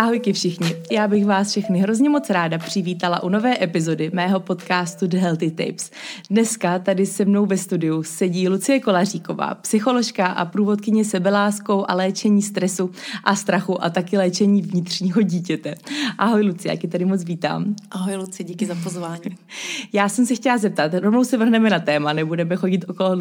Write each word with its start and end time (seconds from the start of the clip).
Ahojky 0.00 0.32
všichni, 0.32 0.76
já 0.90 1.08
bych 1.08 1.26
vás 1.26 1.50
všechny 1.50 1.78
hrozně 1.78 2.10
moc 2.10 2.30
ráda 2.30 2.58
přivítala 2.58 3.22
u 3.22 3.28
nové 3.28 3.62
epizody 3.64 4.10
mého 4.14 4.40
podcastu 4.40 5.06
The 5.06 5.16
Healthy 5.16 5.50
Tapes. 5.50 5.90
Dneska 6.30 6.78
tady 6.78 7.06
se 7.06 7.24
mnou 7.24 7.46
ve 7.46 7.56
studiu 7.56 8.02
sedí 8.02 8.48
Lucie 8.48 8.80
Kolaříková, 8.80 9.54
psycholožka 9.54 10.26
a 10.26 10.44
průvodkyně 10.44 11.04
sebeláskou 11.04 11.84
a 11.88 11.94
léčení 11.94 12.42
stresu 12.42 12.90
a 13.24 13.36
strachu 13.36 13.84
a 13.84 13.90
taky 13.90 14.18
léčení 14.18 14.62
vnitřního 14.62 15.22
dítěte. 15.22 15.74
Ahoj 16.18 16.42
Lucie, 16.42 16.72
jak 16.72 16.92
tady 16.92 17.04
moc 17.04 17.24
vítám. 17.24 17.74
Ahoj 17.90 18.16
Lucie, 18.16 18.46
díky 18.46 18.66
za 18.66 18.74
pozvání. 18.82 19.36
já 19.92 20.08
jsem 20.08 20.26
se 20.26 20.34
chtěla 20.34 20.58
zeptat, 20.58 20.94
rovnou 20.94 21.24
se 21.24 21.36
vrhneme 21.36 21.70
na 21.70 21.78
téma, 21.78 22.12
nebudeme 22.12 22.56
chodit 22.56 22.84
okolo, 22.88 23.16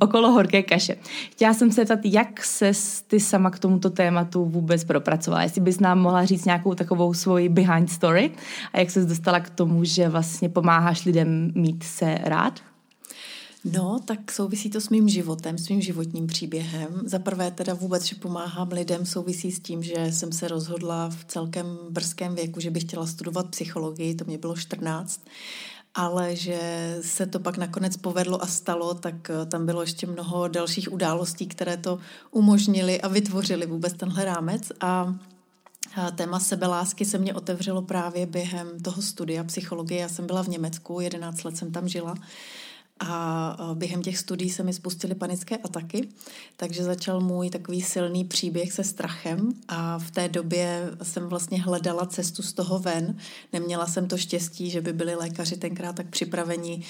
okolo 0.00 0.30
horké 0.30 0.62
kaše. 0.62 0.96
Chtěla 1.30 1.54
jsem 1.54 1.72
se 1.72 1.80
zeptat, 1.80 2.00
jak 2.04 2.44
se 2.44 2.72
ty 3.06 3.20
sama 3.20 3.50
k 3.50 3.58
tomuto 3.58 3.90
tématu 3.90 4.44
vůbec 4.44 4.84
propracovala, 4.84 5.42
jestli 5.42 5.60
bys 5.60 5.80
nám 5.80 6.03
mohla 6.04 6.24
říct 6.24 6.44
nějakou 6.44 6.74
takovou 6.74 7.14
svoji 7.14 7.48
behind 7.48 7.90
story 7.90 8.30
a 8.72 8.78
jak 8.78 8.90
se 8.90 9.04
dostala 9.04 9.40
k 9.40 9.50
tomu, 9.50 9.84
že 9.84 10.08
vlastně 10.08 10.48
pomáháš 10.48 11.04
lidem 11.04 11.52
mít 11.54 11.82
se 11.82 12.18
rád? 12.22 12.60
No, 13.72 14.00
tak 14.04 14.32
souvisí 14.32 14.70
to 14.70 14.80
s 14.80 14.88
mým 14.88 15.08
životem, 15.08 15.58
s 15.58 15.68
mým 15.68 15.80
životním 15.80 16.26
příběhem. 16.26 16.88
Za 17.04 17.18
prvé 17.18 17.50
teda 17.50 17.74
vůbec, 17.74 18.04
že 18.04 18.16
pomáhám 18.16 18.68
lidem, 18.68 19.06
souvisí 19.06 19.52
s 19.52 19.60
tím, 19.60 19.82
že 19.82 20.12
jsem 20.12 20.32
se 20.32 20.48
rozhodla 20.48 21.08
v 21.10 21.24
celkem 21.24 21.66
brzkém 21.90 22.34
věku, 22.34 22.60
že 22.60 22.70
bych 22.70 22.82
chtěla 22.82 23.06
studovat 23.06 23.48
psychologii, 23.48 24.14
to 24.14 24.24
mě 24.24 24.38
bylo 24.38 24.56
14 24.56 25.20
ale 25.94 26.36
že 26.36 26.58
se 27.02 27.26
to 27.26 27.40
pak 27.40 27.56
nakonec 27.56 27.96
povedlo 27.96 28.42
a 28.42 28.46
stalo, 28.46 28.94
tak 28.94 29.30
eh, 29.30 29.46
tam 29.46 29.66
bylo 29.66 29.80
ještě 29.80 30.06
mnoho 30.06 30.48
dalších 30.48 30.92
událostí, 30.92 31.46
které 31.46 31.76
to 31.76 31.98
umožnili 32.30 33.00
a 33.00 33.08
vytvořili 33.08 33.66
vůbec 33.66 33.92
tenhle 33.92 34.24
rámec 34.24 34.72
a 34.80 35.14
Téma 36.14 36.40
sebelásky 36.40 37.04
se 37.04 37.18
mě 37.18 37.34
otevřelo 37.34 37.82
právě 37.82 38.26
během 38.26 38.80
toho 38.80 39.02
studia 39.02 39.44
psychologie. 39.44 40.00
Já 40.00 40.08
jsem 40.08 40.26
byla 40.26 40.42
v 40.42 40.48
Německu, 40.48 41.00
11 41.00 41.44
let 41.44 41.56
jsem 41.56 41.72
tam 41.72 41.88
žila 41.88 42.14
a 43.00 43.56
během 43.74 44.02
těch 44.02 44.18
studií 44.18 44.50
se 44.50 44.62
mi 44.62 44.72
spustily 44.72 45.14
panické 45.14 45.56
ataky, 45.56 46.08
takže 46.56 46.84
začal 46.84 47.20
můj 47.20 47.50
takový 47.50 47.82
silný 47.82 48.24
příběh 48.24 48.72
se 48.72 48.84
strachem 48.84 49.52
a 49.68 49.98
v 49.98 50.10
té 50.10 50.28
době 50.28 50.90
jsem 51.02 51.26
vlastně 51.26 51.62
hledala 51.62 52.06
cestu 52.06 52.42
z 52.42 52.52
toho 52.52 52.78
ven. 52.78 53.16
Neměla 53.52 53.86
jsem 53.86 54.08
to 54.08 54.16
štěstí, 54.16 54.70
že 54.70 54.80
by 54.80 54.92
byli 54.92 55.14
lékaři 55.14 55.56
tenkrát 55.56 55.96
tak 55.96 56.06
připraveni 56.06 56.82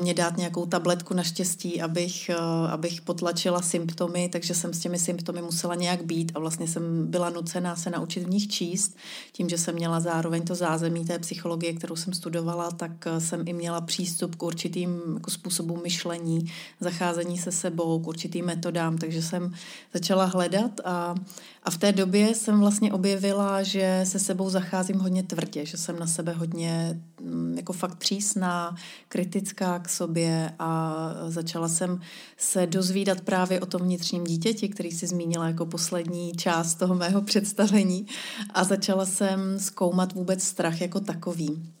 mě 0.00 0.14
dát 0.14 0.36
nějakou 0.36 0.66
tabletku 0.66 1.14
na 1.14 1.22
štěstí, 1.22 1.80
abych, 1.80 2.30
abych 2.70 3.00
potlačila 3.00 3.62
symptomy, 3.62 4.28
takže 4.32 4.54
jsem 4.54 4.74
s 4.74 4.78
těmi 4.78 4.98
symptomy 4.98 5.42
musela 5.42 5.74
nějak 5.74 6.04
být 6.04 6.32
a 6.34 6.38
vlastně 6.38 6.68
jsem 6.68 7.10
byla 7.10 7.30
nucená 7.30 7.76
se 7.76 7.90
naučit 7.90 8.24
v 8.24 8.30
nich 8.30 8.48
číst. 8.48 8.96
Tím, 9.32 9.48
že 9.48 9.58
jsem 9.58 9.74
měla 9.74 10.00
zároveň 10.00 10.44
to 10.44 10.54
zázemí 10.54 11.04
té 11.04 11.18
psychologie, 11.18 11.72
kterou 11.72 11.96
jsem 11.96 12.12
studovala, 12.12 12.70
tak 12.70 12.92
jsem 13.18 13.48
i 13.48 13.52
měla 13.52 13.80
přístup 13.80 14.36
k 14.36 14.42
určitým 14.42 15.00
jako 15.14 15.37
způsobům 15.38 15.82
myšlení, 15.82 16.52
zacházení 16.80 17.38
se 17.38 17.52
sebou, 17.52 17.98
k 17.98 18.06
určitým 18.06 18.44
metodám, 18.44 18.98
takže 18.98 19.22
jsem 19.22 19.54
začala 19.94 20.24
hledat 20.24 20.80
a, 20.84 21.14
a 21.62 21.70
v 21.70 21.78
té 21.78 21.92
době 21.92 22.34
jsem 22.34 22.60
vlastně 22.60 22.92
objevila, 22.92 23.62
že 23.62 24.00
se 24.04 24.18
sebou 24.18 24.50
zacházím 24.50 24.98
hodně 24.98 25.22
tvrdě, 25.22 25.66
že 25.66 25.76
jsem 25.76 25.98
na 25.98 26.06
sebe 26.06 26.32
hodně 26.32 27.00
mm, 27.20 27.54
jako 27.56 27.72
fakt 27.72 27.98
přísná, 27.98 28.76
kritická 29.08 29.78
k 29.78 29.88
sobě 29.88 30.54
a 30.58 31.02
začala 31.28 31.68
jsem 31.68 32.00
se 32.36 32.66
dozvídat 32.66 33.20
právě 33.20 33.60
o 33.60 33.66
tom 33.66 33.82
vnitřním 33.82 34.24
dítěti, 34.24 34.68
který 34.68 34.90
si 34.90 35.06
zmínila 35.06 35.46
jako 35.46 35.66
poslední 35.66 36.32
část 36.32 36.74
toho 36.74 36.94
mého 36.94 37.22
představení 37.22 38.06
a 38.54 38.64
začala 38.64 39.06
jsem 39.06 39.58
zkoumat 39.58 40.12
vůbec 40.12 40.42
strach 40.42 40.80
jako 40.80 41.00
takový. 41.00 41.77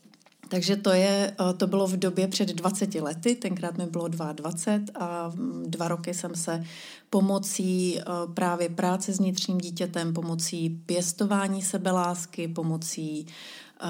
Takže 0.48 0.76
to, 0.76 0.90
je, 0.90 1.34
eh, 1.40 1.52
to 1.52 1.66
bylo 1.66 1.86
v 1.86 1.96
době 1.96 2.28
před 2.28 2.48
20 2.48 3.00
lety, 3.00 3.34
tenkrát 3.34 3.78
mi 3.78 3.86
bylo 3.86 4.08
22 4.08 4.50
a 4.94 5.32
mm, 5.34 5.64
dva 5.66 5.88
roky 5.88 6.14
jsem 6.14 6.34
se 6.34 6.64
pomocí 7.10 7.98
eh, 7.98 8.02
právě 8.34 8.68
práce 8.68 9.12
s 9.12 9.18
vnitřním 9.18 9.58
dítětem, 9.58 10.12
pomocí 10.12 10.70
pěstování 10.86 11.62
sebelásky, 11.62 12.48
pomocí 12.48 13.26
eh, 13.82 13.86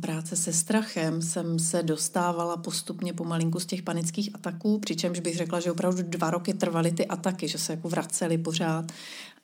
práce 0.00 0.36
se 0.36 0.52
strachem 0.52 1.22
jsem 1.22 1.58
se 1.58 1.82
dostávala 1.82 2.56
postupně 2.56 3.12
pomalinku 3.12 3.60
z 3.60 3.66
těch 3.66 3.82
panických 3.82 4.30
ataků, 4.34 4.78
přičemž 4.78 5.20
bych 5.20 5.36
řekla, 5.36 5.60
že 5.60 5.72
opravdu 5.72 6.02
dva 6.02 6.30
roky 6.30 6.54
trvaly 6.54 6.92
ty 6.92 7.06
ataky, 7.06 7.48
že 7.48 7.58
se 7.58 7.72
jako 7.72 7.88
vracely 7.88 8.38
pořád 8.38 8.92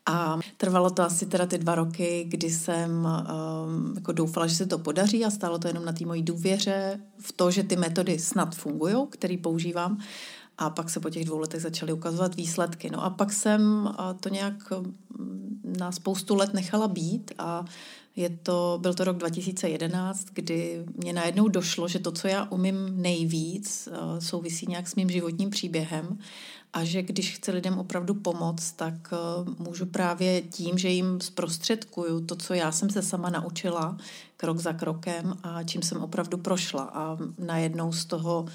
a 0.08 0.38
trvalo 0.56 0.90
to 0.90 1.02
asi 1.02 1.26
teda 1.26 1.46
ty 1.46 1.58
dva 1.58 1.74
roky, 1.74 2.24
kdy 2.28 2.50
jsem 2.50 2.90
um, 2.90 3.92
jako 3.94 4.12
doufala, 4.12 4.46
že 4.46 4.54
se 4.54 4.66
to 4.66 4.78
podaří 4.78 5.24
a 5.24 5.30
stálo 5.30 5.58
to 5.58 5.68
jenom 5.68 5.84
na 5.84 5.92
té 5.92 6.06
mojí 6.06 6.22
důvěře 6.22 7.00
v 7.18 7.32
to, 7.32 7.50
že 7.50 7.62
ty 7.62 7.76
metody 7.76 8.18
snad 8.18 8.54
fungují, 8.54 8.96
které 9.10 9.36
používám. 9.42 9.98
A 10.58 10.70
pak 10.70 10.90
se 10.90 11.00
po 11.00 11.10
těch 11.10 11.24
dvou 11.24 11.38
letech 11.38 11.62
začaly 11.62 11.92
ukazovat 11.92 12.34
výsledky. 12.34 12.90
No 12.90 13.04
a 13.04 13.10
pak 13.10 13.32
jsem 13.32 13.94
to 14.20 14.28
nějak 14.28 14.54
na 15.78 15.92
spoustu 15.92 16.34
let 16.34 16.54
nechala 16.54 16.88
být 16.88 17.32
a 17.38 17.64
je 18.16 18.28
to, 18.28 18.78
byl 18.82 18.94
to 18.94 19.04
rok 19.04 19.16
2011, 19.16 20.26
kdy 20.32 20.84
mě 20.96 21.12
najednou 21.12 21.48
došlo, 21.48 21.88
že 21.88 21.98
to, 21.98 22.12
co 22.12 22.28
já 22.28 22.44
umím 22.50 23.02
nejvíc, 23.02 23.88
souvisí 24.18 24.66
nějak 24.68 24.88
s 24.88 24.94
mým 24.94 25.10
životním 25.10 25.50
příběhem 25.50 26.18
a 26.72 26.84
že 26.84 27.02
když 27.02 27.36
chci 27.36 27.50
lidem 27.50 27.78
opravdu 27.78 28.14
pomoct, 28.14 28.72
tak 28.72 28.94
uh, 29.12 29.54
můžu 29.58 29.86
právě 29.86 30.42
tím, 30.42 30.78
že 30.78 30.88
jim 30.88 31.20
zprostředkuju 31.20 32.20
to, 32.20 32.36
co 32.36 32.54
já 32.54 32.72
jsem 32.72 32.90
se 32.90 33.02
sama 33.02 33.30
naučila 33.30 33.96
krok 34.36 34.58
za 34.58 34.72
krokem 34.72 35.34
a 35.42 35.62
čím 35.62 35.82
jsem 35.82 36.02
opravdu 36.02 36.38
prošla. 36.38 36.82
A 36.82 37.18
najednou 37.38 37.92
z 37.92 38.04
toho 38.04 38.46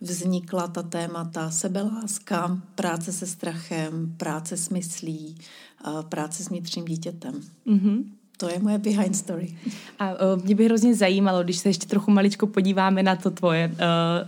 vznikla 0.00 0.68
ta 0.68 0.82
témata 0.82 1.50
sebeláska, 1.50 2.60
práce 2.74 3.12
se 3.12 3.26
strachem, 3.26 4.14
práce 4.16 4.56
s 4.56 4.68
myslí, 4.68 5.38
uh, 5.86 6.02
práce 6.02 6.44
s 6.44 6.48
vnitřním 6.48 6.84
dítětem. 6.84 7.40
Mm-hmm. 7.66 8.04
To 8.36 8.48
je 8.48 8.58
moje 8.58 8.78
behind 8.78 9.16
story. 9.16 9.56
A 9.98 10.10
uh, 10.10 10.42
mě 10.44 10.54
by 10.54 10.64
hrozně 10.64 10.94
zajímalo, 10.94 11.44
když 11.44 11.58
se 11.58 11.68
ještě 11.68 11.86
trochu 11.86 12.10
maličko 12.10 12.46
podíváme 12.46 13.02
na 13.02 13.16
to 13.16 13.30
tvoje, 13.30 13.68
uh, 13.68 13.78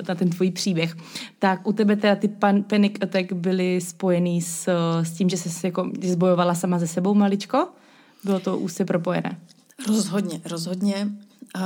na 0.09 0.15
ten 0.15 0.31
tvůj 0.31 0.51
příběh, 0.51 0.97
tak 1.39 1.67
u 1.67 1.73
tebe 1.73 1.97
teda 1.97 2.17
ty 2.17 2.29
pan, 2.29 2.63
panic 2.63 2.93
attack 3.03 3.33
byly 3.33 3.81
spojený 3.81 4.43
s, 4.43 4.69
s 5.03 5.13
tím, 5.13 5.29
že 5.29 5.37
jsi 5.37 5.67
jako 5.67 5.91
zbojovala 6.03 6.55
sama 6.55 6.79
ze 6.79 6.87
sebou 6.87 7.15
maličko? 7.15 7.69
Bylo 8.25 8.41
to 8.41 8.59
úzce 8.59 8.85
propojené? 8.85 9.39
Rozhodně, 9.89 10.41
rozhodně. 10.45 11.09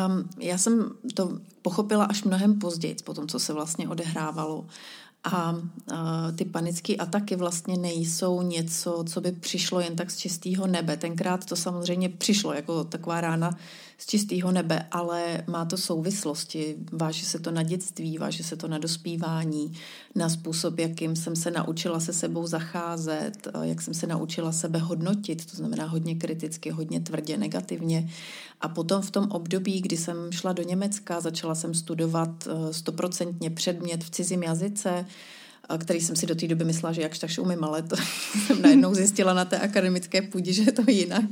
Um, 0.07 0.29
já 0.41 0.59
jsem 0.59 0.91
to 1.15 1.39
pochopila 1.63 2.05
až 2.05 2.25
mnohem 2.25 2.59
později, 2.59 2.97
po 3.05 3.15
tom, 3.15 3.29
co 3.29 3.39
se 3.39 3.53
vlastně 3.53 3.89
odehrávalo. 3.89 4.67
A 5.25 5.55
ty 6.37 6.45
panické 6.45 6.97
ataky 6.97 7.37
vlastně 7.37 7.77
nejsou 7.77 8.43
něco, 8.43 9.05
co 9.09 9.21
by 9.21 9.33
přišlo 9.33 9.81
jen 9.81 9.97
tak 9.97 10.11
z 10.11 10.17
čistého 10.17 10.67
nebe. 10.67 10.97
Tenkrát 10.97 11.45
to 11.45 11.57
samozřejmě 11.57 12.09
přišlo 12.09 12.53
jako 12.53 12.85
taková 12.85 13.21
rána 13.21 13.51
z 13.99 14.07
čistého 14.07 14.53
nebe, 14.53 14.87
ale 14.91 15.45
má 15.47 15.65
to 15.65 15.77
souvislosti. 15.77 16.77
Váže 16.93 17.27
se 17.27 17.39
to 17.39 17.51
na 17.51 17.63
dětství, 17.63 18.19
váže 18.19 18.45
se 18.45 18.57
to 18.57 18.69
na 18.69 18.79
dospívání, 18.79 19.73
na 20.15 20.29
způsob, 20.29 20.79
jakým 20.79 21.17
jsem 21.17 21.37
se 21.37 21.51
naučila 21.51 22.01
se 22.01 22.13
sebou 22.13 22.47
zacházet, 22.47 23.49
jak 23.63 23.83
jsem 23.83 23.95
se 23.95 24.07
naučila 24.07 24.53
sebe 24.53 24.79
hodnotit, 24.79 25.51
to 25.51 25.57
znamená 25.57 25.87
hodně 25.87 26.15
kriticky, 26.15 26.71
hodně 26.71 27.01
tvrdě, 27.01 27.37
negativně. 27.37 28.11
A 28.61 28.69
potom 28.69 29.03
v 29.03 29.11
tom 29.11 29.31
období, 29.31 29.81
kdy 29.81 29.97
jsem 29.97 30.33
šla 30.33 30.53
do 30.53 30.63
Německa, 30.63 31.21
začala 31.21 31.55
jsem 31.55 31.75
studovat 31.75 32.49
eh, 32.49 32.73
stoprocentně 32.73 33.51
předmět 33.51 34.05
v 34.05 34.11
cizím 34.11 34.43
jazyce, 34.43 35.07
který 35.79 36.01
jsem 36.01 36.17
si 36.17 36.27
do 36.27 36.35
té 36.35 36.49
doby 36.49 36.65
myslela, 36.65 36.93
že 36.93 37.03
jakž 37.03 37.19
takž 37.19 37.39
umím, 37.39 37.65
ale 37.65 37.83
to 37.83 37.97
jsem 38.47 38.63
najednou 38.63 38.95
zjistila 38.95 39.35
na 39.35 39.45
té 39.45 39.59
akademické 39.59 40.23
půdě, 40.23 40.53
že 40.53 40.63
je 40.63 40.73
to 40.73 40.83
jinak. 40.91 41.25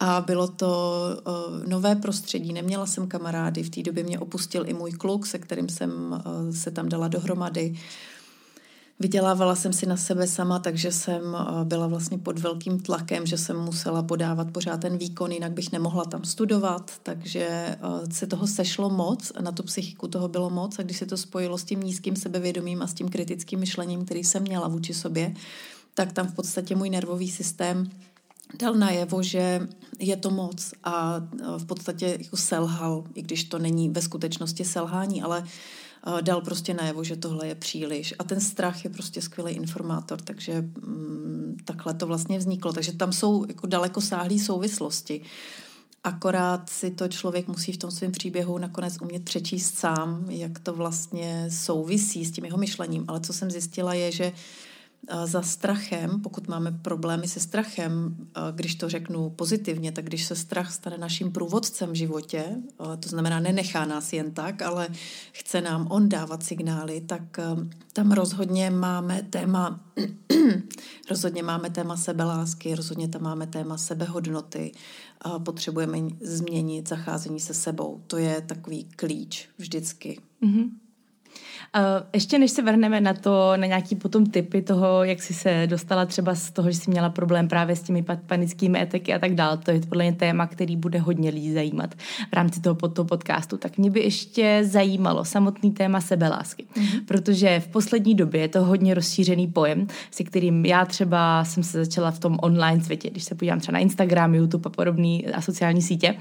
A 0.00 0.20
bylo 0.20 0.48
to 0.48 1.00
uh, 1.26 1.66
nové 1.68 1.96
prostředí, 1.96 2.52
neměla 2.52 2.86
jsem 2.86 3.06
kamarády, 3.06 3.62
v 3.62 3.70
té 3.70 3.82
době 3.82 4.04
mě 4.04 4.18
opustil 4.18 4.68
i 4.68 4.74
můj 4.74 4.92
kluk, 4.92 5.26
se 5.26 5.38
kterým 5.38 5.68
jsem 5.68 5.90
uh, 5.90 6.54
se 6.54 6.70
tam 6.70 6.88
dala 6.88 7.08
dohromady. 7.08 7.74
Vydělávala 9.00 9.54
jsem 9.54 9.72
si 9.72 9.86
na 9.86 9.96
sebe 9.96 10.26
sama, 10.26 10.58
takže 10.58 10.92
jsem 10.92 11.22
uh, 11.22 11.64
byla 11.64 11.86
vlastně 11.86 12.18
pod 12.18 12.38
velkým 12.38 12.80
tlakem, 12.80 13.26
že 13.26 13.38
jsem 13.38 13.56
musela 13.56 14.02
podávat 14.02 14.50
pořád 14.50 14.80
ten 14.80 14.98
výkon, 14.98 15.32
jinak 15.32 15.52
bych 15.52 15.72
nemohla 15.72 16.04
tam 16.04 16.24
studovat, 16.24 16.92
takže 17.02 17.76
uh, 17.84 18.08
se 18.10 18.26
toho 18.26 18.46
sešlo 18.46 18.90
moc, 18.90 19.32
na 19.40 19.52
tu 19.52 19.62
psychiku 19.62 20.08
toho 20.08 20.28
bylo 20.28 20.50
moc. 20.50 20.78
A 20.78 20.82
když 20.82 20.96
se 20.96 21.06
to 21.06 21.16
spojilo 21.16 21.58
s 21.58 21.64
tím 21.64 21.80
nízkým 21.80 22.16
sebevědomím 22.16 22.82
a 22.82 22.86
s 22.86 22.94
tím 22.94 23.08
kritickým 23.08 23.60
myšlením, 23.60 24.04
který 24.04 24.24
jsem 24.24 24.42
měla 24.42 24.68
vůči 24.68 24.94
sobě, 24.94 25.34
tak 25.94 26.12
tam 26.12 26.26
v 26.26 26.34
podstatě 26.34 26.76
můj 26.76 26.90
nervový 26.90 27.30
systém 27.30 27.90
dal 28.58 28.74
najevo, 28.74 29.22
že 29.22 29.68
je 29.98 30.16
to 30.16 30.30
moc. 30.30 30.74
A 30.84 31.20
v 31.58 31.66
podstatě 31.66 32.18
jako 32.20 32.36
selhal, 32.36 33.04
i 33.14 33.22
když 33.22 33.44
to 33.44 33.58
není 33.58 33.88
ve 33.88 34.02
skutečnosti 34.02 34.64
selhání, 34.64 35.22
ale 35.22 35.44
dal 36.20 36.40
prostě 36.40 36.74
najevo, 36.74 37.04
že 37.04 37.16
tohle 37.16 37.46
je 37.46 37.54
příliš. 37.54 38.14
A 38.18 38.24
ten 38.24 38.40
strach 38.40 38.84
je 38.84 38.90
prostě 38.90 39.22
skvělý 39.22 39.52
informátor, 39.52 40.20
takže 40.20 40.60
mm, 40.60 41.56
takhle 41.64 41.94
to 41.94 42.06
vlastně 42.06 42.38
vzniklo. 42.38 42.72
Takže 42.72 42.92
tam 42.92 43.12
jsou 43.12 43.44
jako 43.48 43.66
daleko 43.66 44.00
sáhlé 44.00 44.38
souvislosti. 44.38 45.20
Akorát 46.04 46.70
si 46.70 46.90
to 46.90 47.08
člověk 47.08 47.48
musí 47.48 47.72
v 47.72 47.76
tom 47.76 47.90
svém 47.90 48.12
příběhu 48.12 48.58
nakonec 48.58 48.96
umět 49.00 49.24
přečíst 49.24 49.78
sám, 49.78 50.26
jak 50.28 50.58
to 50.58 50.72
vlastně 50.72 51.46
souvisí 51.50 52.24
s 52.24 52.30
tím 52.30 52.44
jeho 52.44 52.58
myšlením. 52.58 53.04
Ale 53.08 53.20
co 53.20 53.32
jsem 53.32 53.50
zjistila 53.50 53.94
je, 53.94 54.12
že 54.12 54.32
za 55.24 55.42
strachem, 55.42 56.20
pokud 56.20 56.48
máme 56.48 56.72
problémy 56.72 57.28
se 57.28 57.40
strachem, 57.40 58.16
když 58.54 58.74
to 58.74 58.88
řeknu 58.88 59.30
pozitivně, 59.30 59.92
tak 59.92 60.04
když 60.04 60.24
se 60.24 60.36
strach 60.36 60.72
stane 60.72 60.98
naším 60.98 61.32
průvodcem 61.32 61.90
v 61.90 61.94
životě, 61.94 62.44
to 62.76 63.08
znamená 63.08 63.40
nenechá 63.40 63.84
nás 63.84 64.12
jen 64.12 64.32
tak, 64.32 64.62
ale 64.62 64.88
chce 65.32 65.60
nám 65.60 65.86
on 65.90 66.08
dávat 66.08 66.42
signály, 66.42 67.00
tak 67.00 67.22
tam 67.92 68.12
rozhodně 68.12 68.70
máme 68.70 69.22
téma 69.30 69.80
rozhodně 71.10 71.42
máme 71.42 71.70
téma 71.70 71.96
sebelásky, 71.96 72.74
rozhodně 72.74 73.08
tam 73.08 73.22
máme 73.22 73.46
téma 73.46 73.78
sebehodnoty, 73.78 74.72
potřebujeme 75.38 75.98
změnit 76.20 76.88
zacházení 76.88 77.40
se 77.40 77.54
sebou. 77.54 78.02
To 78.06 78.16
je 78.16 78.40
takový 78.40 78.84
klíč 78.84 79.48
vždycky. 79.58 80.20
Mm-hmm. 80.42 80.83
Ještě 82.12 82.38
než 82.38 82.50
se 82.50 82.62
vrhneme 82.62 83.00
na 83.00 83.14
to, 83.14 83.52
na 83.56 83.66
nějaký 83.66 83.96
potom 83.96 84.26
typy 84.26 84.62
toho, 84.62 85.04
jak 85.04 85.22
jsi 85.22 85.34
se 85.34 85.66
dostala 85.66 86.06
třeba 86.06 86.34
z 86.34 86.50
toho, 86.50 86.70
že 86.70 86.78
jsi 86.78 86.90
měla 86.90 87.10
problém 87.10 87.48
právě 87.48 87.76
s 87.76 87.82
těmi 87.82 88.04
panickými 88.26 88.82
etiky 88.82 89.14
a 89.14 89.18
tak 89.18 89.34
dále, 89.34 89.56
to 89.56 89.70
je 89.70 89.80
podle 89.80 90.04
mě 90.04 90.12
téma, 90.12 90.46
který 90.46 90.76
bude 90.76 90.98
hodně 90.98 91.30
lidí 91.30 91.52
zajímat 91.52 91.94
v 92.30 92.32
rámci 92.32 92.60
toho, 92.60 92.74
toho 92.74 93.06
podcastu, 93.06 93.56
tak 93.56 93.78
mě 93.78 93.90
by 93.90 94.00
ještě 94.00 94.60
zajímalo 94.64 95.24
samotný 95.24 95.70
téma 95.72 96.00
sebelásky, 96.00 96.64
mm-hmm. 96.74 97.04
protože 97.04 97.60
v 97.60 97.68
poslední 97.68 98.14
době 98.14 98.40
je 98.40 98.48
to 98.48 98.64
hodně 98.64 98.94
rozšířený 98.94 99.46
pojem, 99.46 99.86
se 100.10 100.24
kterým 100.24 100.66
já 100.66 100.84
třeba 100.84 101.44
jsem 101.44 101.62
se 101.62 101.84
začala 101.84 102.10
v 102.10 102.18
tom 102.18 102.38
online 102.42 102.84
světě, 102.84 103.10
když 103.10 103.24
se 103.24 103.34
podívám 103.34 103.60
třeba 103.60 103.72
na 103.72 103.78
Instagram, 103.78 104.34
YouTube 104.34 104.66
a 104.66 104.70
podobné 104.70 105.18
a 105.34 105.40
sociální 105.40 105.82
sítě, 105.82 106.14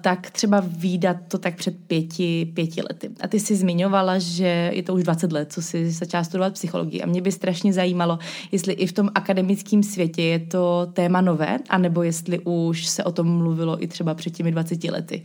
tak 0.00 0.30
třeba 0.30 0.62
výdat 0.66 1.16
to 1.28 1.38
tak 1.38 1.56
před 1.56 1.74
pěti, 1.86 2.52
pěti 2.54 2.82
lety. 2.82 3.10
A 3.20 3.28
ty 3.28 3.40
jsi 3.40 3.56
zmiňovala, 3.56 4.18
že 4.18 4.47
je 4.48 4.82
to 4.82 4.94
už 4.94 5.02
20 5.02 5.32
let, 5.32 5.52
co 5.52 5.62
si 5.62 5.90
začala 5.90 6.24
studovat 6.24 6.52
psychologii. 6.52 7.02
A 7.02 7.06
mě 7.06 7.22
by 7.22 7.32
strašně 7.32 7.72
zajímalo, 7.72 8.18
jestli 8.52 8.72
i 8.72 8.86
v 8.86 8.92
tom 8.92 9.10
akademickém 9.14 9.82
světě 9.82 10.22
je 10.22 10.38
to 10.38 10.88
téma 10.92 11.20
nové, 11.20 11.58
anebo 11.68 12.02
jestli 12.02 12.38
už 12.38 12.86
se 12.86 13.04
o 13.04 13.12
tom 13.12 13.26
mluvilo 13.26 13.82
i 13.82 13.88
třeba 13.88 14.14
před 14.14 14.30
těmi 14.30 14.52
20 14.52 14.84
lety. 14.84 15.24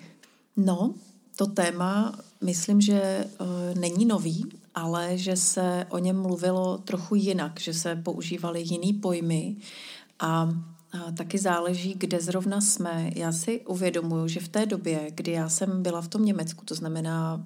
No, 0.58 0.94
to 1.36 1.46
téma 1.46 2.20
myslím, 2.42 2.81
že 2.81 3.25
uh, 3.42 3.80
není 3.80 4.06
nový, 4.06 4.46
ale 4.75 5.18
že 5.18 5.36
se 5.36 5.86
o 5.90 5.98
něm 5.98 6.22
mluvilo 6.22 6.78
trochu 6.78 7.16
jinak, 7.16 7.60
že 7.60 7.74
se 7.74 7.96
používaly 7.96 8.62
jiný 8.62 8.94
pojmy 8.94 9.56
a 10.20 10.50
taky 11.18 11.38
záleží, 11.38 11.94
kde 11.98 12.19
zrovna 12.19 12.62
jsme. 12.62 13.10
Já 13.16 13.31
si 13.31 13.62
uvědomuju, 13.66 14.28
že 14.28 14.40
v 14.40 14.48
té 14.48 14.66
době, 14.66 15.07
kdy 15.16 15.31
já 15.31 15.50
jsem 15.50 15.84
byla 15.84 16.01
v 16.01 16.07
tom 16.07 16.25
Německu, 16.25 16.66
to 16.66 16.75
znamená, 16.75 17.45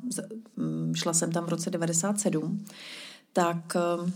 mm, 0.57 0.95
šla 0.95 1.13
jsem 1.13 1.31
tam 1.31 1.45
v 1.45 1.49
roce 1.49 1.69
97, 1.69 2.65
tak 3.33 3.77
um, 3.99 4.13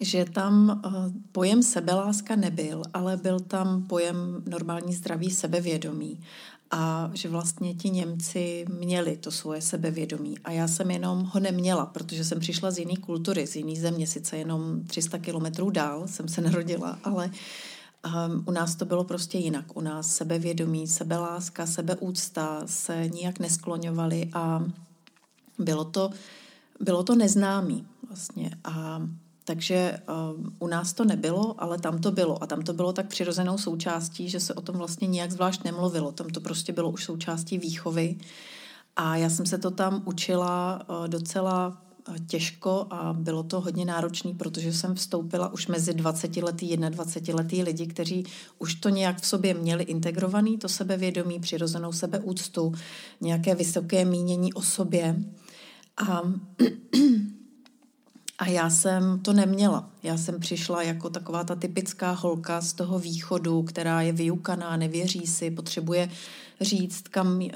že 0.00 0.24
tam 0.24 0.82
uh, 0.86 0.92
pojem 1.32 1.62
sebeláska 1.62 2.36
nebyl, 2.36 2.82
ale 2.94 3.16
byl 3.16 3.40
tam 3.40 3.82
pojem 3.82 4.42
normální 4.46 4.94
zdravý 4.94 5.30
sebevědomí. 5.30 6.20
A 6.70 7.10
že 7.14 7.28
vlastně 7.28 7.74
ti 7.74 7.90
Němci 7.90 8.64
měli 8.80 9.16
to 9.16 9.30
svoje 9.30 9.62
sebevědomí. 9.62 10.38
A 10.44 10.50
já 10.50 10.68
jsem 10.68 10.90
jenom 10.90 11.24
ho 11.24 11.40
neměla, 11.40 11.86
protože 11.86 12.24
jsem 12.24 12.40
přišla 12.40 12.70
z 12.70 12.78
jiné 12.78 12.96
kultury, 12.96 13.46
z 13.46 13.56
jiné 13.56 13.80
země, 13.80 14.06
sice 14.06 14.36
jenom 14.36 14.80
300 14.86 15.18
kilometrů 15.18 15.70
dál 15.70 16.08
jsem 16.08 16.28
se 16.28 16.40
narodila, 16.50 16.98
ale 17.04 17.30
Um, 18.04 18.44
u 18.46 18.50
nás 18.50 18.74
to 18.74 18.84
bylo 18.84 19.04
prostě 19.04 19.38
jinak. 19.38 19.76
U 19.76 19.80
nás 19.80 20.16
sebevědomí, 20.16 20.88
sebeláska, 20.88 21.66
sebeúcta 21.66 22.62
se 22.66 23.08
nijak 23.08 23.38
neskloňovaly 23.38 24.30
a 24.32 24.64
bylo 25.58 25.84
to, 25.84 26.10
bylo 26.80 27.02
to 27.04 27.14
neznámý 27.14 27.86
vlastně. 28.08 28.50
A 28.64 29.02
takže 29.44 30.00
uh, 30.08 30.46
u 30.58 30.66
nás 30.66 30.92
to 30.92 31.04
nebylo, 31.04 31.54
ale 31.58 31.78
tam 31.78 31.98
to 31.98 32.10
bylo. 32.10 32.42
A 32.42 32.46
tam 32.46 32.62
to 32.62 32.72
bylo 32.72 32.92
tak 32.92 33.06
přirozenou 33.06 33.58
součástí, 33.58 34.28
že 34.28 34.40
se 34.40 34.54
o 34.54 34.60
tom 34.60 34.76
vlastně 34.76 35.08
nijak 35.08 35.32
zvlášť 35.32 35.64
nemluvilo. 35.64 36.12
Tam 36.12 36.28
to 36.28 36.40
prostě 36.40 36.72
bylo 36.72 36.90
už 36.90 37.04
součástí 37.04 37.58
výchovy. 37.58 38.16
A 38.96 39.16
já 39.16 39.30
jsem 39.30 39.46
se 39.46 39.58
to 39.58 39.70
tam 39.70 40.02
učila 40.04 40.82
uh, 40.88 41.08
docela 41.08 41.83
těžko 42.26 42.86
a 42.90 43.12
bylo 43.12 43.42
to 43.42 43.60
hodně 43.60 43.84
náročné, 43.84 44.34
protože 44.34 44.72
jsem 44.72 44.94
vstoupila 44.94 45.52
už 45.52 45.66
mezi 45.66 45.94
20 45.94 46.36
letý, 46.36 46.76
21 46.76 47.42
letý 47.42 47.62
lidi, 47.62 47.86
kteří 47.86 48.24
už 48.58 48.74
to 48.74 48.88
nějak 48.88 49.20
v 49.20 49.26
sobě 49.26 49.54
měli 49.54 49.84
integrovaný, 49.84 50.58
to 50.58 50.68
sebevědomí, 50.68 51.40
přirozenou 51.40 51.92
sebeúctu, 51.92 52.72
nějaké 53.20 53.54
vysoké 53.54 54.04
mínění 54.04 54.52
o 54.52 54.62
sobě. 54.62 55.24
A, 55.96 56.22
a 58.38 58.48
já 58.48 58.70
jsem 58.70 59.18
to 59.18 59.32
neměla. 59.32 59.90
Já 60.02 60.16
jsem 60.16 60.40
přišla 60.40 60.82
jako 60.82 61.10
taková 61.10 61.44
ta 61.44 61.54
typická 61.54 62.12
holka 62.12 62.60
z 62.60 62.72
toho 62.72 62.98
východu, 62.98 63.62
která 63.62 64.02
je 64.02 64.12
vyukaná, 64.12 64.76
nevěří 64.76 65.26
si, 65.26 65.50
potřebuje 65.50 66.10
říct, 66.60 67.08
kam, 67.08 67.42
eh, 67.42 67.50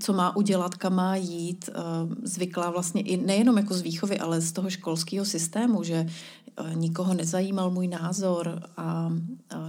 co 0.00 0.12
má 0.12 0.36
udělat, 0.36 0.74
kam 0.74 0.94
má 0.94 1.16
jít. 1.16 1.70
Eh, 1.72 1.80
zvyklá 2.22 2.70
vlastně 2.70 3.02
i 3.02 3.16
nejenom 3.16 3.56
jako 3.56 3.74
z 3.74 3.80
výchovy, 3.80 4.18
ale 4.18 4.40
z 4.40 4.52
toho 4.52 4.70
školského 4.70 5.24
systému, 5.24 5.82
že 5.82 6.06
eh, 6.06 6.74
nikoho 6.74 7.14
nezajímal 7.14 7.70
můj 7.70 7.88
názor 7.88 8.62
a, 8.76 9.12
a 9.50 9.68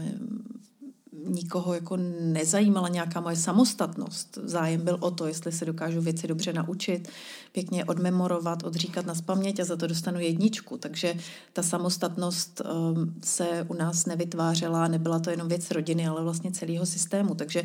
nikoho 1.28 1.74
jako 1.74 1.98
nezajímala 2.22 2.88
nějaká 2.88 3.22
moje 3.22 3.36
samostatnost. 3.36 4.38
Zájem 4.44 4.82
byl 4.82 4.98
o 5.00 5.12
to, 5.12 5.28
jestli 5.28 5.52
se 5.52 5.66
dokážu 5.66 6.02
věci 6.02 6.28
dobře 6.28 6.54
naučit, 6.54 7.10
pěkně 7.52 7.86
odmemorovat, 7.86 8.64
odříkat 8.64 9.06
na 9.06 9.16
spaměť 9.16 9.60
a 9.60 9.66
za 9.66 9.76
to 9.76 9.88
dostanu 9.88 10.20
jedničku. 10.20 10.78
Takže 10.78 11.16
ta 11.54 11.64
samostatnost 11.64 12.62
um, 12.62 13.14
se 13.24 13.66
u 13.68 13.74
nás 13.74 14.06
nevytvářela, 14.06 14.88
nebyla 14.88 15.20
to 15.20 15.30
jenom 15.30 15.48
věc 15.48 15.72
rodiny, 15.72 16.08
ale 16.08 16.24
vlastně 16.24 16.52
celého 16.52 16.86
systému. 16.86 17.36
Takže 17.36 17.64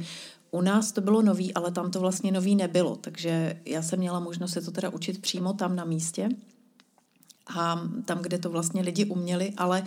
u 0.50 0.60
nás 0.60 0.92
to 0.92 1.00
bylo 1.00 1.22
nový, 1.22 1.54
ale 1.54 1.70
tam 1.70 1.90
to 1.90 2.00
vlastně 2.00 2.32
nový 2.32 2.56
nebylo. 2.56 2.96
Takže 2.96 3.60
já 3.64 3.82
jsem 3.82 3.98
měla 3.98 4.20
možnost 4.20 4.52
se 4.52 4.60
to 4.60 4.70
teda 4.70 4.88
učit 4.90 5.20
přímo 5.20 5.52
tam 5.52 5.76
na 5.76 5.84
místě 5.84 6.28
a 7.46 7.80
tam, 8.04 8.18
kde 8.18 8.38
to 8.38 8.50
vlastně 8.50 8.82
lidi 8.82 9.04
uměli, 9.04 9.52
ale 9.56 9.82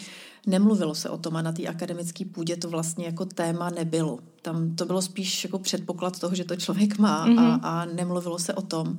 nemluvilo 0.48 0.96
se 0.96 1.10
o 1.10 1.18
tom 1.18 1.36
a 1.36 1.42
na 1.42 1.52
té 1.52 1.68
akademické 1.68 2.26
půdě 2.26 2.58
to 2.58 2.70
vlastně 2.70 3.06
jako 3.06 3.26
téma 3.26 3.70
nebylo. 3.70 4.20
Tam 4.42 4.76
to 4.76 4.86
bylo 4.86 5.02
spíš 5.02 5.44
jako 5.44 5.60
předpoklad 5.60 6.20
toho, 6.20 6.36
že 6.36 6.44
to 6.44 6.56
člověk 6.56 6.98
má 6.98 7.28
mm-hmm. 7.28 7.40
a, 7.40 7.42
mhm. 7.42 7.60
a 7.64 7.86
nemluvilo 7.86 8.40
se 8.40 8.54
o 8.54 8.62
tom. 8.62 8.98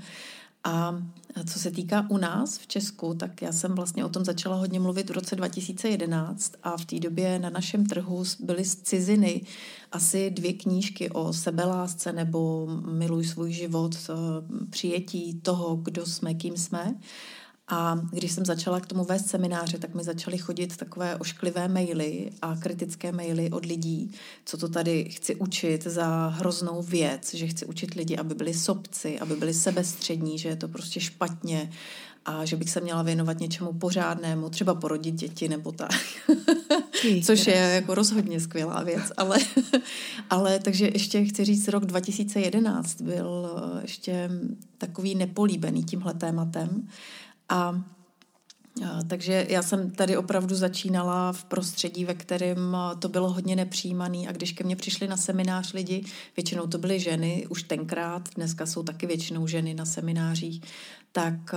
A 0.64 1.02
co 1.46 1.58
se 1.58 1.70
týká 1.70 2.06
u 2.08 2.16
nás 2.16 2.58
v 2.58 2.66
Česku, 2.66 3.14
tak 3.14 3.42
já 3.42 3.52
jsem 3.52 3.74
vlastně 3.74 4.04
o 4.04 4.08
tom 4.08 4.24
začala 4.24 4.56
hodně 4.56 4.80
mluvit 4.80 5.10
v 5.10 5.12
roce 5.12 5.36
2011 5.36 6.52
a 6.62 6.76
v 6.76 6.84
té 6.84 6.98
době 6.98 7.38
na 7.38 7.50
našem 7.50 7.86
trhu 7.86 8.24
byly 8.40 8.64
z 8.64 8.76
ciziny 8.76 9.42
asi 9.92 10.30
dvě 10.30 10.52
knížky 10.52 11.10
o 11.10 11.32
sebelásce 11.32 12.12
nebo 12.12 12.66
Miluj 12.92 13.24
svůj 13.24 13.52
život, 13.52 13.96
přijetí 14.70 15.40
toho, 15.40 15.76
kdo 15.76 16.06
jsme, 16.06 16.34
kým 16.34 16.56
jsme. 16.56 16.94
A 17.70 18.00
když 18.10 18.32
jsem 18.32 18.44
začala 18.44 18.80
k 18.80 18.86
tomu 18.86 19.04
vést 19.04 19.26
semináře, 19.26 19.78
tak 19.78 19.94
mi 19.94 20.04
začaly 20.04 20.38
chodit 20.38 20.76
takové 20.76 21.16
ošklivé 21.16 21.68
maily 21.68 22.30
a 22.42 22.56
kritické 22.56 23.12
maily 23.12 23.50
od 23.50 23.66
lidí, 23.66 24.12
co 24.44 24.56
to 24.56 24.68
tady 24.68 25.04
chci 25.04 25.34
učit 25.34 25.84
za 25.84 26.28
hroznou 26.28 26.82
věc, 26.82 27.34
že 27.34 27.46
chci 27.46 27.66
učit 27.66 27.94
lidi, 27.94 28.16
aby 28.16 28.34
byli 28.34 28.54
sobci, 28.54 29.18
aby 29.18 29.36
byli 29.36 29.54
sebestřední, 29.54 30.38
že 30.38 30.48
je 30.48 30.56
to 30.56 30.68
prostě 30.68 31.00
špatně 31.00 31.70
a 32.24 32.44
že 32.44 32.56
bych 32.56 32.70
se 32.70 32.80
měla 32.80 33.02
věnovat 33.02 33.40
něčemu 33.40 33.72
pořádnému, 33.72 34.48
třeba 34.48 34.74
porodit 34.74 35.14
děti 35.14 35.48
nebo 35.48 35.72
tak. 35.72 35.90
Což 37.24 37.46
je 37.46 37.54
jako 37.54 37.94
rozhodně 37.94 38.40
skvělá 38.40 38.82
věc. 38.82 39.12
Ale, 39.16 39.38
ale 40.30 40.58
takže 40.58 40.90
ještě 40.94 41.24
chci 41.24 41.44
říct, 41.44 41.68
rok 41.68 41.86
2011 41.86 43.00
byl 43.00 43.50
ještě 43.82 44.30
takový 44.78 45.14
nepolíbený 45.14 45.84
tímhle 45.84 46.14
tématem. 46.14 46.88
A 47.48 47.82
takže 49.08 49.46
já 49.48 49.62
jsem 49.62 49.90
tady 49.90 50.16
opravdu 50.16 50.54
začínala 50.54 51.32
v 51.32 51.44
prostředí, 51.44 52.04
ve 52.04 52.14
kterém 52.14 52.76
to 52.98 53.08
bylo 53.08 53.32
hodně 53.32 53.56
nepřijímané 53.56 54.28
a 54.28 54.32
když 54.32 54.52
ke 54.52 54.64
mně 54.64 54.76
přišli 54.76 55.08
na 55.08 55.16
seminář 55.16 55.72
lidi, 55.72 56.04
většinou 56.36 56.66
to 56.66 56.78
byly 56.78 57.00
ženy, 57.00 57.46
už 57.48 57.62
tenkrát, 57.62 58.28
dneska 58.36 58.66
jsou 58.66 58.82
taky 58.82 59.06
většinou 59.06 59.46
ženy 59.46 59.74
na 59.74 59.84
seminářích, 59.84 60.60
tak 61.12 61.54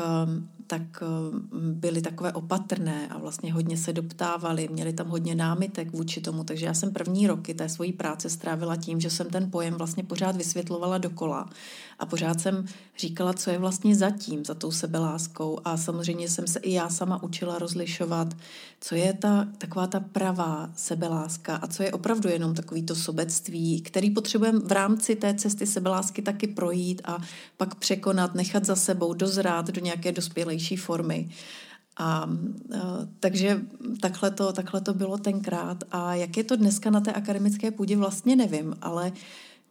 tak 0.72 1.04
byly 1.52 2.02
takové 2.02 2.34
opatrné 2.34 3.08
a 3.08 3.18
vlastně 3.18 3.54
hodně 3.54 3.78
se 3.78 3.94
doptávali, 3.94 4.68
měli 4.72 4.94
tam 4.94 5.08
hodně 5.08 5.36
námitek 5.36 5.92
vůči 5.92 6.22
tomu, 6.22 6.44
takže 6.44 6.66
já 6.66 6.74
jsem 6.74 6.94
první 6.94 7.28
roky 7.28 7.54
té 7.54 7.70
svojí 7.70 7.94
práce 7.94 8.30
strávila 8.30 8.76
tím, 8.76 9.00
že 9.00 9.10
jsem 9.10 9.30
ten 9.30 9.52
pojem 9.52 9.74
vlastně 9.74 10.04
pořád 10.04 10.36
vysvětlovala 10.36 10.98
dokola 10.98 11.50
a 12.02 12.06
pořád 12.06 12.42
jsem 12.42 12.66
říkala, 12.98 13.34
co 13.34 13.50
je 13.50 13.58
vlastně 13.58 13.96
zatím, 13.96 14.46
za 14.46 14.54
tou 14.54 14.72
sebeláskou 14.72 15.60
a 15.66 15.78
samozřejmě 15.78 16.30
jsem 16.30 16.48
se 16.48 16.60
i 16.60 16.74
já 16.74 16.90
sama 16.90 17.24
učila 17.24 17.60
rozlišovat, 17.60 18.28
co 18.82 18.96
je 18.96 19.14
ta 19.14 19.48
taková 19.58 19.88
ta 19.88 20.00
pravá 20.00 20.70
sebeláska 20.76 21.56
a 21.56 21.68
co 21.68 21.84
je 21.84 21.92
opravdu 21.92 22.30
jenom 22.30 22.54
takový 22.54 22.84
to 22.84 22.96
sobectví, 22.96 23.82
který 23.82 24.10
potřebujeme 24.10 24.60
v 24.60 24.72
rámci 24.72 25.16
té 25.16 25.34
cesty 25.34 25.68
sebelásky 25.68 26.22
taky 26.22 26.48
projít 26.48 27.02
a 27.06 27.18
pak 27.58 27.76
překonat, 27.76 28.36
nechat 28.36 28.66
za 28.66 28.76
sebou, 28.76 29.14
dozrát 29.14 29.68
do 29.68 29.82
nějaké 29.82 30.12
dospělejší 30.12 30.76
formy. 30.76 31.30
A, 31.98 32.06
a 32.06 32.30
takže 33.20 33.62
takhle 34.00 34.32
to, 34.32 34.54
takhle 34.54 34.82
to 34.82 34.94
bylo 34.94 35.18
tenkrát. 35.18 35.84
A 35.92 36.16
jak 36.16 36.38
je 36.38 36.44
to 36.44 36.56
dneska 36.56 36.90
na 36.90 37.02
té 37.02 37.14
akademické 37.14 37.72
půdě, 37.72 37.98
vlastně 37.98 38.36
nevím, 38.36 38.76
ale 38.82 39.12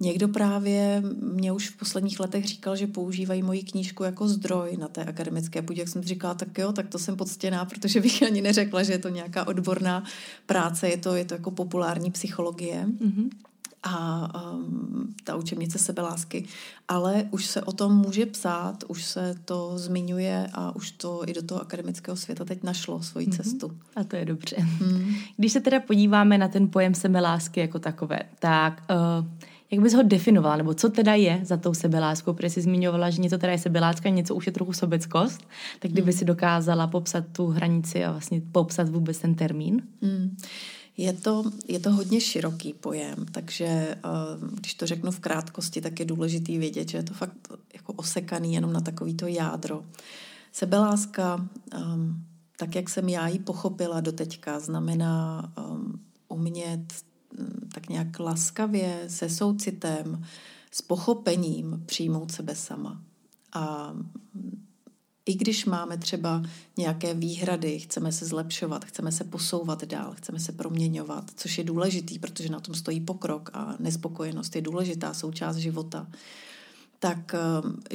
Někdo 0.00 0.28
právě 0.28 1.02
mě 1.32 1.52
už 1.52 1.68
v 1.68 1.76
posledních 1.76 2.20
letech 2.20 2.46
říkal, 2.46 2.76
že 2.76 2.86
používají 2.86 3.42
moji 3.42 3.62
knížku 3.62 4.04
jako 4.04 4.28
zdroj 4.28 4.76
na 4.76 4.88
té 4.88 5.04
akademické 5.04 5.62
půdě. 5.62 5.82
Jak 5.82 5.88
jsem 5.88 6.02
říkala, 6.02 6.34
tak 6.34 6.58
jo, 6.58 6.72
tak 6.72 6.88
to 6.88 6.98
jsem 6.98 7.16
podstěná, 7.16 7.64
protože 7.64 8.00
bych 8.00 8.22
ani 8.22 8.42
neřekla, 8.42 8.82
že 8.82 8.92
je 8.92 8.98
to 8.98 9.08
nějaká 9.08 9.46
odborná 9.46 10.04
práce, 10.46 10.88
je 10.88 10.96
to, 10.96 11.14
je 11.14 11.24
to 11.24 11.34
jako 11.34 11.50
populární 11.50 12.10
psychologie. 12.10 12.86
Mm-hmm 12.86 13.30
a 13.82 14.28
um, 14.52 15.14
ta 15.24 15.36
učebnice 15.36 15.78
sebelásky. 15.78 16.44
Ale 16.88 17.28
už 17.30 17.46
se 17.46 17.62
o 17.62 17.72
tom 17.72 17.96
může 17.96 18.26
psát, 18.26 18.84
už 18.88 19.04
se 19.04 19.34
to 19.44 19.78
zmiňuje 19.78 20.46
a 20.52 20.76
už 20.76 20.90
to 20.90 21.22
i 21.26 21.32
do 21.32 21.42
toho 21.42 21.60
akademického 21.60 22.16
světa 22.16 22.44
teď 22.44 22.62
našlo 22.62 23.02
svoji 23.02 23.26
mm-hmm. 23.26 23.36
cestu. 23.36 23.78
A 23.96 24.04
to 24.04 24.16
je 24.16 24.24
dobře. 24.24 24.56
Mm. 24.60 25.14
Když 25.36 25.52
se 25.52 25.60
teda 25.60 25.80
podíváme 25.80 26.38
na 26.38 26.48
ten 26.48 26.68
pojem 26.68 26.94
sebelásky 26.94 27.60
jako 27.60 27.78
takové, 27.78 28.18
tak 28.38 28.82
uh, 28.90 29.26
jak 29.70 29.80
bys 29.80 29.94
ho 29.94 30.02
definovala, 30.02 30.56
nebo 30.56 30.74
co 30.74 30.88
teda 30.88 31.14
je 31.14 31.40
za 31.44 31.56
tou 31.56 31.74
sebeláskou, 31.74 32.32
protože 32.32 32.50
jsi 32.50 32.60
zmiňovala, 32.60 33.10
že 33.10 33.22
něco 33.22 33.38
teda 33.38 33.52
je 33.52 33.58
sebeláska, 33.58 34.08
něco 34.08 34.34
už 34.34 34.46
je 34.46 34.52
trochu 34.52 34.72
sobeckost, 34.72 35.40
tak 35.78 35.90
kdyby 35.90 36.12
mm. 36.12 36.18
si 36.18 36.24
dokázala 36.24 36.86
popsat 36.86 37.24
tu 37.32 37.46
hranici 37.46 38.04
a 38.04 38.10
vlastně 38.10 38.42
popsat 38.52 38.88
vůbec 38.88 39.18
ten 39.18 39.34
termín? 39.34 39.82
Mm. 40.00 40.36
Je 40.96 41.12
to, 41.12 41.44
je 41.68 41.80
to 41.80 41.92
hodně 41.92 42.20
široký 42.20 42.72
pojem, 42.72 43.26
takže 43.32 43.64
eh, 43.64 43.98
když 44.52 44.74
to 44.74 44.86
řeknu 44.86 45.10
v 45.10 45.20
krátkosti, 45.20 45.80
tak 45.80 46.00
je 46.00 46.06
důležitý 46.06 46.58
vědět, 46.58 46.88
že 46.88 46.98
je 46.98 47.02
to 47.02 47.14
fakt 47.14 47.36
jako 47.74 47.92
osekaný 47.92 48.54
jenom 48.54 48.72
na 48.72 48.80
takovýto 48.80 49.26
jádro. 49.26 49.84
Sebeláska, 50.52 51.48
ehm, 51.72 52.24
tak 52.56 52.74
jak 52.74 52.88
jsem 52.88 53.08
já 53.08 53.28
ji 53.28 53.38
pochopila 53.38 54.00
doteďka, 54.00 54.60
znamená 54.60 55.42
ehm, 55.58 56.00
umět 56.28 56.94
tak 57.74 57.88
nějak 57.88 58.20
laskavě, 58.20 59.04
se 59.06 59.30
soucitem, 59.30 60.24
s 60.70 60.82
pochopením 60.82 61.82
přijmout 61.86 62.32
sebe 62.32 62.54
sama. 62.54 63.02
A 63.52 63.94
i 65.26 65.34
když 65.34 65.64
máme 65.64 65.98
třeba 65.98 66.42
nějaké 66.76 67.14
výhrady, 67.14 67.78
chceme 67.78 68.12
se 68.12 68.26
zlepšovat, 68.26 68.84
chceme 68.84 69.12
se 69.12 69.24
posouvat 69.24 69.84
dál, 69.84 70.14
chceme 70.14 70.40
se 70.40 70.52
proměňovat, 70.52 71.30
což 71.36 71.58
je 71.58 71.64
důležitý, 71.64 72.18
protože 72.18 72.48
na 72.48 72.60
tom 72.60 72.74
stojí 72.74 73.00
pokrok 73.00 73.50
a 73.52 73.74
nespokojenost 73.78 74.56
je 74.56 74.62
důležitá 74.62 75.14
součást 75.14 75.56
života, 75.56 76.06
tak 76.98 77.34
eh, 77.34 77.38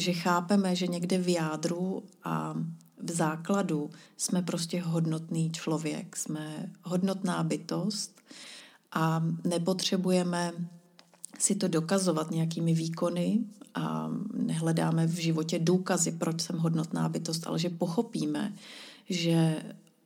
že 0.01 0.13
chápeme, 0.13 0.75
že 0.75 0.87
někde 0.87 1.17
v 1.17 1.33
jádru 1.33 2.03
a 2.23 2.55
v 3.03 3.11
základu 3.11 3.89
jsme 4.17 4.41
prostě 4.41 4.81
hodnotný 4.81 5.51
člověk, 5.51 6.15
jsme 6.15 6.71
hodnotná 6.83 7.43
bytost 7.43 8.14
a 8.95 9.23
nepotřebujeme 9.43 10.53
si 11.39 11.55
to 11.55 11.67
dokazovat 11.67 12.31
nějakými 12.31 12.73
výkony 12.73 13.39
a 13.75 14.11
nehledáme 14.33 15.07
v 15.07 15.15
životě 15.15 15.59
důkazy, 15.59 16.11
proč 16.11 16.41
jsem 16.41 16.57
hodnotná 16.57 17.09
bytost, 17.09 17.47
ale 17.47 17.59
že 17.59 17.69
pochopíme, 17.69 18.53
že 19.09 19.63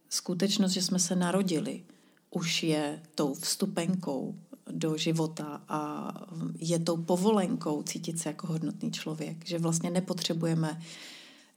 skutečnost, 0.09 0.71
že 0.71 0.81
jsme 0.81 0.99
se 0.99 1.15
narodili, 1.15 1.83
už 2.31 2.63
je 2.63 3.01
tou 3.15 3.33
vstupenkou 3.33 4.35
do 4.71 4.97
života 4.97 5.61
a 5.67 6.11
je 6.59 6.79
tou 6.79 6.97
povolenkou 6.97 7.83
cítit 7.83 8.19
se 8.19 8.29
jako 8.29 8.47
hodnotný 8.47 8.91
člověk, 8.91 9.45
že 9.45 9.59
vlastně 9.59 9.91
nepotřebujeme 9.91 10.81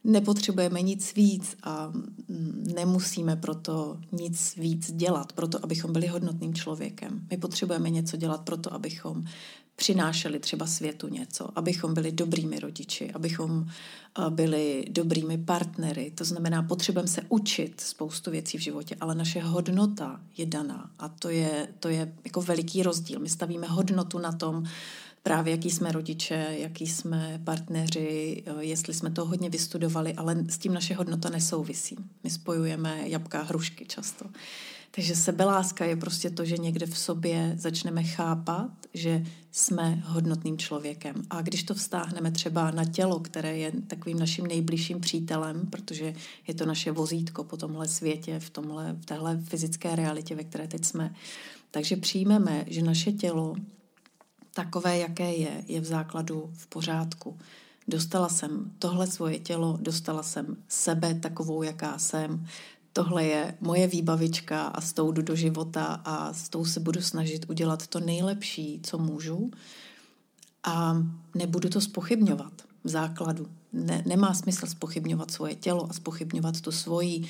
nepotřebujeme 0.03 0.81
nic 0.81 1.13
víc 1.15 1.55
a 1.63 1.93
nemusíme 2.75 3.35
proto 3.35 3.97
nic 4.11 4.55
víc 4.55 4.91
dělat, 4.91 5.33
proto 5.33 5.59
abychom 5.63 5.93
byli 5.93 6.07
hodnotným 6.07 6.53
člověkem. 6.53 7.27
My 7.29 7.37
potřebujeme 7.37 7.89
něco 7.89 8.17
dělat 8.17 8.41
proto, 8.41 8.73
abychom 8.73 9.23
přinášeli 9.75 10.39
třeba 10.39 10.67
světu 10.67 11.07
něco, 11.07 11.57
abychom 11.57 11.93
byli 11.93 12.11
dobrými 12.11 12.59
rodiči, 12.59 13.11
abychom 13.11 13.67
byli 14.29 14.85
dobrými 14.89 15.37
partnery. 15.37 16.11
To 16.15 16.25
znamená, 16.25 16.63
potřebujeme 16.63 17.07
se 17.07 17.21
učit 17.29 17.81
spoustu 17.81 18.31
věcí 18.31 18.57
v 18.57 18.61
životě, 18.61 18.95
ale 18.99 19.15
naše 19.15 19.41
hodnota 19.41 20.21
je 20.37 20.45
daná 20.45 20.91
a 20.99 21.09
to 21.09 21.29
je, 21.29 21.67
to 21.79 21.89
je 21.89 22.15
jako 22.25 22.41
veliký 22.41 22.83
rozdíl. 22.83 23.19
My 23.19 23.29
stavíme 23.29 23.67
hodnotu 23.67 24.19
na 24.19 24.31
tom, 24.31 24.63
právě 25.23 25.51
jaký 25.51 25.71
jsme 25.71 25.91
rodiče, 25.91 26.47
jaký 26.49 26.87
jsme 26.87 27.41
partneři, 27.43 28.43
jestli 28.59 28.93
jsme 28.93 29.11
to 29.11 29.25
hodně 29.25 29.49
vystudovali, 29.49 30.13
ale 30.13 30.35
s 30.49 30.57
tím 30.57 30.73
naše 30.73 30.95
hodnota 30.95 31.29
nesouvisí. 31.29 31.95
My 32.23 32.29
spojujeme 32.29 33.01
jabka 33.05 33.39
a 33.39 33.43
hrušky 33.43 33.85
často. 33.85 34.25
Takže 34.95 35.15
sebeláska 35.15 35.85
je 35.85 35.95
prostě 35.95 36.29
to, 36.29 36.45
že 36.45 36.57
někde 36.57 36.85
v 36.85 36.97
sobě 36.97 37.53
začneme 37.57 38.03
chápat, 38.03 38.71
že 38.93 39.25
jsme 39.51 40.03
hodnotným 40.05 40.57
člověkem. 40.57 41.15
A 41.29 41.41
když 41.41 41.63
to 41.63 41.73
vztáhneme 41.73 42.31
třeba 42.31 42.71
na 42.71 42.85
tělo, 42.85 43.19
které 43.19 43.57
je 43.57 43.71
takovým 43.87 44.19
naším 44.19 44.47
nejbližším 44.47 44.99
přítelem, 44.99 45.67
protože 45.69 46.13
je 46.47 46.53
to 46.53 46.65
naše 46.65 46.91
vozítko 46.91 47.43
po 47.43 47.57
tomhle 47.57 47.87
světě, 47.87 48.39
v, 48.39 48.49
tomhle, 48.49 48.95
v 49.01 49.05
téhle 49.05 49.41
fyzické 49.41 49.95
realitě, 49.95 50.35
ve 50.35 50.43
které 50.43 50.67
teď 50.67 50.85
jsme, 50.85 51.13
takže 51.71 51.95
přijmeme, 51.95 52.65
že 52.67 52.81
naše 52.81 53.11
tělo 53.11 53.55
takové, 54.53 54.97
jaké 54.97 55.33
je, 55.33 55.63
je 55.67 55.81
v 55.81 55.85
základu 55.85 56.49
v 56.53 56.67
pořádku. 56.67 57.37
Dostala 57.87 58.29
jsem 58.29 58.71
tohle 58.79 59.07
svoje 59.07 59.39
tělo, 59.39 59.77
dostala 59.81 60.23
jsem 60.23 60.57
sebe 60.67 61.13
takovou, 61.13 61.63
jaká 61.63 61.97
jsem, 61.97 62.45
tohle 62.93 63.23
je 63.23 63.57
moje 63.61 63.87
výbavička 63.87 64.67
a 64.67 64.81
s 64.81 64.93
tou 64.93 65.11
jdu 65.11 65.21
do 65.21 65.35
života 65.35 66.01
a 66.05 66.33
s 66.33 66.49
tou 66.49 66.65
se 66.65 66.79
budu 66.79 67.01
snažit 67.01 67.49
udělat 67.49 67.87
to 67.87 67.99
nejlepší, 67.99 68.79
co 68.83 68.97
můžu 68.97 69.51
a 70.63 70.97
nebudu 71.35 71.69
to 71.69 71.81
spochybňovat 71.81 72.53
v 72.83 72.89
základu. 72.89 73.47
Ne, 73.73 74.03
nemá 74.05 74.33
smysl 74.33 74.67
spochybňovat 74.67 75.31
svoje 75.31 75.55
tělo 75.55 75.89
a 75.89 75.93
spochybňovat 75.93 76.61
tu 76.61 76.71
svoji 76.71 77.27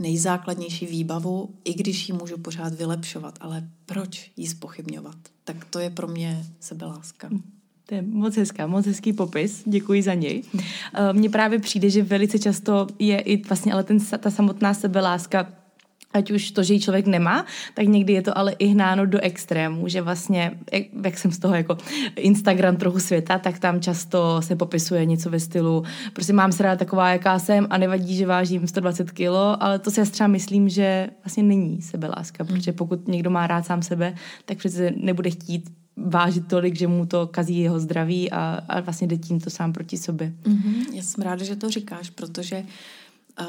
nejzákladnější 0.00 0.86
výbavu, 0.86 1.54
i 1.64 1.74
když 1.74 2.08
ji 2.08 2.14
můžu 2.14 2.38
pořád 2.38 2.74
vylepšovat. 2.74 3.38
Ale 3.40 3.68
proč 3.86 4.30
ji 4.36 4.48
spochybňovat? 4.48 5.16
Tak 5.44 5.64
to 5.64 5.78
je 5.78 5.90
pro 5.90 6.06
mě 6.06 6.46
sebeláska. 6.60 7.28
Mm. 7.28 7.42
To 7.86 7.94
je 7.94 8.02
moc 8.02 8.36
hezká, 8.36 8.66
moc 8.66 8.86
hezký 8.86 9.12
popis, 9.12 9.62
děkuji 9.66 10.02
za 10.02 10.14
něj. 10.14 10.42
Eh, 10.94 11.12
mně 11.12 11.30
právě 11.30 11.58
přijde, 11.58 11.90
že 11.90 12.02
velice 12.02 12.38
často 12.38 12.86
je 12.98 13.20
i 13.20 13.36
vlastně 13.36 13.72
ale 13.72 13.84
ten, 13.84 13.98
ta 14.00 14.30
samotná 14.30 14.74
sebeláska 14.74 15.46
ať 16.12 16.30
už 16.30 16.50
to, 16.50 16.62
že 16.62 16.74
ji 16.74 16.80
člověk 16.80 17.06
nemá, 17.06 17.46
tak 17.74 17.86
někdy 17.86 18.12
je 18.12 18.22
to 18.22 18.38
ale 18.38 18.52
i 18.52 18.66
hnáno 18.66 19.06
do 19.06 19.18
extrému, 19.20 19.88
že 19.88 20.02
vlastně, 20.02 20.52
jak, 20.72 20.82
jak 21.04 21.18
jsem 21.18 21.32
z 21.32 21.38
toho 21.38 21.54
jako 21.54 21.78
Instagram 22.16 22.76
trochu 22.76 22.98
světa, 22.98 23.38
tak 23.38 23.58
tam 23.58 23.80
často 23.80 24.42
se 24.42 24.56
popisuje 24.56 25.04
něco 25.04 25.30
ve 25.30 25.40
stylu, 25.40 25.84
prostě 26.12 26.32
mám 26.32 26.52
se 26.52 26.62
rád 26.62 26.78
taková, 26.78 27.10
jaká 27.10 27.38
jsem 27.38 27.66
a 27.70 27.78
nevadí, 27.78 28.16
že 28.16 28.26
vážím 28.26 28.66
120 28.66 29.10
kilo, 29.10 29.62
ale 29.62 29.78
to 29.78 29.90
si 29.90 30.00
já 30.00 30.06
třeba 30.06 30.26
myslím, 30.26 30.68
že 30.68 31.10
vlastně 31.24 31.42
není 31.42 31.82
sebeláska, 31.82 32.44
hmm. 32.44 32.56
protože 32.56 32.72
pokud 32.72 33.08
někdo 33.08 33.30
má 33.30 33.46
rád 33.46 33.66
sám 33.66 33.82
sebe, 33.82 34.14
tak 34.44 34.58
přece 34.58 34.92
nebude 34.96 35.30
chtít 35.30 35.70
vážit 35.96 36.48
tolik, 36.48 36.76
že 36.76 36.86
mu 36.86 37.06
to 37.06 37.26
kazí 37.26 37.58
jeho 37.58 37.80
zdraví 37.80 38.30
a, 38.30 38.60
a 38.68 38.80
vlastně 38.80 39.06
jde 39.06 39.16
tím 39.18 39.40
to 39.40 39.50
sám 39.50 39.72
proti 39.72 39.98
sobě. 39.98 40.32
Mm-hmm. 40.42 40.94
Já 40.94 41.02
jsem 41.02 41.24
ráda, 41.24 41.44
že 41.44 41.56
to 41.56 41.70
říkáš, 41.70 42.10
protože 42.10 42.62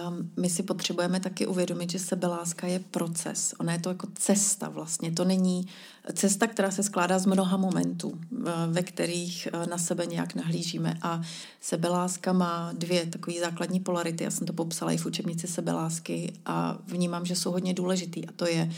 um, 0.10 0.32
my 0.38 0.50
si 0.50 0.64
potřebujeme 0.64 1.20
taky 1.20 1.48
uvědomit, 1.48 1.92
že 1.92 2.00
sebeláska 2.00 2.68
je 2.68 2.80
proces. 2.80 3.54
Ona 3.60 3.74
je 3.74 3.80
to 3.80 3.90
jako 3.90 4.08
cesta 4.16 4.70
vlastně. 4.70 5.12
To 5.12 5.26
není 5.26 5.68
cesta, 6.14 6.48
která 6.48 6.72
se 6.72 6.84
skládá 6.84 7.20
z 7.20 7.26
mnoha 7.26 7.58
momentů, 7.58 8.20
ve 8.68 8.84
kterých 8.84 9.48
e, 9.48 9.68
na 9.68 9.78
sebe 9.78 10.06
nějak 10.06 10.36
nahlížíme. 10.36 10.98
A 11.02 11.22
sebeláska 11.62 12.34
má 12.34 12.74
dvě 12.74 13.06
takové 13.06 13.40
základní 13.40 13.80
polarity. 13.80 14.24
Já 14.24 14.32
jsem 14.32 14.48
to 14.48 14.54
popsala 14.54 14.92
i 14.92 14.98
v 14.98 15.06
učebnici 15.06 15.48
sebelásky 15.48 16.34
a 16.46 16.78
vnímám, 16.88 17.26
že 17.26 17.36
jsou 17.36 17.52
hodně 17.52 17.74
důležitý. 17.74 18.28
A 18.28 18.32
to 18.32 18.48
je 18.48 18.72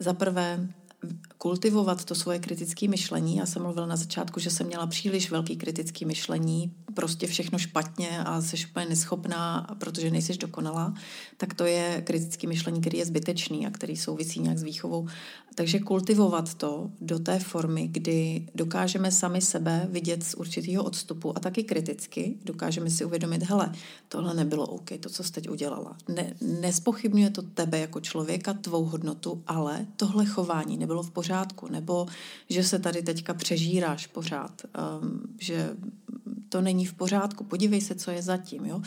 za 0.00 0.14
prvé 0.14 0.68
kultivovat 1.42 2.04
to 2.04 2.14
svoje 2.14 2.38
kritické 2.38 2.88
myšlení. 2.88 3.36
Já 3.36 3.46
jsem 3.46 3.62
mluvila 3.62 3.86
na 3.86 3.96
začátku, 3.96 4.40
že 4.40 4.50
jsem 4.50 4.66
měla 4.66 4.86
příliš 4.86 5.30
velký 5.30 5.56
kritický 5.56 6.04
myšlení, 6.04 6.72
prostě 6.94 7.26
všechno 7.26 7.58
špatně 7.58 8.24
a 8.24 8.42
jsi 8.42 8.56
úplně 8.70 8.86
neschopná, 8.86 9.66
protože 9.78 10.10
nejsi 10.10 10.36
dokonalá, 10.36 10.94
tak 11.36 11.54
to 11.54 11.64
je 11.64 12.02
kritické 12.06 12.46
myšlení, 12.46 12.80
který 12.80 12.98
je 12.98 13.06
zbytečný 13.06 13.66
a 13.66 13.70
který 13.70 13.96
souvisí 13.96 14.40
nějak 14.40 14.58
s 14.58 14.62
výchovou. 14.62 15.06
Takže 15.54 15.78
kultivovat 15.78 16.54
to 16.54 16.90
do 17.00 17.18
té 17.18 17.38
formy, 17.38 17.88
kdy 17.88 18.46
dokážeme 18.54 19.12
sami 19.12 19.40
sebe 19.40 19.88
vidět 19.90 20.24
z 20.24 20.34
určitého 20.34 20.84
odstupu 20.84 21.36
a 21.36 21.40
taky 21.40 21.64
kriticky 21.64 22.38
dokážeme 22.44 22.90
si 22.90 23.04
uvědomit, 23.04 23.42
hele, 23.42 23.72
tohle 24.08 24.34
nebylo 24.34 24.66
OK, 24.66 24.90
to, 25.00 25.08
co 25.08 25.22
jsi 25.24 25.32
teď 25.32 25.50
udělala. 25.50 25.96
Ne, 26.08 26.34
nespochybňuje 26.60 27.30
to 27.30 27.42
tebe 27.42 27.78
jako 27.78 28.00
člověka, 28.00 28.52
tvou 28.52 28.84
hodnotu, 28.84 29.42
ale 29.46 29.86
tohle 29.96 30.26
chování 30.26 30.76
nebylo 30.76 31.02
v 31.02 31.10
pořádku, 31.10 31.29
nebo 31.70 32.06
že 32.48 32.64
se 32.64 32.78
tady 32.78 33.02
teďka 33.02 33.34
přežíráš 33.34 34.06
pořád, 34.06 34.62
um, 35.02 35.22
že 35.38 35.76
to 36.50 36.60
není 36.60 36.86
v 36.86 36.94
pořádku, 36.94 37.44
podívej 37.44 37.80
se, 37.80 37.94
co 37.94 38.10
je 38.10 38.22
zatím. 38.22 38.64
Jo? 38.64 38.82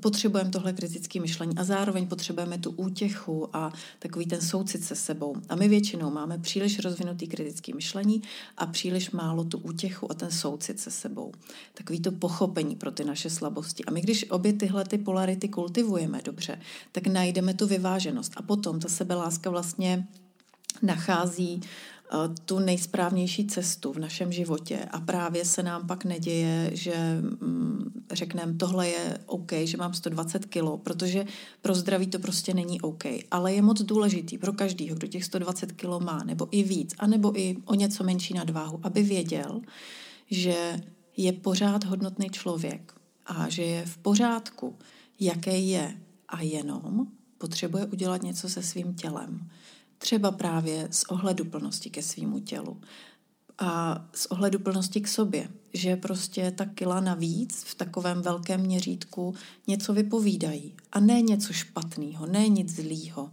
Potřebujeme 0.00 0.50
tohle 0.50 0.72
kritické 0.72 1.20
myšlení 1.20 1.56
a 1.56 1.64
zároveň 1.64 2.06
potřebujeme 2.06 2.58
tu 2.58 2.70
útěchu 2.70 3.56
a 3.56 3.72
takový 3.98 4.26
ten 4.26 4.40
soucit 4.40 4.84
se 4.84 4.94
sebou. 4.94 5.34
A 5.48 5.56
my 5.56 5.68
většinou 5.68 6.10
máme 6.10 6.38
příliš 6.38 6.78
rozvinutý 6.78 7.28
kritické 7.28 7.74
myšlení 7.74 8.22
a 8.56 8.66
příliš 8.66 9.10
málo 9.10 9.44
tu 9.44 9.58
útěchu 9.58 10.10
a 10.10 10.14
ten 10.14 10.30
soucit 10.30 10.80
se 10.80 10.90
sebou. 10.90 11.32
Takový 11.74 12.00
to 12.00 12.12
pochopení 12.12 12.76
pro 12.76 12.90
ty 12.90 13.04
naše 13.04 13.30
slabosti. 13.30 13.84
A 13.84 13.90
my, 13.90 14.00
když 14.00 14.30
obě 14.30 14.52
tyhle 14.52 14.84
ty 14.84 14.98
polarity 14.98 15.48
kultivujeme 15.48 16.20
dobře, 16.24 16.60
tak 16.92 17.06
najdeme 17.06 17.54
tu 17.54 17.66
vyváženost. 17.66 18.32
A 18.36 18.42
potom 18.42 18.80
ta 18.80 18.88
sebeláska 18.88 19.50
vlastně 19.50 20.08
nachází 20.82 21.62
Eh, 22.14 22.28
tu 22.44 22.58
nejsprávnější 22.58 23.46
cestu 23.46 23.92
v 23.92 23.98
našem 23.98 24.32
životě. 24.32 24.78
A 24.90 25.00
právě 25.00 25.44
se 25.44 25.62
nám 25.62 25.86
pak 25.86 26.04
neděje, 26.04 26.70
že 26.72 26.94
mm, 27.20 28.02
řekneme, 28.12 28.54
tohle 28.54 28.88
je 28.88 29.18
OK, 29.26 29.52
že 29.64 29.76
mám 29.76 29.94
120 29.94 30.46
kilo, 30.46 30.78
protože 30.78 31.24
pro 31.62 31.74
zdraví 31.74 32.06
to 32.06 32.18
prostě 32.18 32.54
není 32.54 32.80
OK, 32.80 33.04
ale 33.30 33.54
je 33.54 33.62
moc 33.62 33.82
důležitý 33.82 34.38
pro 34.38 34.52
každýho, 34.52 34.96
kdo 34.96 35.06
těch 35.06 35.24
120 35.24 35.72
kilo 35.72 36.00
má, 36.00 36.22
nebo 36.24 36.48
i 36.50 36.62
víc, 36.62 36.94
anebo 36.98 37.38
i 37.38 37.56
o 37.64 37.74
něco 37.74 38.04
menší 38.04 38.34
nadváhu, 38.34 38.80
aby 38.82 39.02
věděl, 39.02 39.60
že 40.30 40.80
je 41.16 41.32
pořád 41.32 41.84
hodnotný 41.84 42.30
člověk 42.30 42.94
a 43.26 43.48
že 43.48 43.62
je 43.62 43.86
v 43.86 43.98
pořádku, 43.98 44.76
jaké 45.20 45.58
je. 45.58 45.96
A 46.28 46.42
jenom 46.42 47.06
potřebuje 47.38 47.86
udělat 47.86 48.22
něco 48.22 48.48
se 48.48 48.62
svým 48.62 48.94
tělem. 48.94 49.48
Třeba 50.02 50.30
právě 50.30 50.88
z 50.90 51.04
ohledu 51.04 51.44
plnosti 51.44 51.90
ke 51.90 52.02
svýmu 52.02 52.40
tělu 52.40 52.80
a 53.58 54.04
z 54.14 54.26
ohledu 54.26 54.58
plnosti 54.58 55.00
k 55.00 55.08
sobě, 55.08 55.48
že 55.72 55.96
prostě 55.96 56.50
ta 56.50 56.66
kila 56.66 57.00
navíc 57.00 57.64
v 57.64 57.74
takovém 57.74 58.22
velkém 58.22 58.60
měřítku 58.60 59.34
něco 59.66 59.92
vypovídají. 59.92 60.74
A 60.92 61.00
ne 61.00 61.22
něco 61.22 61.52
špatného, 61.52 62.26
ne 62.26 62.48
nic 62.48 62.76
zlýho, 62.76 63.30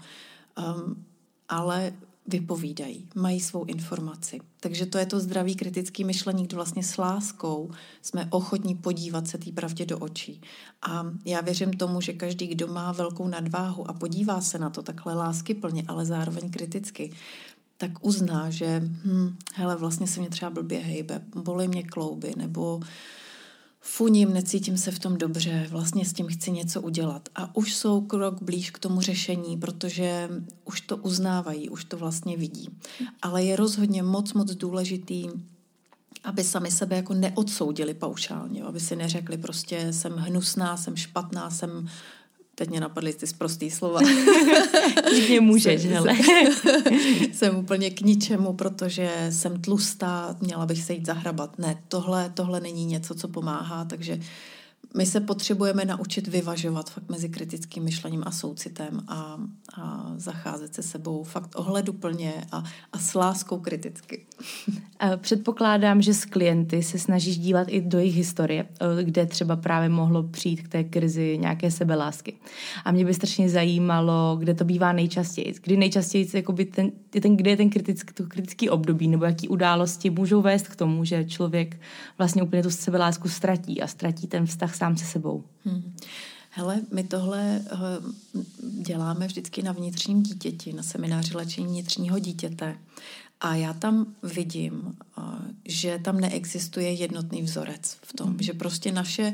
um, 0.58 1.06
ale 1.50 1.94
vypovídají, 2.30 3.08
mají 3.16 3.40
svou 3.40 3.66
informaci. 3.66 4.40
Takže 4.60 4.86
to 4.86 4.98
je 4.98 5.06
to 5.06 5.20
zdravý 5.20 5.56
kritický 5.56 6.04
myšlení, 6.04 6.44
kdy 6.44 6.56
vlastně 6.56 6.84
s 6.84 6.98
láskou 6.98 7.72
jsme 8.02 8.28
ochotní 8.30 8.76
podívat 8.76 9.28
se 9.28 9.38
té 9.38 9.52
pravdě 9.52 9.86
do 9.86 9.98
očí. 9.98 10.42
A 10.82 11.06
já 11.26 11.42
věřím 11.42 11.74
tomu, 11.74 12.02
že 12.02 12.14
každý, 12.14 12.48
kdo 12.48 12.68
má 12.68 12.92
velkou 12.92 13.28
nadváhu 13.28 13.90
a 13.90 13.94
podívá 13.94 14.42
se 14.42 14.60
na 14.60 14.70
to 14.70 14.82
takhle 14.82 15.14
lásky 15.14 15.54
plně, 15.54 15.84
ale 15.88 16.06
zároveň 16.06 16.50
kriticky, 16.50 17.12
tak 17.78 17.92
uzná, 18.06 18.50
že 18.50 18.80
hm, 18.80 19.36
hele, 19.54 19.76
vlastně 19.76 20.08
se 20.08 20.20
mě 20.20 20.30
třeba 20.30 20.52
blbě 20.52 20.80
hejbe, 20.80 21.22
bolí 21.36 21.68
mě 21.68 21.84
klouby, 21.84 22.34
nebo 22.38 22.76
uh, 22.76 22.84
funím, 23.91 24.34
necítím 24.34 24.77
se 24.77 24.91
v 24.91 25.00
tom 25.00 25.17
dobře, 25.17 25.67
vlastně 25.69 26.05
s 26.05 26.13
tím 26.13 26.27
chci 26.27 26.51
něco 26.51 26.81
udělat. 26.81 27.29
A 27.36 27.55
už 27.55 27.75
jsou 27.75 28.01
krok 28.01 28.41
blíž 28.41 28.72
k 28.72 28.79
tomu 28.79 29.01
řešení, 29.01 29.58
protože 29.58 30.29
už 30.65 30.81
to 30.81 30.98
uznávají, 30.98 31.69
už 31.69 31.84
to 31.84 31.98
vlastně 31.98 32.38
vidí. 32.38 32.69
Ale 33.22 33.43
je 33.43 33.55
rozhodně 33.55 34.03
moc, 34.03 34.34
moc 34.34 34.51
důležitý, 34.51 35.29
aby 36.24 36.43
sami 36.43 36.72
sebe 36.72 36.96
jako 36.96 37.13
neodsoudili 37.13 37.93
paušálně, 37.93 38.63
aby 38.63 38.79
si 38.79 38.96
neřekli 38.96 39.38
prostě 39.38 39.93
jsem 39.93 40.13
hnusná, 40.13 40.77
jsem 40.77 40.96
špatná, 40.96 41.50
jsem 41.50 41.89
Teď 42.60 42.70
mě 42.70 42.80
napadly 42.80 43.13
ty 43.13 43.28
zprostý 43.28 43.72
slova. 43.72 44.00
Klidně 45.10 45.42
můžeš, 45.42 45.82
jsem, 45.82 45.92
hele. 45.92 46.18
jsem 47.34 47.56
úplně 47.56 47.89
k 47.89 48.02
ničemu, 48.02 48.54
protože 48.54 49.28
jsem 49.30 49.62
tlustá, 49.62 50.36
měla 50.41 50.65
bych 50.65 50.84
se 50.84 50.93
jít 50.93 51.06
zahrabat. 51.06 51.60
Ne, 51.60 51.84
tohle, 51.88 52.32
tohle 52.34 52.60
není 52.60 52.86
něco, 52.86 53.15
co 53.15 53.28
pomáhá, 53.28 53.86
takže 53.86 54.19
my 54.97 55.06
se 55.06 55.19
potřebujeme 55.19 55.86
naučit 55.86 56.28
vyvažovat 56.28 56.89
fakt 56.89 57.10
mezi 57.10 57.30
kritickým 57.30 57.84
myšlením 57.84 58.23
a 58.25 58.32
soucitem 58.32 59.02
a, 59.08 59.38
a 59.78 60.13
zacházet 60.17 60.73
se 60.73 60.84
sebou 60.84 61.23
fakt 61.23 61.56
ohleduplně 61.56 62.34
a, 62.52 62.63
a 62.93 62.99
s 62.99 63.13
láskou 63.13 63.60
kriticky. 63.60 64.25
Předpokládám, 65.17 66.02
že 66.02 66.13
s 66.13 66.25
klienty 66.25 66.84
se 66.84 66.99
snažíš 66.99 67.38
dívat 67.38 67.67
i 67.69 67.82
do 67.82 67.99
jejich 67.99 68.15
historie, 68.15 68.65
eh, 68.99 69.04
kde 69.04 69.25
třeba 69.25 69.56
právě 69.56 69.89
mohlo 69.89 70.23
přijít 70.23 70.62
k 70.62 70.67
té 70.67 70.84
krizi 70.84 71.38
nějaké 71.41 71.71
sebelásky. 71.71 72.34
A 72.86 72.91
mě 72.91 73.06
by 73.06 73.13
strašně 73.13 73.49
zajímalo, 73.49 74.36
kde 74.39 74.54
to 74.54 74.65
bývá 74.65 74.91
nejčastěji. 74.93 75.54
Kdy 75.63 75.78
nejčastěji 75.78 76.30
jakoby 76.34 76.65
ten, 76.65 76.91
ten, 77.10 77.38
kde 77.38 77.52
je 77.52 77.58
ten 77.58 77.69
kritický, 77.69 78.13
to 78.13 78.23
kritický 78.23 78.69
období, 78.69 79.08
nebo 79.08 79.25
jaký 79.25 79.47
události 79.47 80.10
můžou 80.10 80.41
vést 80.41 80.67
k 80.67 80.75
tomu, 80.75 81.06
že 81.06 81.25
člověk 81.25 81.80
vlastně 82.17 82.43
úplně 82.43 82.63
tu 82.63 82.69
sebelásku 82.69 83.30
ztratí 83.30 83.82
a 83.82 83.88
ztratí 83.88 84.28
ten 84.28 84.45
vztah 84.45 84.75
sám 84.80 84.98
se 84.98 85.06
sebou. 85.06 85.44
Hmm. 85.65 85.96
Hele, 86.50 86.82
my 86.94 87.04
tohle 87.04 87.62
uh, 87.74 88.12
děláme 88.84 89.28
vždycky 89.28 89.63
na 89.63 89.72
vnitřním 89.72 90.24
dítěti, 90.24 90.74
na 90.74 90.84
semináři 90.84 91.34
léčení 91.34 91.68
vnitřního 91.68 92.20
dítěte. 92.20 92.78
A 93.42 93.56
já 93.56 93.74
tam 93.74 94.15
vidím, 94.24 94.74
uh, 95.18 95.24
že 95.65 96.00
tam 96.04 96.20
neexistuje 96.20 96.92
jednotný 96.94 97.42
vzorec 97.42 97.98
v 98.02 98.13
tom, 98.13 98.30
hmm. 98.30 98.42
že 98.42 98.54
prostě 98.54 98.92
naše 98.92 99.34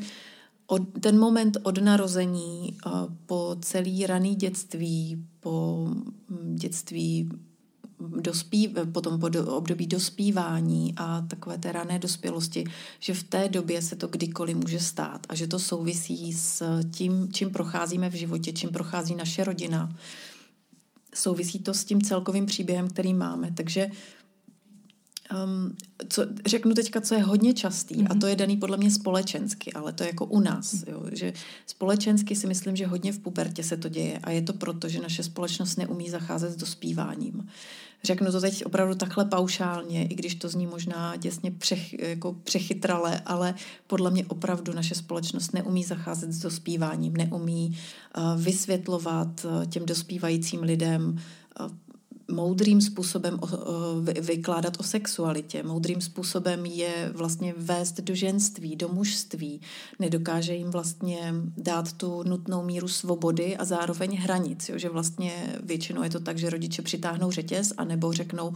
od, 0.68 0.82
ten 1.02 1.20
moment 1.20 1.58
od 1.64 1.78
narození 1.82 2.78
uh, 2.86 2.92
po 3.26 3.56
celý 3.62 4.06
raný 4.06 4.36
dětství, 4.36 5.26
po 5.40 5.88
hm, 6.30 6.56
dětství 6.56 7.30
dospí, 8.00 8.76
potom 8.92 9.20
po 9.20 9.30
do, 9.30 9.56
období 9.56 9.88
dospívání 9.88 10.94
a 10.98 11.22
takové 11.22 11.58
té 11.58 11.72
rané 11.72 12.00
dospělosti, 12.00 12.64
že 13.00 13.14
v 13.14 13.24
té 13.24 13.50
době 13.50 13.82
se 13.82 13.96
to 13.96 14.08
kdykoliv 14.08 14.58
může 14.58 14.80
stát 14.80 15.28
a 15.30 15.36
že 15.36 15.48
to 15.48 15.60
souvisí 15.60 16.34
s 16.34 16.82
tím, 16.92 17.30
čím 17.34 17.50
procházíme 17.50 18.10
v 18.10 18.14
životě, 18.14 18.54
čím 18.54 18.70
prochází 18.70 19.16
naše 19.16 19.44
rodina. 19.44 19.96
Souvisí 21.16 21.60
to 21.60 21.74
s 21.74 21.86
tím 21.86 22.02
celkovým 22.02 22.46
příběhem, 22.46 22.88
který 22.88 23.14
máme. 23.14 23.52
Takže 23.52 23.88
Um, 25.34 25.76
co, 26.10 26.26
řeknu 26.46 26.74
teďka, 26.74 27.02
co 27.02 27.16
je 27.16 27.24
hodně 27.24 27.54
častý, 27.54 27.96
mm-hmm. 27.96 28.08
a 28.10 28.14
mhm. 28.14 28.20
to 28.20 28.28
je 28.28 28.36
daný 28.36 28.58
podle 28.58 28.78
mě 28.78 28.92
společensky, 28.92 29.74
ale 29.74 29.94
to 29.94 30.04
je 30.04 30.10
jako 30.10 30.26
u 30.26 30.40
nás. 30.40 30.84
Jo, 30.88 31.04
že 31.12 31.34
společensky 31.66 32.36
si 32.36 32.48
myslím, 32.48 32.76
že 32.76 32.88
hodně 32.88 33.12
v 33.12 33.20
pubertě 33.20 33.64
se 33.64 33.78
to 33.78 33.90
děje 33.90 34.20
a 34.24 34.32
je 34.32 34.42
to 34.42 34.54
proto, 34.54 34.90
že 34.90 35.02
naše 35.02 35.24
společnost 35.24 35.76
neumí 35.76 36.10
zacházet 36.10 36.52
s 36.52 36.56
dospíváním. 36.56 37.48
Řeknu 38.04 38.32
to 38.32 38.42
teď 38.42 38.66
opravdu 38.66 38.96
takhle 38.96 39.26
paušálně, 39.26 40.08
i 40.08 40.16
když 40.16 40.36
to 40.36 40.50
zní 40.50 40.68
možná 40.68 41.16
děsně 41.16 41.52
přech, 41.52 42.00
jako 42.00 42.34
přechytrale, 42.44 43.22
ale 43.26 43.56
podle 43.88 44.12
mě 44.12 44.26
opravdu 44.26 44.74
naše 44.74 44.96
společnost 44.96 45.54
neumí 45.54 45.84
zacházet 45.84 46.32
s 46.32 46.40
dospíváním, 46.40 47.14
neumí 47.14 47.78
uh, 48.18 48.42
vysvětlovat 48.42 49.46
uh, 49.46 49.66
těm 49.66 49.86
dospívajícím 49.86 50.64
lidem 50.64 51.22
uh, 51.60 51.68
moudrým 52.32 52.82
způsobem 52.82 53.40
vykládat 54.22 54.80
o 54.80 54.84
sexualitě. 54.84 55.64
Moudrým 55.64 56.02
způsobem 56.02 56.66
je 56.66 57.12
vlastně 57.14 57.54
vést 57.58 58.02
do 58.02 58.16
ženství, 58.16 58.76
do 58.76 58.90
mužství. 58.90 59.62
Nedokáže 60.00 60.54
jim 60.54 60.72
vlastně 60.72 61.34
dát 61.58 61.94
tu 61.94 62.24
nutnou 62.24 62.64
míru 62.64 62.88
svobody 62.88 63.58
a 63.58 63.66
zároveň 63.66 64.18
hranic. 64.18 64.70
Jo? 64.70 64.78
Že 64.78 64.90
vlastně 64.90 65.60
většinou 65.64 66.04
je 66.04 66.10
to 66.10 66.20
tak, 66.20 66.38
že 66.38 66.50
rodiče 66.50 66.82
přitáhnou 66.82 67.32
řetěz 67.32 67.74
a 67.78 67.84
nebo 67.84 68.14
řeknou 68.14 68.54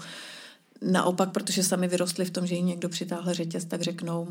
naopak, 0.81 1.31
protože 1.31 1.63
sami 1.63 1.87
vyrostli 1.87 2.25
v 2.25 2.31
tom, 2.31 2.47
že 2.47 2.55
jim 2.55 2.65
někdo 2.65 2.89
přitáhl 2.89 3.33
řetěz, 3.33 3.65
tak 3.65 3.81
řeknou, 3.81 4.27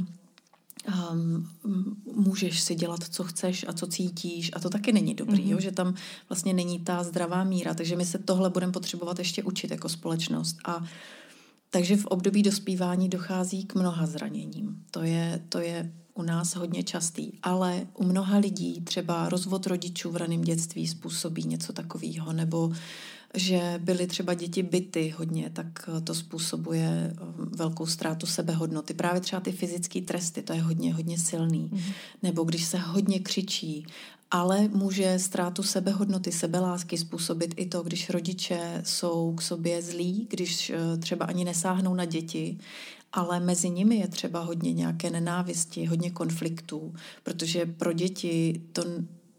um, 1.13 1.49
můžeš 2.15 2.61
si 2.61 2.75
dělat, 2.75 3.05
co 3.11 3.25
chceš 3.25 3.65
a 3.69 3.73
co 3.73 3.87
cítíš 3.87 4.51
a 4.55 4.61
to 4.61 4.71
taky 4.71 4.93
není 4.93 5.15
dobrý, 5.15 5.45
mm-hmm. 5.45 5.51
jo? 5.51 5.61
že 5.61 5.73
tam 5.73 5.95
vlastně 6.29 6.55
není 6.55 6.81
ta 6.81 7.05
zdravá 7.05 7.45
míra, 7.45 7.75
takže 7.75 7.97
my 7.97 8.07
se 8.07 8.19
tohle 8.19 8.51
budeme 8.51 8.73
potřebovat 8.73 9.19
ještě 9.19 9.43
učit 9.43 9.71
jako 9.71 9.89
společnost 9.89 10.57
a 10.65 10.85
takže 11.71 11.97
v 11.97 12.07
období 12.07 12.43
dospívání 12.43 13.09
dochází 13.09 13.65
k 13.65 13.75
mnoha 13.75 14.07
zraněním. 14.07 14.85
To 14.91 15.03
je, 15.03 15.45
to 15.49 15.59
je 15.59 15.93
u 16.15 16.23
nás 16.23 16.57
hodně 16.57 16.83
častý, 16.83 17.33
ale 17.43 17.87
u 17.95 18.05
mnoha 18.05 18.39
lidí 18.39 18.81
třeba 18.81 19.29
rozvod 19.29 19.67
rodičů 19.67 20.11
v 20.11 20.17
raném 20.17 20.43
dětství 20.43 20.87
způsobí 20.87 21.45
něco 21.45 21.73
takového, 21.73 22.33
nebo 22.33 22.73
že 23.35 23.81
byly 23.85 24.07
třeba 24.07 24.35
děti 24.35 24.63
byty 24.63 25.15
hodně, 25.19 25.51
tak 25.51 25.67
eh, 25.97 26.01
to 26.01 26.15
způsobuje 26.15 27.13
eh, 27.13 27.17
velkou 27.37 27.87
ztrátu 27.87 28.27
sebehodnoty. 28.27 28.95
Právě 28.95 29.21
třeba 29.21 29.41
ty 29.41 29.53
fyzické 29.53 30.01
tresty, 30.01 30.43
to 30.43 30.53
je 30.53 30.63
hodně, 30.63 30.95
hodně 30.95 31.19
silný. 31.19 31.71
Mm-hmm. 31.73 31.93
Nebo 32.23 32.45
když 32.45 32.65
se 32.65 32.79
hodně 32.79 33.21
křičí, 33.21 33.87
ale 34.31 34.69
může 34.69 35.19
ztrátu 35.19 35.63
sebehodnoty, 35.63 36.33
sebelásky 36.33 36.99
způsobit 36.99 37.55
i 37.57 37.67
to, 37.67 37.83
když 37.83 38.11
rodiče 38.11 38.83
jsou 38.85 39.35
k 39.35 39.43
sobě 39.43 39.83
zlí, 39.83 40.27
když 40.31 40.71
eh, 40.71 40.97
třeba 40.97 41.27
ani 41.27 41.45
nesáhnou 41.45 41.95
na 41.95 42.05
děti, 42.05 42.59
ale 43.13 43.41
mezi 43.41 43.71
nimi 43.71 43.97
je 43.97 44.09
třeba 44.09 44.41
hodně 44.41 44.73
nějaké 44.73 45.11
nenávisti, 45.11 45.85
hodně 45.85 46.11
konfliktů, 46.11 46.95
protože 47.23 47.67
pro 47.67 47.93
děti 47.93 48.63
to 48.73 48.83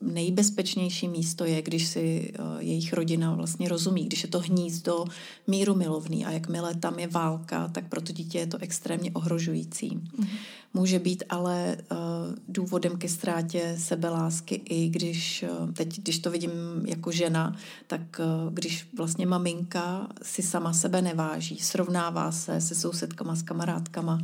nejbezpečnější 0.02 1.08
místo 1.08 1.46
je, 1.46 1.62
když 1.62 1.88
si 1.88 2.34
uh, 2.40 2.46
jejich 2.60 2.94
rodina 2.94 3.34
vlastně 3.34 3.70
rozumí, 3.70 4.06
když 4.06 4.24
je 4.24 4.30
to 4.30 4.40
hnízdo 4.40 5.06
míru 5.48 5.76
milovný 5.76 6.26
a 6.26 6.32
jakmile 6.32 6.76
tam 6.76 7.00
je 7.00 7.08
válka, 7.08 7.68
tak 7.68 7.90
pro 7.90 8.02
to 8.02 8.14
dítě 8.14 8.40
je 8.40 8.48
to 8.48 8.58
extrémně 8.58 9.12
ohrožující. 9.12 9.90
Mm. 9.90 10.28
Může 10.74 11.00
být 11.00 11.24
ale 11.30 11.78
uh, 11.92 11.98
důvodem 12.48 12.98
ke 12.98 13.10
ztrátě 13.10 13.76
sebelásky 13.80 14.56
i 14.56 14.90
když, 14.90 15.46
uh, 15.60 15.72
teď 15.72 16.02
když 16.02 16.20
to 16.20 16.32
vidím 16.32 16.52
jako 16.86 17.12
žena, 17.12 17.56
tak 17.88 18.22
když 18.52 18.88
vlastně 18.98 19.26
maminka 19.26 20.08
si 20.22 20.42
sama 20.42 20.74
sebe 20.74 21.02
neváží, 21.02 21.60
srovnává 21.60 22.32
se 22.32 22.62
se 22.62 22.76
sousedkama, 22.76 23.36
s 23.36 23.42
kamarádkama, 23.42 24.20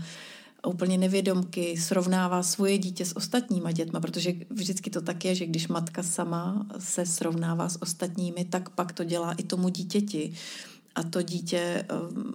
úplně 0.68 0.98
nevědomky 0.98 1.78
srovnává 1.78 2.44
svoje 2.44 2.78
dítě 2.78 3.06
s 3.06 3.18
ostatníma 3.18 3.72
dětma, 3.72 4.00
protože 4.00 4.34
vždycky 4.50 4.90
to 4.90 5.02
tak 5.02 5.26
je, 5.26 5.36
že 5.36 5.46
když 5.46 5.68
matka 5.68 6.04
sama 6.04 6.68
se 6.80 7.06
srovnává 7.06 7.70
s 7.70 7.82
ostatními, 7.82 8.46
tak 8.46 8.70
pak 8.70 8.92
to 8.92 9.04
dělá 9.04 9.34
i 9.34 9.44
tomu 9.44 9.70
dítěti. 9.70 10.34
A 10.96 11.04
to 11.04 11.22
dítě 11.22 11.86
um, 12.12 12.34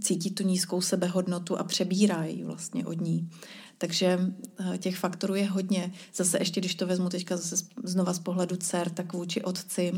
cítí 0.00 0.30
tu 0.30 0.42
nízkou 0.42 0.80
sebehodnotu 0.80 1.58
a 1.58 1.64
přebírá 1.64 2.24
ji 2.24 2.44
vlastně 2.44 2.86
od 2.86 3.00
ní. 3.00 3.30
Takže 3.78 4.18
uh, 4.60 4.76
těch 4.76 4.98
faktorů 4.98 5.34
je 5.34 5.50
hodně. 5.50 5.92
Zase 6.14 6.38
ještě, 6.38 6.60
když 6.60 6.74
to 6.74 6.86
vezmu 6.86 7.08
teďka 7.08 7.36
zase 7.36 7.64
znova 7.84 8.12
z 8.12 8.18
pohledu 8.18 8.56
dcer, 8.56 8.90
tak 8.90 9.12
vůči 9.12 9.42
otci, 9.42 9.92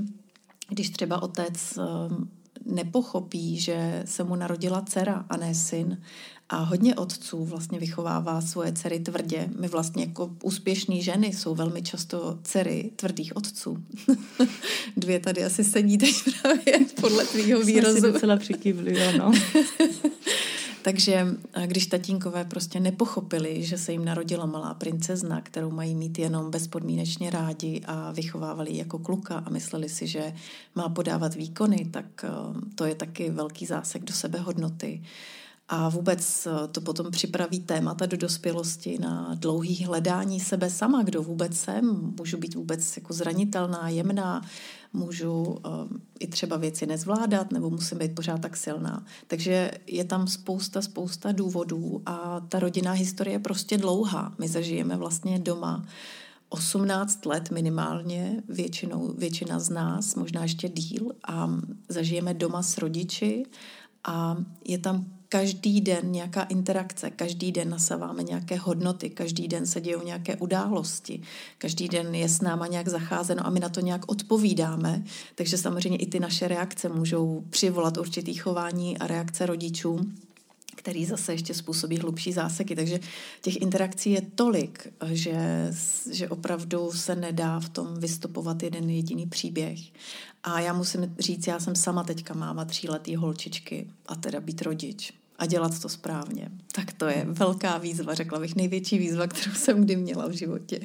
když 0.68 0.90
třeba 0.90 1.22
otec 1.22 1.78
um, 1.78 2.30
nepochopí, 2.64 3.60
že 3.60 4.02
se 4.06 4.24
mu 4.24 4.36
narodila 4.36 4.82
dcera 4.82 5.24
a 5.28 5.36
ne 5.36 5.54
syn 5.54 5.98
a 6.52 6.56
hodně 6.56 6.94
otců 6.94 7.44
vlastně 7.44 7.78
vychovává 7.78 8.40
svoje 8.40 8.72
dcery 8.72 9.00
tvrdě. 9.00 9.48
My 9.58 9.68
vlastně 9.68 10.04
jako 10.04 10.30
úspěšné 10.42 11.00
ženy 11.00 11.26
jsou 11.26 11.54
velmi 11.54 11.82
často 11.82 12.38
dcery 12.42 12.90
tvrdých 12.96 13.36
otců. 13.36 13.78
Dvě 14.96 15.20
tady 15.20 15.44
asi 15.44 15.64
sedí 15.64 15.98
teď 15.98 16.14
právě 16.42 16.86
podle 17.00 17.24
tvýho 17.24 17.60
výrazu. 17.60 17.98
Jsme 17.98 18.08
si 18.08 18.12
docela 18.12 18.36
přikývli, 18.36 19.02
ano. 19.02 19.32
Takže 20.82 21.26
když 21.66 21.86
tatínkové 21.86 22.44
prostě 22.44 22.80
nepochopili, 22.80 23.62
že 23.62 23.78
se 23.78 23.92
jim 23.92 24.04
narodila 24.04 24.46
malá 24.46 24.74
princezna, 24.74 25.40
kterou 25.40 25.70
mají 25.70 25.94
mít 25.94 26.18
jenom 26.18 26.50
bezpodmínečně 26.50 27.30
rádi 27.30 27.82
a 27.86 28.12
vychovávali 28.12 28.76
jako 28.76 28.98
kluka 28.98 29.42
a 29.46 29.50
mysleli 29.50 29.88
si, 29.88 30.06
že 30.06 30.32
má 30.74 30.88
podávat 30.88 31.34
výkony, 31.34 31.88
tak 31.90 32.24
to 32.74 32.84
je 32.84 32.94
taky 32.94 33.30
velký 33.30 33.66
zásek 33.66 34.04
do 34.04 34.12
sebehodnoty. 34.12 35.02
A 35.72 35.88
vůbec 35.88 36.46
eh, 36.46 36.68
to 36.68 36.80
potom 36.80 37.10
připraví 37.10 37.60
témata 37.60 38.06
do 38.06 38.16
dospělosti 38.16 38.98
na 38.98 39.34
dlouhý 39.34 39.84
hledání 39.84 40.40
sebe 40.40 40.70
sama, 40.70 41.02
kdo 41.02 41.22
vůbec 41.22 41.56
jsem, 41.56 42.14
můžu 42.18 42.38
být 42.38 42.54
vůbec 42.54 42.96
jako 42.96 43.12
zranitelná, 43.12 43.88
jemná, 43.88 44.42
můžu 44.92 45.42
uh, 45.42 45.58
i 46.20 46.26
třeba 46.26 46.56
věci 46.56 46.86
nezvládat, 46.86 47.52
nebo 47.52 47.70
musím 47.70 47.98
být 47.98 48.14
pořád 48.14 48.40
tak 48.40 48.56
silná. 48.56 49.04
Takže 49.26 49.70
je 49.86 50.04
tam 50.04 50.26
spousta, 50.26 50.82
spousta 50.82 51.32
důvodů 51.32 52.02
a 52.06 52.40
ta 52.40 52.58
rodinná 52.58 52.92
historie 52.92 53.34
je 53.34 53.38
prostě 53.38 53.78
dlouhá. 53.78 54.34
My 54.38 54.48
zažijeme 54.48 54.96
vlastně 54.96 55.38
doma 55.38 55.84
18 56.48 57.26
let 57.26 57.50
minimálně, 57.50 58.42
většinou, 58.48 59.14
většina 59.18 59.58
z 59.58 59.70
nás, 59.70 60.14
možná 60.14 60.42
ještě 60.42 60.68
díl, 60.68 61.12
a 61.28 61.50
zažijeme 61.88 62.34
doma 62.34 62.62
s 62.62 62.78
rodiči 62.78 63.44
a 64.04 64.36
je 64.64 64.78
tam 64.78 65.19
každý 65.32 65.80
den 65.80 66.12
nějaká 66.12 66.42
interakce, 66.42 67.10
každý 67.10 67.52
den 67.52 67.70
nasáváme 67.70 68.22
nějaké 68.22 68.56
hodnoty, 68.56 69.10
každý 69.10 69.48
den 69.48 69.66
se 69.66 69.80
dějou 69.80 70.02
nějaké 70.02 70.36
události, 70.36 71.22
každý 71.58 71.88
den 71.88 72.14
je 72.14 72.28
s 72.28 72.40
náma 72.40 72.66
nějak 72.66 72.88
zacházeno 72.88 73.46
a 73.46 73.50
my 73.50 73.60
na 73.60 73.68
to 73.68 73.80
nějak 73.80 74.12
odpovídáme, 74.12 75.02
takže 75.34 75.58
samozřejmě 75.58 75.98
i 75.98 76.06
ty 76.06 76.20
naše 76.20 76.48
reakce 76.48 76.88
můžou 76.88 77.44
přivolat 77.50 77.96
určitý 77.96 78.34
chování 78.34 78.98
a 78.98 79.06
reakce 79.06 79.46
rodičů 79.46 80.00
který 80.76 81.06
zase 81.06 81.32
ještě 81.32 81.54
způsobí 81.54 81.98
hlubší 81.98 82.32
záseky. 82.32 82.76
Takže 82.76 83.00
těch 83.42 83.62
interakcí 83.62 84.10
je 84.10 84.22
tolik, 84.34 84.92
že, 85.12 85.70
že 86.10 86.28
opravdu 86.28 86.92
se 86.92 87.16
nedá 87.16 87.60
v 87.60 87.68
tom 87.68 88.00
vystupovat 88.00 88.62
jeden 88.62 88.90
jediný 88.90 89.26
příběh. 89.26 89.78
A 90.42 90.60
já 90.60 90.72
musím 90.72 91.14
říct, 91.18 91.46
já 91.46 91.60
jsem 91.60 91.76
sama 91.76 92.04
teďka 92.04 92.34
máma 92.34 92.64
tříletý 92.64 93.16
holčičky 93.16 93.88
a 94.06 94.14
teda 94.14 94.40
být 94.40 94.62
rodič 94.62 95.19
a 95.40 95.46
dělat 95.46 95.80
to 95.80 95.88
správně. 95.88 96.48
Tak 96.72 96.92
to 96.92 97.06
je 97.06 97.26
velká 97.28 97.78
výzva, 97.78 98.14
řekla 98.14 98.40
bych, 98.40 98.56
největší 98.56 98.98
výzva, 98.98 99.26
kterou 99.26 99.54
jsem 99.54 99.84
kdy 99.84 99.96
měla 99.96 100.28
v 100.28 100.32
životě. 100.32 100.80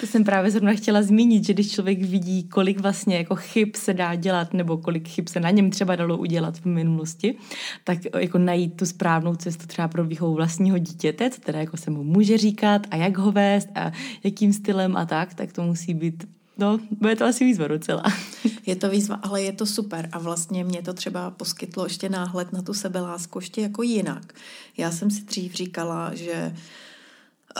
To 0.00 0.06
jsem 0.06 0.24
právě 0.24 0.50
zrovna 0.50 0.72
chtěla 0.72 1.02
zmínit, 1.02 1.46
že 1.46 1.52
když 1.52 1.72
člověk 1.72 2.02
vidí, 2.02 2.44
kolik 2.44 2.80
vlastně 2.80 3.16
jako 3.16 3.36
chyb 3.36 3.68
se 3.74 3.94
dá 3.94 4.14
dělat, 4.14 4.54
nebo 4.54 4.76
kolik 4.76 5.08
chyb 5.08 5.28
se 5.28 5.40
na 5.40 5.50
něm 5.50 5.70
třeba 5.70 5.96
dalo 5.96 6.18
udělat 6.18 6.58
v 6.58 6.64
minulosti, 6.64 7.38
tak 7.84 7.98
jako 8.18 8.38
najít 8.38 8.76
tu 8.76 8.86
správnou 8.86 9.34
cestu 9.34 9.66
třeba 9.66 9.88
pro 9.88 10.04
výchovu 10.04 10.34
vlastního 10.34 10.78
dítěte, 10.78 11.30
co 11.30 11.40
teda 11.40 11.58
jako 11.58 11.76
se 11.76 11.90
mu 11.90 12.04
může 12.04 12.38
říkat 12.38 12.86
a 12.90 12.96
jak 12.96 13.18
ho 13.18 13.32
vést 13.32 13.68
a 13.74 13.92
jakým 14.24 14.52
stylem 14.52 14.96
a 14.96 15.06
tak, 15.06 15.34
tak 15.34 15.52
to 15.52 15.62
musí 15.62 15.94
být 15.94 16.24
No, 16.58 16.80
bude 16.90 17.16
to 17.16 17.24
asi 17.24 17.44
výzva 17.44 17.68
docela. 17.68 18.02
Je 18.66 18.76
to 18.76 18.90
výzva, 18.90 19.14
ale 19.22 19.42
je 19.42 19.52
to 19.52 19.66
super 19.66 20.08
a 20.12 20.18
vlastně 20.18 20.64
mě 20.64 20.82
to 20.82 20.94
třeba 20.94 21.30
poskytlo 21.30 21.84
ještě 21.84 22.08
náhled 22.08 22.52
na 22.52 22.62
tu 22.62 22.74
sebelásku 22.74 23.38
ještě 23.38 23.60
jako 23.60 23.82
jinak. 23.82 24.34
Já 24.76 24.90
jsem 24.90 25.10
si 25.10 25.22
dřív 25.22 25.54
říkala, 25.54 26.14
že 26.14 26.56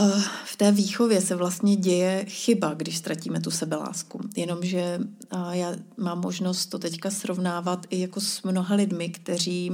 uh, 0.01 0.23
v 0.45 0.57
té 0.57 0.73
výchově 0.73 1.21
se 1.21 1.37
vlastně 1.37 1.77
děje 1.77 2.25
chyba, 2.29 2.75
když 2.75 2.97
ztratíme 2.97 3.41
tu 3.41 3.51
sebelásku. 3.51 4.21
Jenomže 4.37 5.01
uh, 5.35 5.51
já 5.51 5.75
mám 5.97 6.21
možnost 6.21 6.67
to 6.67 6.79
teďka 6.79 7.11
srovnávat 7.11 7.87
i 7.91 8.01
jako 8.01 8.21
s 8.21 8.43
mnoha 8.43 8.75
lidmi, 8.75 9.09
kteří 9.09 9.71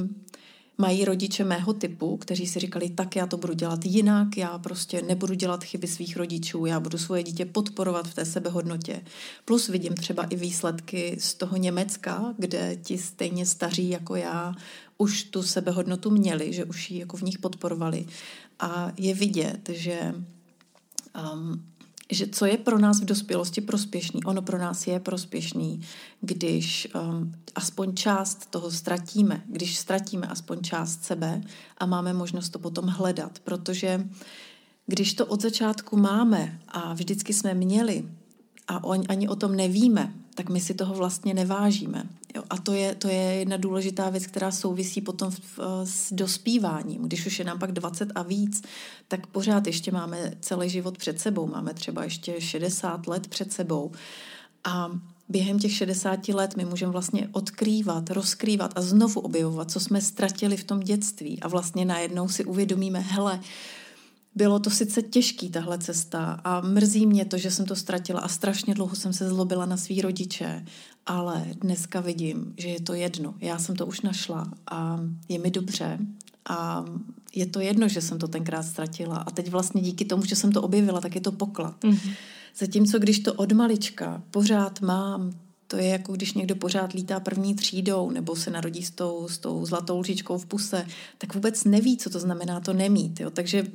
mají 0.80 1.04
rodiče 1.04 1.44
mého 1.44 1.72
typu, 1.72 2.16
kteří 2.16 2.46
si 2.46 2.58
říkali, 2.58 2.90
tak 2.90 3.16
já 3.16 3.26
to 3.26 3.36
budu 3.36 3.54
dělat 3.54 3.84
jinak, 3.84 4.36
já 4.36 4.58
prostě 4.58 5.02
nebudu 5.02 5.34
dělat 5.34 5.64
chyby 5.64 5.86
svých 5.86 6.16
rodičů, 6.16 6.66
já 6.66 6.80
budu 6.80 6.98
svoje 6.98 7.22
dítě 7.22 7.44
podporovat 7.44 8.08
v 8.08 8.14
té 8.14 8.24
sebehodnotě. 8.24 9.02
Plus 9.44 9.68
vidím 9.68 9.94
třeba 9.94 10.24
i 10.24 10.36
výsledky 10.36 11.16
z 11.20 11.34
toho 11.34 11.56
Německa, 11.56 12.34
kde 12.38 12.76
ti 12.76 12.98
stejně 12.98 13.46
staří 13.46 13.88
jako 13.88 14.16
já 14.16 14.54
už 14.98 15.24
tu 15.24 15.42
sebehodnotu 15.42 16.10
měli, 16.10 16.52
že 16.52 16.64
už 16.64 16.90
ji 16.90 16.98
jako 16.98 17.16
v 17.16 17.22
nich 17.22 17.38
podporovali. 17.38 18.06
A 18.60 18.92
je 18.96 19.14
vidět, 19.14 19.68
že 19.72 20.14
um, 21.32 21.64
že 22.10 22.26
co 22.26 22.46
je 22.46 22.56
pro 22.56 22.78
nás 22.78 23.00
v 23.00 23.04
dospělosti 23.04 23.60
prospěšný. 23.60 24.24
Ono 24.24 24.42
pro 24.42 24.58
nás 24.58 24.86
je 24.86 25.00
prospěšný, 25.00 25.80
když 26.20 26.88
um, 26.94 27.32
aspoň 27.54 27.94
část 27.94 28.50
toho 28.50 28.70
ztratíme, 28.70 29.42
když 29.46 29.78
ztratíme 29.78 30.26
aspoň 30.26 30.60
část 30.60 31.04
sebe 31.04 31.40
a 31.78 31.86
máme 31.86 32.12
možnost 32.12 32.48
to 32.48 32.58
potom 32.58 32.86
hledat, 32.86 33.38
protože 33.38 34.08
když 34.86 35.14
to 35.14 35.26
od 35.26 35.42
začátku 35.42 35.96
máme 35.96 36.60
a 36.68 36.94
vždycky 36.94 37.32
jsme 37.32 37.54
měli 37.54 38.08
a 38.68 38.84
on, 38.84 39.02
ani 39.08 39.28
o 39.28 39.36
tom 39.36 39.56
nevíme, 39.56 40.14
tak 40.34 40.48
my 40.48 40.60
si 40.60 40.74
toho 40.74 40.94
vlastně 40.94 41.34
nevážíme. 41.34 42.08
Jo, 42.34 42.42
a 42.50 42.58
to 42.58 42.72
je, 42.72 42.94
to 42.94 43.08
je 43.08 43.14
jedna 43.14 43.56
důležitá 43.56 44.10
věc, 44.10 44.26
která 44.26 44.50
souvisí 44.50 45.00
potom 45.00 45.30
v, 45.30 45.40
v, 45.40 45.60
s 45.84 46.12
dospíváním. 46.12 47.02
Když 47.02 47.26
už 47.26 47.38
je 47.38 47.44
nám 47.44 47.58
pak 47.58 47.72
20 47.72 48.08
a 48.14 48.22
víc, 48.22 48.62
tak 49.08 49.26
pořád 49.26 49.66
ještě 49.66 49.92
máme 49.92 50.32
celý 50.40 50.68
život 50.68 50.98
před 50.98 51.20
sebou. 51.20 51.46
Máme 51.46 51.74
třeba 51.74 52.04
ještě 52.04 52.40
60 52.40 53.06
let 53.06 53.28
před 53.28 53.52
sebou. 53.52 53.92
A 54.64 54.90
během 55.28 55.58
těch 55.58 55.72
60 55.72 56.28
let 56.28 56.56
my 56.56 56.64
můžeme 56.64 56.92
vlastně 56.92 57.28
odkrývat, 57.32 58.10
rozkrývat 58.10 58.72
a 58.76 58.82
znovu 58.82 59.20
objevovat, 59.20 59.70
co 59.70 59.80
jsme 59.80 60.00
ztratili 60.00 60.56
v 60.56 60.64
tom 60.64 60.80
dětství. 60.80 61.40
A 61.40 61.48
vlastně 61.48 61.84
najednou 61.84 62.28
si 62.28 62.44
uvědomíme, 62.44 63.00
hele, 63.00 63.40
bylo 64.34 64.58
to 64.58 64.70
sice 64.70 65.02
těžký 65.02 65.50
tahle 65.50 65.78
cesta 65.78 66.40
a 66.44 66.60
mrzí 66.60 67.06
mě 67.06 67.24
to, 67.24 67.38
že 67.38 67.50
jsem 67.50 67.66
to 67.66 67.76
ztratila 67.76 68.20
a 68.20 68.28
strašně 68.28 68.74
dlouho 68.74 68.96
jsem 68.96 69.12
se 69.12 69.28
zlobila 69.28 69.66
na 69.66 69.76
svý 69.76 70.00
rodiče, 70.00 70.64
ale 71.06 71.46
dneska 71.60 72.00
vidím, 72.00 72.54
že 72.56 72.68
je 72.68 72.80
to 72.80 72.94
jedno. 72.94 73.34
Já 73.40 73.58
jsem 73.58 73.76
to 73.76 73.86
už 73.86 74.00
našla 74.00 74.52
a 74.70 75.00
je 75.28 75.38
mi 75.38 75.50
dobře 75.50 75.98
a 76.48 76.84
je 77.34 77.46
to 77.46 77.60
jedno, 77.60 77.88
že 77.88 78.00
jsem 78.00 78.18
to 78.18 78.28
tenkrát 78.28 78.62
ztratila 78.62 79.16
a 79.16 79.30
teď 79.30 79.50
vlastně 79.50 79.82
díky 79.82 80.04
tomu, 80.04 80.24
že 80.24 80.36
jsem 80.36 80.52
to 80.52 80.62
objevila, 80.62 81.00
tak 81.00 81.14
je 81.14 81.20
to 81.20 81.32
poklad. 81.32 81.84
Mm-hmm. 81.84 82.14
Zatímco 82.58 82.98
když 82.98 83.18
to 83.18 83.34
od 83.34 83.52
malička 83.52 84.22
pořád 84.30 84.80
mám 84.80 85.32
to 85.70 85.76
je 85.76 85.88
jako 85.88 86.12
když 86.12 86.34
někdo 86.34 86.56
pořád 86.56 86.92
lítá 86.92 87.20
první 87.20 87.54
třídou 87.54 88.10
nebo 88.10 88.36
se 88.36 88.50
narodí 88.50 88.82
s 88.82 88.90
tou, 88.90 89.28
s 89.28 89.38
tou 89.38 89.66
zlatou 89.66 89.98
lžičkou 89.98 90.38
v 90.38 90.46
puse, 90.46 90.86
tak 91.18 91.34
vůbec 91.34 91.64
neví, 91.64 91.96
co 91.96 92.10
to 92.10 92.18
znamená 92.18 92.60
to 92.60 92.72
nemít. 92.72 93.20
Jo? 93.20 93.30
Takže 93.30 93.66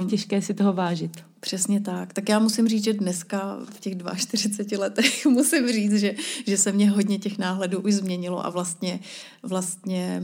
je 0.00 0.04
těžké 0.06 0.42
si 0.42 0.54
toho 0.54 0.72
vážit. 0.72 1.24
Přesně 1.40 1.80
tak. 1.80 2.12
Tak 2.12 2.28
já 2.28 2.38
musím 2.38 2.68
říct, 2.68 2.84
že 2.84 2.92
dneska 2.92 3.58
v 3.70 3.80
těch 3.80 3.94
42 4.16 4.80
letech 4.80 5.26
musím 5.30 5.68
říct, 5.68 5.94
že, 5.94 6.14
že 6.46 6.56
se 6.56 6.72
mě 6.72 6.90
hodně 6.90 7.18
těch 7.18 7.38
náhledů 7.38 7.80
už 7.80 7.94
změnilo 7.94 8.46
a 8.46 8.50
vlastně, 8.50 9.00
vlastně 9.42 10.22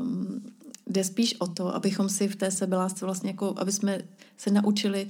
um, 0.00 0.42
jde 0.86 1.04
spíš 1.04 1.34
o 1.38 1.46
to, 1.46 1.74
abychom 1.74 2.08
si 2.08 2.28
v 2.28 2.36
té 2.36 2.50
sebelásce 2.50 3.04
vlastně 3.04 3.30
jako, 3.30 3.54
aby 3.56 3.72
jsme 3.72 3.98
se 4.36 4.50
naučili 4.50 5.06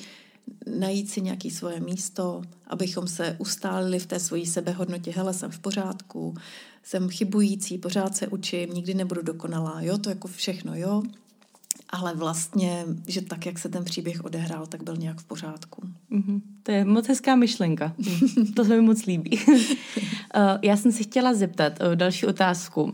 najít 0.78 1.10
si 1.10 1.20
nějaké 1.20 1.50
svoje 1.50 1.80
místo, 1.80 2.42
abychom 2.66 3.08
se 3.08 3.36
ustálili 3.38 3.98
v 3.98 4.06
té 4.06 4.20
svojí 4.20 4.46
sebehodnotě. 4.46 5.10
Hele, 5.10 5.34
jsem 5.34 5.50
v 5.50 5.58
pořádku, 5.58 6.34
jsem 6.82 7.08
chybující, 7.08 7.78
pořád 7.78 8.16
se 8.16 8.28
učím, 8.28 8.70
nikdy 8.70 8.94
nebudu 8.94 9.22
dokonalá, 9.22 9.80
jo, 9.80 9.98
to 9.98 10.08
jako 10.08 10.28
všechno, 10.28 10.74
jo. 10.74 11.02
Ale 11.90 12.14
vlastně, 12.14 12.84
že 13.08 13.22
tak, 13.22 13.46
jak 13.46 13.58
se 13.58 13.68
ten 13.68 13.84
příběh 13.84 14.24
odehrál, 14.24 14.66
tak 14.66 14.82
byl 14.82 14.96
nějak 14.96 15.20
v 15.20 15.24
pořádku. 15.24 15.82
Mm-hmm. 16.12 16.40
To 16.62 16.72
je 16.72 16.84
moc 16.84 17.08
hezká 17.08 17.36
myšlenka. 17.36 17.92
to 18.56 18.64
se 18.64 18.76
mi 18.76 18.80
moc 18.80 19.06
líbí. 19.06 19.40
Eh, 20.34 20.58
já 20.62 20.76
jsem 20.76 20.92
si 20.92 21.04
chtěla 21.04 21.34
zeptat 21.34 21.72
uh, 21.80 21.96
další 21.96 22.26
otázku. 22.26 22.82
Uh, 22.82 22.92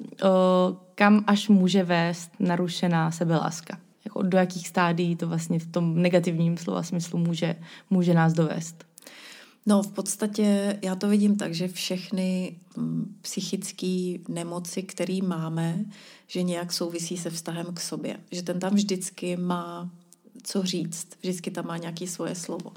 kam 0.94 1.24
až 1.26 1.48
může 1.48 1.84
vést 1.84 2.30
narušená 2.40 3.10
sebeláska? 3.10 3.78
jako 4.08 4.22
do 4.22 4.38
jakých 4.38 4.68
stádí 4.68 5.16
to 5.16 5.28
vlastně 5.28 5.58
v 5.58 5.66
tom 5.66 6.02
negativním 6.02 6.56
slova 6.56 6.82
smyslu 6.82 7.18
může, 7.18 7.56
může 7.90 8.14
nás 8.14 8.32
dovést? 8.32 8.87
No, 9.68 9.82
v 9.82 9.92
podstatě 9.92 10.78
já 10.82 10.94
to 10.94 11.08
vidím 11.08 11.36
tak, 11.36 11.54
že 11.54 11.68
všechny 11.68 12.56
mm, 12.76 13.16
psychické 13.20 14.14
nemoci, 14.28 14.82
které 14.82 15.18
máme, 15.22 15.84
že 16.26 16.42
nějak 16.42 16.72
souvisí 16.72 17.16
se 17.16 17.30
vztahem 17.30 17.66
k 17.74 17.80
sobě. 17.80 18.16
Že 18.30 18.42
ten 18.42 18.60
tam 18.60 18.74
vždycky 18.74 19.36
má 19.36 19.90
co 20.42 20.62
říct, 20.62 21.08
vždycky 21.20 21.50
tam 21.50 21.66
má 21.66 21.76
nějaké 21.76 22.06
svoje 22.06 22.34
slovo. 22.34 22.72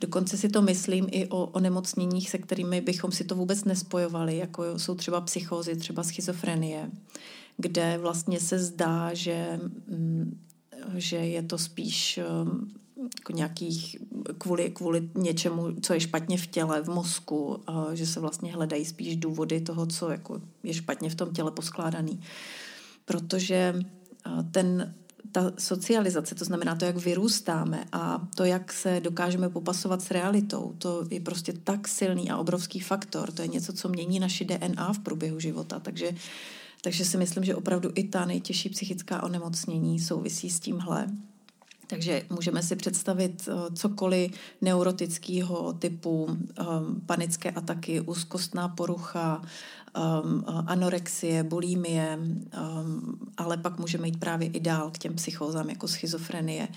Dokonce 0.00 0.36
si 0.36 0.48
to 0.48 0.62
myslím 0.62 1.06
i 1.10 1.26
o 1.26 1.46
onemocněních, 1.46 2.30
se 2.30 2.38
kterými 2.38 2.80
bychom 2.80 3.12
si 3.12 3.24
to 3.24 3.34
vůbec 3.34 3.64
nespojovali, 3.64 4.36
jako 4.36 4.78
jsou 4.78 4.94
třeba 4.94 5.20
psychózy, 5.20 5.76
třeba 5.76 6.02
schizofrenie, 6.02 6.90
kde 7.56 7.98
vlastně 7.98 8.40
se 8.40 8.58
zdá, 8.58 9.14
že 9.14 9.60
mm, 9.88 10.40
že 10.94 11.16
je 11.16 11.42
to 11.42 11.58
spíš 11.58 12.20
um, 12.42 12.70
jako 13.18 13.32
nějakých, 13.32 13.96
kvůli, 14.38 14.70
kvůli 14.70 15.08
něčemu, 15.14 15.66
co 15.82 15.94
je 15.94 16.00
špatně 16.00 16.38
v 16.38 16.46
těle, 16.46 16.82
v 16.82 16.88
mozku, 16.88 17.60
že 17.92 18.06
se 18.06 18.20
vlastně 18.20 18.52
hledají 18.52 18.84
spíš 18.84 19.16
důvody 19.16 19.60
toho, 19.60 19.86
co 19.86 20.10
jako 20.10 20.40
je 20.62 20.74
špatně 20.74 21.10
v 21.10 21.14
tom 21.14 21.32
těle 21.32 21.50
poskládaný. 21.50 22.20
Protože 23.04 23.74
ten, 24.50 24.94
ta 25.32 25.52
socializace, 25.58 26.34
to 26.34 26.44
znamená 26.44 26.74
to, 26.76 26.84
jak 26.84 26.96
vyrůstáme 26.96 27.84
a 27.92 28.28
to, 28.34 28.44
jak 28.44 28.72
se 28.72 29.00
dokážeme 29.00 29.48
popasovat 29.48 30.02
s 30.02 30.10
realitou, 30.10 30.74
to 30.78 31.06
je 31.10 31.20
prostě 31.20 31.52
tak 31.52 31.88
silný 31.88 32.30
a 32.30 32.36
obrovský 32.36 32.80
faktor. 32.80 33.32
To 33.32 33.42
je 33.42 33.48
něco, 33.48 33.72
co 33.72 33.88
mění 33.88 34.20
naši 34.20 34.44
DNA 34.44 34.92
v 34.92 34.98
průběhu 34.98 35.40
života. 35.40 35.80
Takže 35.80 36.14
takže 36.82 37.04
si 37.04 37.16
myslím, 37.16 37.44
že 37.44 37.54
opravdu 37.54 37.90
i 37.94 38.04
ta 38.04 38.24
nejtěžší 38.24 38.68
psychická 38.68 39.22
onemocnění 39.22 40.00
souvisí 40.00 40.50
s 40.50 40.60
tímhle. 40.60 41.06
Takže 41.90 42.22
můžeme 42.30 42.62
si 42.62 42.76
představit 42.76 43.48
eh, 43.48 43.74
cokoliv 43.74 44.32
neurotického 44.60 45.72
typu 45.72 46.24
um, 46.24 46.38
panické 47.06 47.50
ataky, 47.50 48.00
úzkostná 48.00 48.68
porucha, 48.68 49.42
um, 50.22 50.44
anorexie, 50.66 51.42
bulimie, 51.42 52.18
ale 53.36 53.56
pak 53.56 53.78
můžeme 53.78 54.06
jít 54.06 54.20
právě 54.20 54.48
i 54.48 54.60
dál 54.60 54.90
k 54.90 54.98
těm 54.98 55.14
psychózám 55.14 55.70
jako 55.70 55.88
schizofrenie. 55.88 56.68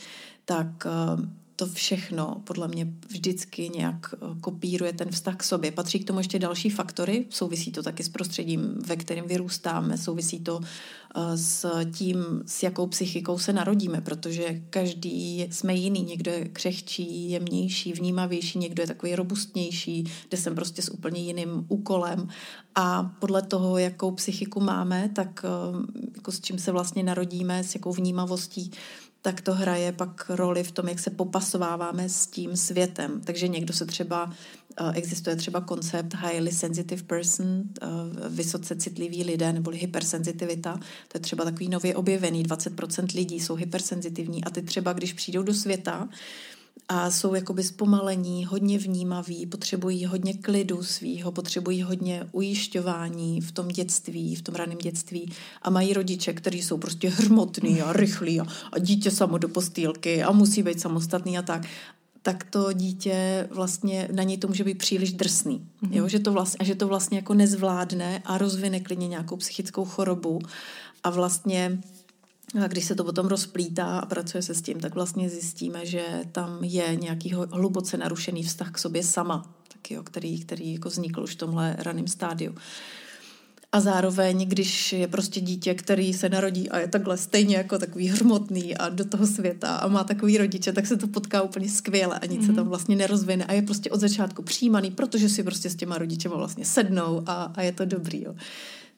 Tak 0.45 0.87
to 1.55 1.67
všechno 1.67 2.41
podle 2.43 2.67
mě 2.67 2.87
vždycky 3.07 3.69
nějak 3.69 4.13
eh, 4.13 4.17
kopíruje 4.41 4.93
ten 4.93 5.09
vztah 5.09 5.35
k 5.35 5.43
sobě. 5.43 5.71
Patří 5.71 5.99
k 5.99 6.07
tomu 6.07 6.19
ještě 6.19 6.39
další 6.39 6.69
faktory, 6.69 7.25
souvisí 7.29 7.71
to 7.71 7.83
taky 7.83 8.03
s 8.03 8.09
prostředím, 8.09 8.75
ve 8.85 8.95
kterém 8.95 9.27
vyrůstáme, 9.27 9.97
souvisí 9.97 10.39
to 10.39 10.59
eh, 10.61 11.37
s 11.37 11.83
tím, 11.91 12.43
s 12.45 12.63
jakou 12.63 12.87
psychikou 12.87 13.37
se 13.37 13.53
narodíme, 13.53 14.01
protože 14.01 14.61
každý 14.69 15.47
jsme 15.51 15.75
jiný, 15.75 16.03
někdo 16.03 16.31
je 16.31 16.47
křehčí, 16.47 17.31
jemnější, 17.31 17.93
vnímavější, 17.93 18.59
někdo 18.59 18.83
je 18.83 18.87
takový 18.87 19.15
robustnější, 19.15 20.03
kde 20.29 20.37
jsem 20.37 20.55
prostě 20.55 20.81
s 20.81 20.89
úplně 20.89 21.21
jiným 21.21 21.65
úkolem 21.67 22.27
a 22.75 23.03
podle 23.19 23.41
toho, 23.41 23.77
jakou 23.77 24.11
psychiku 24.11 24.59
máme, 24.59 25.09
tak 25.15 25.45
eh, 25.45 26.07
jako 26.15 26.31
s 26.31 26.41
čím 26.41 26.59
se 26.59 26.71
vlastně 26.71 27.03
narodíme, 27.03 27.63
s 27.63 27.75
jakou 27.75 27.91
vnímavostí, 27.91 28.71
tak 29.23 29.41
to 29.41 29.53
hraje 29.53 29.91
pak 29.91 30.29
roli 30.29 30.63
v 30.63 30.71
tom, 30.71 30.87
jak 30.87 30.99
se 30.99 31.09
popasováváme 31.09 32.09
s 32.09 32.27
tím 32.27 32.57
světem. 32.57 33.21
Takže 33.23 33.47
někdo 33.47 33.73
se 33.73 33.85
třeba, 33.85 34.33
eh, 34.79 34.91
existuje 34.93 35.35
třeba 35.35 35.61
koncept 35.61 36.15
highly 36.15 36.51
sensitive 36.51 37.03
person, 37.03 37.63
eh, 37.81 37.87
vysoce 38.29 38.75
citlivý 38.75 39.23
lidé, 39.23 39.53
neboli 39.53 39.77
hypersenzitivita. 39.77 40.73
To 41.07 41.17
je 41.17 41.19
třeba 41.19 41.43
takový 41.43 41.69
nově 41.69 41.95
objevený, 41.95 42.43
20% 42.43 43.11
lidí 43.11 43.39
jsou 43.39 43.55
hypersenzitivní 43.55 44.43
a 44.43 44.49
ty 44.49 44.61
třeba, 44.61 44.93
když 44.93 45.13
přijdou 45.13 45.43
do 45.43 45.53
světa, 45.53 46.09
a 46.87 47.11
jsou 47.11 47.35
jakoby 47.35 47.63
zpomalení, 47.63 48.45
hodně 48.45 48.77
vnímaví, 48.77 49.45
potřebují 49.45 50.05
hodně 50.05 50.33
klidu 50.33 50.83
svýho, 50.83 51.31
potřebují 51.31 51.81
hodně 51.81 52.27
ujišťování 52.31 53.41
v 53.41 53.51
tom 53.51 53.67
dětství, 53.67 54.35
v 54.35 54.41
tom 54.41 54.55
raném 54.55 54.77
dětství 54.77 55.31
a 55.61 55.69
mají 55.69 55.93
rodiče, 55.93 56.33
kteří 56.33 56.61
jsou 56.61 56.77
prostě 56.77 57.09
hrmotný 57.09 57.81
a 57.81 57.93
rychlí 57.93 58.41
a, 58.41 58.45
a 58.71 58.79
dítě 58.79 59.11
samo 59.11 59.37
do 59.37 59.49
postýlky 59.49 60.23
a 60.23 60.31
musí 60.31 60.63
být 60.63 60.81
samostatný 60.81 61.37
a 61.37 61.41
tak 61.41 61.65
tak 62.25 62.43
to 62.43 62.73
dítě 62.73 63.47
vlastně, 63.51 64.09
na 64.11 64.23
něj 64.23 64.37
to 64.37 64.47
může 64.47 64.63
být 64.63 64.77
příliš 64.77 65.13
drsný. 65.13 65.59
Mm-hmm. 65.59 65.93
Jo? 65.95 66.07
Že, 66.07 66.19
to 66.19 66.31
vlastně, 66.31 66.57
a 66.59 66.63
že 66.63 66.75
to 66.75 66.87
vlastně 66.87 67.17
jako 67.17 67.33
nezvládne 67.33 68.21
a 68.25 68.37
rozvine 68.37 68.79
klidně 68.79 69.07
nějakou 69.07 69.37
psychickou 69.37 69.85
chorobu 69.85 70.39
a 71.03 71.09
vlastně 71.09 71.81
a 72.61 72.67
když 72.67 72.85
se 72.85 72.95
to 72.95 73.03
potom 73.03 73.27
rozplítá 73.27 73.99
a 73.99 74.05
pracuje 74.05 74.41
se 74.41 74.53
s 74.53 74.61
tím, 74.61 74.79
tak 74.79 74.95
vlastně 74.95 75.29
zjistíme, 75.29 75.85
že 75.85 76.05
tam 76.31 76.63
je 76.63 76.95
nějaký 76.95 77.33
hluboce 77.51 77.97
narušený 77.97 78.43
vztah 78.43 78.71
k 78.71 78.77
sobě 78.77 79.03
sama, 79.03 79.53
taky, 79.73 79.93
jo, 79.93 80.03
který, 80.03 80.39
který 80.39 80.73
jako 80.73 80.89
vznikl 80.89 81.23
už 81.23 81.31
v 81.31 81.37
tomhle 81.37 81.75
raném 81.79 82.07
stádiu. 82.07 82.55
A 83.71 83.79
zároveň, 83.79 84.49
když 84.49 84.93
je 84.93 85.07
prostě 85.07 85.41
dítě, 85.41 85.73
který 85.73 86.13
se 86.13 86.29
narodí 86.29 86.69
a 86.69 86.79
je 86.79 86.87
takhle 86.87 87.17
stejně 87.17 87.57
jako 87.57 87.79
takový 87.79 88.07
hrmotný 88.07 88.77
a 88.77 88.89
do 88.89 89.05
toho 89.05 89.27
světa 89.27 89.75
a 89.75 89.87
má 89.87 90.03
takový 90.03 90.37
rodiče, 90.37 90.73
tak 90.73 90.87
se 90.87 90.97
to 90.97 91.07
potká 91.07 91.41
úplně 91.41 91.69
skvěle 91.69 92.19
a 92.19 92.25
nic 92.25 92.41
mm-hmm. 92.41 92.45
se 92.45 92.53
tam 92.53 92.63
mhm. 92.63 92.69
vlastně 92.69 92.95
nerozvine 92.95 93.45
a 93.45 93.53
je 93.53 93.61
prostě 93.61 93.89
od 93.89 93.99
začátku 93.99 94.41
přijímaný, 94.41 94.91
protože 94.91 95.29
si 95.29 95.43
prostě 95.43 95.69
s 95.69 95.75
těma 95.75 95.97
rodičema 95.97 96.35
vlastně 96.35 96.65
sednou 96.65 97.23
a, 97.25 97.43
a 97.55 97.61
je 97.61 97.71
to 97.71 97.85
dobrý. 97.85 98.23
Jo. 98.23 98.35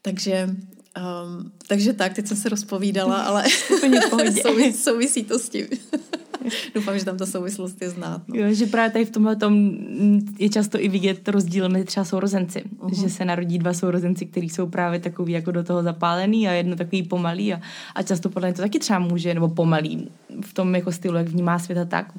Takže 0.01 0.55
Um, 0.97 1.51
takže 1.67 1.93
tak, 1.93 2.13
teď 2.13 2.27
jsem 2.27 2.37
se 2.37 2.49
rozpovídala, 2.49 3.21
ale 3.21 3.43
souvisí, 4.41 4.73
souvisí 4.73 5.23
to 5.23 5.39
s 5.39 5.49
tím. 5.49 5.65
Doufám, 6.75 6.99
že 6.99 7.05
tam 7.05 7.17
ta 7.17 7.25
souvislost 7.25 7.81
je 7.81 7.89
znát. 7.89 8.21
No. 8.27 8.35
Jo, 8.35 8.53
že 8.53 8.65
právě 8.65 8.91
tady 8.91 9.05
v 9.05 9.09
tomhle 9.09 9.35
tom 9.35 9.71
je 10.39 10.49
často 10.49 10.79
i 10.79 10.89
vidět 10.89 11.29
rozdíl 11.29 11.69
mezi 11.69 11.85
třeba 11.85 12.03
sourozenci. 12.03 12.63
Uh-huh. 12.79 13.01
Že 13.01 13.09
se 13.09 13.25
narodí 13.25 13.59
dva 13.59 13.73
sourozenci, 13.73 14.25
kteří 14.25 14.49
jsou 14.49 14.67
právě 14.67 14.99
takový 14.99 15.33
jako 15.33 15.51
do 15.51 15.63
toho 15.63 15.83
zapálený 15.83 16.47
a 16.47 16.51
jedno 16.51 16.75
takový 16.75 17.03
pomalý 17.03 17.53
a, 17.53 17.61
a 17.95 18.03
často 18.03 18.29
podle 18.29 18.47
mě 18.47 18.53
to 18.53 18.61
taky 18.61 18.79
třeba 18.79 18.99
může, 18.99 19.33
nebo 19.33 19.47
pomalý 19.47 20.09
v 20.41 20.53
tom 20.53 20.75
jako 20.75 20.91
stylu, 20.91 21.17
jak 21.17 21.27
vnímá 21.27 21.59
světa 21.59 21.85
tak, 21.85 22.13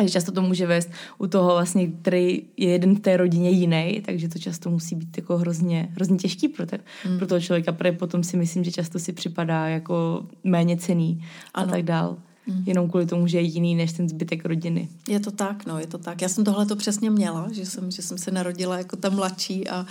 a 0.00 0.02
že 0.06 0.10
často 0.10 0.32
to 0.32 0.42
může 0.42 0.66
vést 0.66 0.90
u 1.18 1.26
toho 1.26 1.52
vlastně, 1.52 1.86
který 1.86 2.42
je 2.56 2.68
jeden 2.68 2.96
v 2.96 3.00
té 3.00 3.16
rodině 3.16 3.50
jiný, 3.50 4.02
takže 4.06 4.28
to 4.28 4.38
často 4.38 4.70
musí 4.70 4.96
být 4.96 5.16
jako 5.16 5.38
hrozně, 5.38 5.88
hrozně 5.92 6.16
těžký 6.16 6.48
pro, 6.48 6.66
te, 6.66 6.78
mm. 7.08 7.18
pro 7.18 7.26
toho 7.26 7.40
člověka, 7.40 7.72
protože 7.72 7.92
potom 7.92 8.24
si 8.24 8.36
myslím, 8.36 8.64
že 8.64 8.72
často 8.72 8.98
si 8.98 9.12
připadá 9.12 9.68
jako 9.68 10.26
méně 10.44 10.76
cený 10.76 11.24
ano. 11.54 11.68
a 11.68 11.70
tak 11.70 11.82
dál. 11.82 12.16
Mm. 12.46 12.64
Jenom 12.66 12.90
kvůli 12.90 13.06
tomu, 13.06 13.26
že 13.26 13.38
je 13.38 13.42
jiný 13.42 13.74
než 13.74 13.92
ten 13.92 14.08
zbytek 14.08 14.44
rodiny. 14.44 14.88
Je 15.08 15.20
to 15.20 15.30
tak, 15.30 15.66
no, 15.66 15.78
je 15.78 15.86
to 15.86 15.98
tak. 15.98 16.22
Já 16.22 16.28
jsem 16.28 16.44
tohle 16.44 16.66
to 16.66 16.76
přesně 16.76 17.10
měla, 17.10 17.48
že 17.52 17.66
jsem, 17.66 17.90
že 17.90 18.02
jsem 18.02 18.18
se 18.18 18.30
narodila 18.30 18.78
jako 18.78 18.96
ta 18.96 19.10
mladší 19.10 19.68
a 19.68 19.86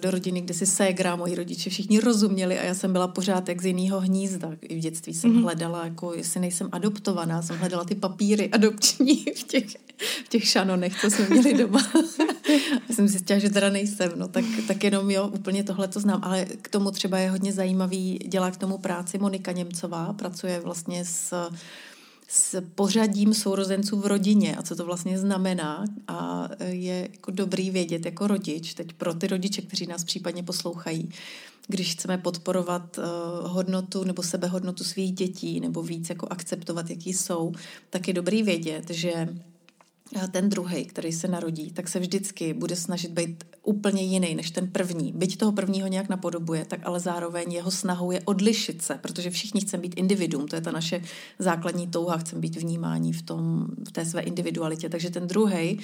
do 0.00 0.10
rodiny, 0.10 0.40
kde 0.40 0.54
si 0.54 0.66
ségra, 0.66 1.16
moji 1.16 1.34
rodiče 1.34 1.70
všichni 1.70 2.00
rozuměli 2.00 2.58
a 2.58 2.62
já 2.62 2.74
jsem 2.74 2.92
byla 2.92 3.08
pořád 3.08 3.48
jak 3.48 3.62
z 3.62 3.66
jiného 3.66 4.00
hnízda. 4.00 4.50
I 4.60 4.74
v 4.74 4.78
dětství 4.78 5.14
jsem 5.14 5.32
mm-hmm. 5.32 5.42
hledala, 5.42 5.84
jako 5.84 6.14
jestli 6.14 6.40
nejsem 6.40 6.68
adoptovaná, 6.72 7.42
jsem 7.42 7.56
hledala 7.56 7.84
ty 7.84 7.94
papíry 7.94 8.50
adopční 8.50 9.16
v 9.36 9.42
těch, 9.42 9.64
v 10.24 10.28
těch 10.28 10.48
šanonech, 10.48 11.00
co 11.00 11.10
jsme 11.10 11.28
měli 11.28 11.54
doma. 11.54 11.90
já 12.88 12.94
jsem 12.94 13.08
zjistila, 13.08 13.38
že 13.38 13.50
teda 13.50 13.70
nejsem, 13.70 14.12
no 14.16 14.28
tak, 14.28 14.44
tak 14.66 14.84
jenom 14.84 15.10
jo, 15.10 15.28
úplně 15.28 15.64
tohle 15.64 15.88
to 15.88 16.00
znám, 16.00 16.20
ale 16.24 16.44
k 16.44 16.68
tomu 16.68 16.90
třeba 16.90 17.18
je 17.18 17.30
hodně 17.30 17.52
zajímavý, 17.52 18.18
dělá 18.28 18.50
k 18.50 18.56
tomu 18.56 18.78
práci 18.78 19.18
Monika 19.18 19.52
Němcová, 19.52 20.12
pracuje 20.12 20.60
vlastně 20.60 21.04
s 21.04 21.50
s 22.32 22.62
pořadím 22.74 23.34
sourozenců 23.34 24.00
v 24.00 24.06
rodině. 24.06 24.56
A 24.56 24.62
co 24.62 24.76
to 24.76 24.84
vlastně 24.84 25.18
znamená? 25.18 25.84
A 26.08 26.48
je 26.66 27.08
jako 27.12 27.30
dobrý 27.30 27.70
vědět 27.70 28.04
jako 28.04 28.26
rodič, 28.26 28.74
teď 28.74 28.92
pro 28.92 29.14
ty 29.14 29.26
rodiče, 29.26 29.62
kteří 29.62 29.86
nás 29.86 30.04
případně 30.04 30.42
poslouchají, 30.42 31.08
když 31.68 31.92
chceme 31.92 32.18
podporovat 32.18 32.98
uh, 32.98 33.04
hodnotu 33.50 34.04
nebo 34.04 34.22
sebehodnotu 34.22 34.84
svých 34.84 35.12
dětí 35.12 35.60
nebo 35.60 35.82
víc 35.82 36.08
jako 36.08 36.26
akceptovat, 36.30 36.90
jaký 36.90 37.12
jsou, 37.12 37.52
tak 37.90 38.08
je 38.08 38.14
dobrý 38.14 38.42
vědět, 38.42 38.90
že 38.90 39.28
ten 40.30 40.48
druhý, 40.48 40.84
který 40.84 41.12
se 41.12 41.28
narodí, 41.28 41.70
tak 41.70 41.88
se 41.88 41.98
vždycky 41.98 42.54
bude 42.54 42.76
snažit 42.76 43.10
být 43.10 43.44
úplně 43.62 44.02
jiný 44.02 44.34
než 44.34 44.50
ten 44.50 44.68
první. 44.68 45.12
Byť 45.12 45.36
toho 45.36 45.52
prvního 45.52 45.88
nějak 45.88 46.08
napodobuje, 46.08 46.64
tak 46.64 46.80
ale 46.84 47.00
zároveň 47.00 47.52
jeho 47.52 47.70
snahou 47.70 48.10
je 48.10 48.20
odlišit 48.24 48.82
se, 48.82 48.94
protože 48.94 49.30
všichni 49.30 49.60
chceme 49.60 49.80
být 49.80 49.94
individuum, 49.96 50.48
to 50.48 50.56
je 50.56 50.62
ta 50.62 50.72
naše 50.72 51.02
základní 51.38 51.86
touha, 51.86 52.18
chceme 52.18 52.40
být 52.40 52.56
vnímání 52.56 53.12
v, 53.12 53.22
tom, 53.22 53.66
v 53.88 53.92
té 53.92 54.04
své 54.04 54.22
individualitě. 54.22 54.88
Takže 54.88 55.10
ten 55.10 55.26
druhý 55.26 55.80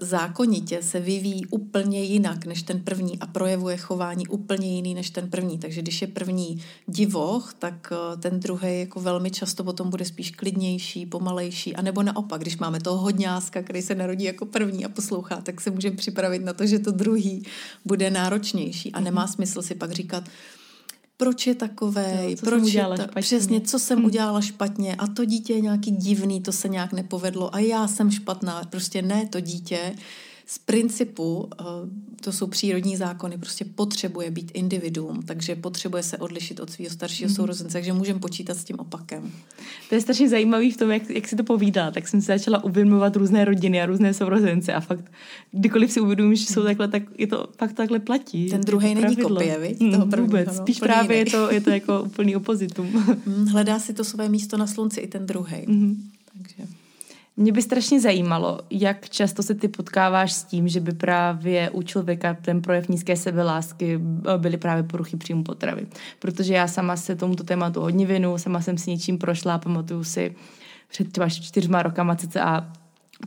zákonitě 0.00 0.82
se 0.82 1.00
vyvíjí 1.00 1.46
úplně 1.46 2.02
jinak 2.02 2.46
než 2.46 2.62
ten 2.62 2.80
první 2.80 3.18
a 3.18 3.26
projevuje 3.26 3.76
chování 3.76 4.26
úplně 4.26 4.74
jiný 4.74 4.94
než 4.94 5.10
ten 5.10 5.30
první. 5.30 5.58
Takže 5.58 5.82
když 5.82 6.02
je 6.02 6.08
první 6.08 6.62
divoch, 6.86 7.54
tak 7.58 7.92
eh, 7.92 8.16
ten 8.16 8.40
druhý 8.40 8.80
jako 8.80 9.00
velmi 9.00 9.30
často 9.30 9.64
potom 9.64 9.90
bude 9.90 10.04
spíš 10.04 10.30
klidnější, 10.30 11.06
pomalejší, 11.06 11.76
a 11.76 11.82
nebo 11.82 12.02
naopak, 12.02 12.40
když 12.40 12.58
máme 12.58 12.80
toho 12.80 12.98
hodňáska, 12.98 13.62
který 13.62 13.82
se 13.82 13.94
narodí 13.94 14.24
jako 14.24 14.46
první 14.46 14.84
a 14.84 14.88
poslouchá, 14.88 15.40
tak 15.40 15.60
se 15.60 15.70
můžeme 15.70 15.96
připravit 15.96 16.44
na 16.44 16.52
to, 16.52 16.66
že 16.66 16.78
to 16.78 16.90
druhý 16.90 17.42
bude 17.84 18.10
náročnější 18.10 18.92
a 18.92 19.00
nemá 19.00 19.22
mhm. 19.22 19.32
smysl 19.32 19.62
si 19.62 19.74
pak 19.74 19.92
říkat, 19.92 20.24
proč 21.22 21.46
je 21.46 21.54
takové, 21.54 22.26
no, 22.30 22.36
proč 22.36 22.72
je 22.72 22.86
ta, 22.96 23.20
přesně, 23.20 23.60
co 23.60 23.78
jsem 23.78 23.98
hmm. 23.98 24.06
udělala 24.06 24.40
špatně? 24.40 24.94
A 24.94 25.06
to 25.06 25.24
dítě 25.24 25.52
je 25.52 25.60
nějaký 25.60 25.90
divný, 25.90 26.40
to 26.40 26.52
se 26.52 26.68
nějak 26.68 26.92
nepovedlo. 26.92 27.54
A 27.54 27.58
já 27.58 27.88
jsem 27.88 28.10
špatná, 28.10 28.62
prostě 28.70 29.02
ne, 29.02 29.26
to 29.26 29.40
dítě 29.40 29.94
z 30.46 30.58
principu, 30.58 31.48
eh, 31.60 31.64
to 32.20 32.32
jsou 32.32 32.46
přírodní 32.46 32.96
zákony, 32.96 33.38
prostě 33.38 33.64
potřebuje 33.64 34.30
být 34.30 34.50
individuum, 34.54 35.22
takže 35.22 35.56
potřebuje 35.56 36.02
se 36.02 36.18
odlišit 36.18 36.60
od 36.60 36.70
svého 36.70 36.90
staršího 36.90 37.30
mm-hmm. 37.30 37.34
sourozence, 37.34 37.72
takže 37.72 37.92
můžeme 37.92 38.20
počítat 38.20 38.56
s 38.56 38.64
tím 38.64 38.76
opakem. 38.78 39.32
To 39.88 39.94
je 39.94 40.00
strašně 40.00 40.28
zajímavý 40.28 40.70
v 40.70 40.76
tom, 40.76 40.90
jak, 40.90 41.10
jak 41.10 41.28
si 41.28 41.36
to 41.36 41.44
povídá, 41.44 41.90
tak 41.90 42.08
jsem 42.08 42.20
se 42.20 42.26
začala 42.26 42.64
uvědomovat 42.64 43.16
různé 43.16 43.44
rodiny 43.44 43.82
a 43.82 43.86
různé 43.86 44.14
sourozence 44.14 44.72
a 44.72 44.80
fakt, 44.80 45.12
kdykoliv 45.52 45.92
si 45.92 46.00
uvědomím, 46.00 46.36
že 46.36 46.46
jsou 46.46 46.62
takhle, 46.62 46.88
tak 46.88 47.02
je 47.18 47.26
to 47.26 47.46
fakt 47.58 47.72
takhle 47.72 47.98
platí. 47.98 48.50
Ten 48.50 48.60
druhý 48.60 48.94
není 48.94 49.16
kopie, 49.16 49.58
viď? 49.58 49.80
Mm, 49.80 49.92
toho 49.92 50.06
prvního, 50.06 50.26
vůbec, 50.26 50.46
no, 50.46 50.54
spíš 50.54 50.78
právě 50.78 51.18
je 51.18 51.26
to, 51.26 51.52
je 51.52 51.60
to 51.60 51.70
jako 51.70 52.02
úplný 52.02 52.36
opozitum. 52.36 52.92
Mm, 53.26 53.46
hledá 53.46 53.78
si 53.78 53.92
to 53.92 54.04
své 54.04 54.28
místo 54.28 54.56
na 54.56 54.66
slunci 54.66 55.00
i 55.00 55.06
ten 55.06 55.26
druhý. 55.26 55.56
Mm-hmm. 55.56 55.96
Mě 57.36 57.52
by 57.52 57.62
strašně 57.62 58.00
zajímalo, 58.00 58.60
jak 58.70 59.08
často 59.08 59.42
se 59.42 59.54
ty 59.54 59.68
potkáváš 59.68 60.32
s 60.32 60.44
tím, 60.44 60.68
že 60.68 60.80
by 60.80 60.92
právě 60.92 61.70
u 61.70 61.82
člověka 61.82 62.34
ten 62.34 62.62
projev 62.62 62.88
nízké 62.88 63.16
sebelásky 63.16 64.00
eh, 64.34 64.38
byly 64.38 64.56
právě 64.56 64.82
poruchy 64.82 65.16
příjmu 65.16 65.44
potravy. 65.44 65.86
Protože 66.18 66.54
já 66.54 66.68
sama 66.68 66.96
se 66.96 67.16
tomuto 67.16 67.44
tématu 67.44 67.80
hodně 67.80 68.06
věnu, 68.06 68.38
sama 68.38 68.60
jsem 68.60 68.78
si 68.78 68.90
něčím 68.90 69.18
prošla, 69.18 69.58
pamatuju 69.58 70.04
si 70.04 70.34
před 70.88 71.12
třeba 71.12 71.28
čtyřma 71.28 71.82
rokama 71.82 72.16
cca 72.16 72.72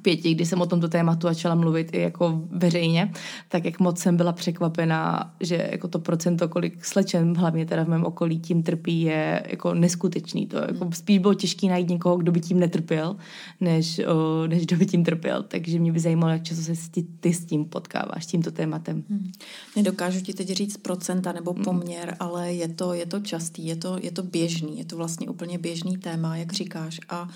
pěti, 0.01 0.33
kdy 0.33 0.45
jsem 0.45 0.61
o 0.61 0.65
tomto 0.65 0.87
tématu 0.87 1.27
začala 1.27 1.55
mluvit 1.55 1.89
i 1.93 2.01
jako 2.01 2.41
veřejně, 2.51 3.11
tak 3.49 3.65
jak 3.65 3.79
moc 3.79 3.99
jsem 3.99 4.17
byla 4.17 4.33
překvapená, 4.33 5.33
že 5.39 5.69
jako 5.71 5.87
to 5.87 5.99
procento, 5.99 6.47
kolik 6.47 6.85
slečen, 6.85 7.37
hlavně 7.37 7.65
teda 7.65 7.83
v 7.83 7.87
mém 7.87 8.05
okolí, 8.05 8.39
tím 8.39 8.63
trpí, 8.63 9.01
je 9.01 9.43
jako 9.49 9.73
neskutečný. 9.73 10.47
To 10.47 10.57
jako 10.57 10.89
spíš 10.93 11.17
bylo 11.19 11.33
těžké 11.33 11.67
najít 11.67 11.89
někoho, 11.89 12.17
kdo 12.17 12.31
by 12.31 12.39
tím 12.41 12.59
netrpěl, 12.59 13.15
než, 13.61 13.99
o, 13.99 14.47
než 14.47 14.65
kdo 14.65 14.77
by 14.77 14.85
tím 14.85 15.03
trpěl. 15.03 15.43
Takže 15.43 15.79
mě 15.79 15.91
by 15.91 15.99
zajímalo, 15.99 16.33
jak 16.33 16.43
často 16.43 16.75
se 16.75 16.91
ty, 16.91 17.03
ty 17.19 17.33
s 17.33 17.45
tím 17.45 17.65
potkáváš, 17.65 18.23
s 18.23 18.27
tímto 18.27 18.51
tématem. 18.51 19.03
Hmm. 19.09 19.31
Nedokážu 19.75 20.21
ti 20.21 20.33
teď 20.33 20.47
říct 20.47 20.77
procenta 20.77 21.31
nebo 21.31 21.53
hmm. 21.53 21.63
poměr, 21.63 22.07
hmm. 22.07 22.17
ale 22.19 22.53
je 22.53 22.67
to, 22.67 22.93
je 22.93 23.05
to 23.05 23.19
častý, 23.19 23.67
je 23.67 23.75
to, 23.75 23.97
je 24.01 24.11
to 24.11 24.23
běžný, 24.23 24.77
je 24.77 24.85
to 24.85 24.97
vlastně 24.97 25.29
úplně 25.29 25.57
běžný 25.57 25.97
téma, 25.97 26.37
jak 26.37 26.53
říkáš. 26.53 26.99
A 27.09 27.29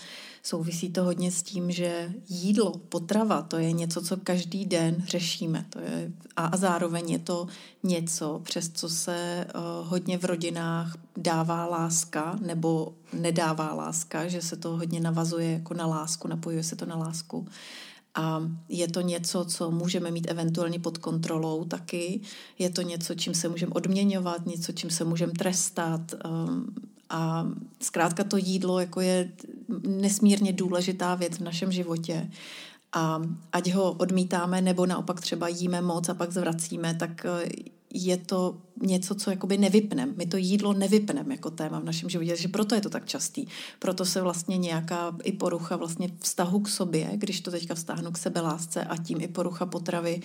Souvisí 0.44 0.90
to 0.90 1.04
hodně 1.04 1.32
s 1.32 1.44
tím, 1.44 1.72
že 1.72 2.14
jídlo, 2.50 2.72
potrava, 2.90 3.42
to 3.42 3.58
je 3.58 3.72
něco, 3.72 4.02
co 4.02 4.18
každý 4.18 4.66
den 4.66 5.04
řešíme. 5.08 5.66
To 5.70 5.80
je, 5.80 6.12
a, 6.36 6.46
a 6.46 6.58
zároveň 6.58 7.10
je 7.10 7.20
to 7.20 7.48
něco, 7.84 8.42
přes 8.44 8.70
co 8.74 8.90
se 8.90 9.48
uh, 9.56 9.88
hodně 9.88 10.18
v 10.18 10.26
rodinách 10.26 10.98
dává 11.18 11.66
láska 11.66 12.40
nebo 12.42 12.94
nedává 13.14 13.74
láska, 13.74 14.28
že 14.28 14.42
se 14.42 14.56
to 14.56 14.78
hodně 14.78 15.00
navazuje 15.00 15.52
jako 15.52 15.74
na 15.74 15.86
lásku, 15.86 16.28
napojuje 16.28 16.64
se 16.64 16.76
to 16.76 16.86
na 16.86 16.96
lásku. 16.96 17.48
A 18.16 18.42
je 18.70 18.88
to 18.88 19.02
něco, 19.02 19.46
co 19.46 19.72
můžeme 19.72 20.12
mít 20.12 20.32
eventuálně 20.32 20.80
pod 20.80 20.98
kontrolou 20.98 21.64
taky. 21.64 22.22
Je 22.60 22.70
to 22.70 22.82
něco, 22.82 23.16
čím 23.16 23.34
se 23.34 23.50
můžeme 23.50 23.72
odměňovat, 23.72 24.46
něco, 24.46 24.72
čím 24.72 24.90
se 24.90 25.04
můžeme 25.04 25.34
trestat. 25.34 26.02
Um, 26.26 26.76
a 27.10 27.48
zkrátka 27.82 28.24
to 28.24 28.38
jídlo 28.38 28.80
jako 28.80 29.02
je 29.02 29.32
nesmírně 29.88 30.54
důležitá 30.54 31.16
věc 31.16 31.38
v 31.38 31.44
našem 31.44 31.72
životě. 31.72 32.32
A 32.94 33.22
ať 33.52 33.72
ho 33.72 33.92
odmítáme, 33.92 34.62
nebo 34.62 34.86
naopak 34.86 35.22
třeba 35.22 35.48
jíme 35.48 35.82
moc 35.82 36.10
a 36.10 36.14
pak 36.14 36.32
zvracíme, 36.32 36.96
tak 36.96 37.26
eh, 37.26 37.50
je 37.94 38.18
to 38.18 38.58
něco, 38.82 39.16
co 39.16 39.30
jakoby 39.30 39.58
nevypneme. 39.58 40.14
My 40.16 40.26
to 40.26 40.38
jídlo 40.38 40.74
nevypneme 40.74 41.34
jako 41.34 41.50
téma 41.50 41.80
v 41.80 41.84
našem 41.84 42.10
životě, 42.10 42.30
takže 42.30 42.48
proto 42.48 42.76
je 42.76 42.82
to 42.82 42.90
tak 42.90 43.06
častý. 43.06 43.46
Proto 43.80 44.06
se 44.06 44.22
vlastně 44.22 44.58
nějaká 44.58 45.16
i 45.24 45.32
porucha 45.32 45.76
vlastně 45.76 46.10
vztahu 46.20 46.60
k 46.60 46.70
sobě, 46.70 47.10
když 47.14 47.42
to 47.42 47.52
teďka 47.52 47.76
vztáhnu 47.76 48.12
k 48.12 48.18
sebelásce 48.18 48.84
a 48.84 48.98
tím 48.98 49.22
i 49.22 49.28
porucha 49.28 49.66
potravy, 49.66 50.22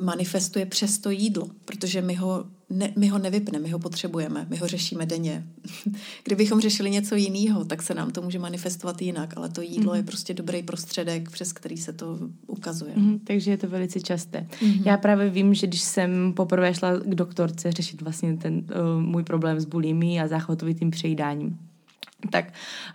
manifestuje 0.00 0.66
přes 0.66 0.98
to 0.98 1.10
jídlo, 1.10 1.48
protože 1.64 2.02
my 2.02 2.14
ho, 2.14 2.44
ne, 2.70 2.92
my 2.96 3.08
ho 3.08 3.18
nevypneme, 3.18 3.62
my 3.62 3.70
ho 3.70 3.78
potřebujeme, 3.78 4.46
my 4.50 4.56
ho 4.56 4.66
řešíme 4.66 5.06
denně. 5.06 5.46
Kdybychom 6.24 6.60
řešili 6.60 6.90
něco 6.90 7.14
jiného, 7.14 7.64
tak 7.64 7.82
se 7.82 7.94
nám 7.94 8.10
to 8.10 8.22
může 8.22 8.38
manifestovat 8.38 9.02
jinak, 9.02 9.36
ale 9.36 9.48
to 9.48 9.60
jídlo 9.60 9.92
mm-hmm. 9.92 9.96
je 9.96 10.02
prostě 10.02 10.34
dobrý 10.34 10.62
prostředek, 10.62 11.30
přes 11.30 11.52
který 11.52 11.76
se 11.76 11.92
to 11.92 12.18
ukazuje. 12.46 12.94
Mm-hmm, 12.94 13.20
takže 13.24 13.50
je 13.50 13.56
to 13.56 13.68
velice 13.68 14.00
časté. 14.00 14.46
Mm-hmm. 14.50 14.82
Já 14.84 14.96
právě 14.96 15.30
vím, 15.30 15.54
že 15.54 15.66
když 15.66 15.80
jsem 15.80 16.32
poprvé 16.36 16.74
šla 16.74 16.96
k 16.96 17.14
doktorce 17.14 17.72
řešit 17.72 18.02
vlastně 18.02 18.36
ten 18.36 18.54
uh, 18.54 19.02
můj 19.02 19.22
problém 19.22 19.60
s 19.60 19.64
bulimií 19.64 20.20
a 20.20 20.28
záchvatovitým 20.28 20.90
přejídáním, 20.90 21.58
tak 22.30 22.44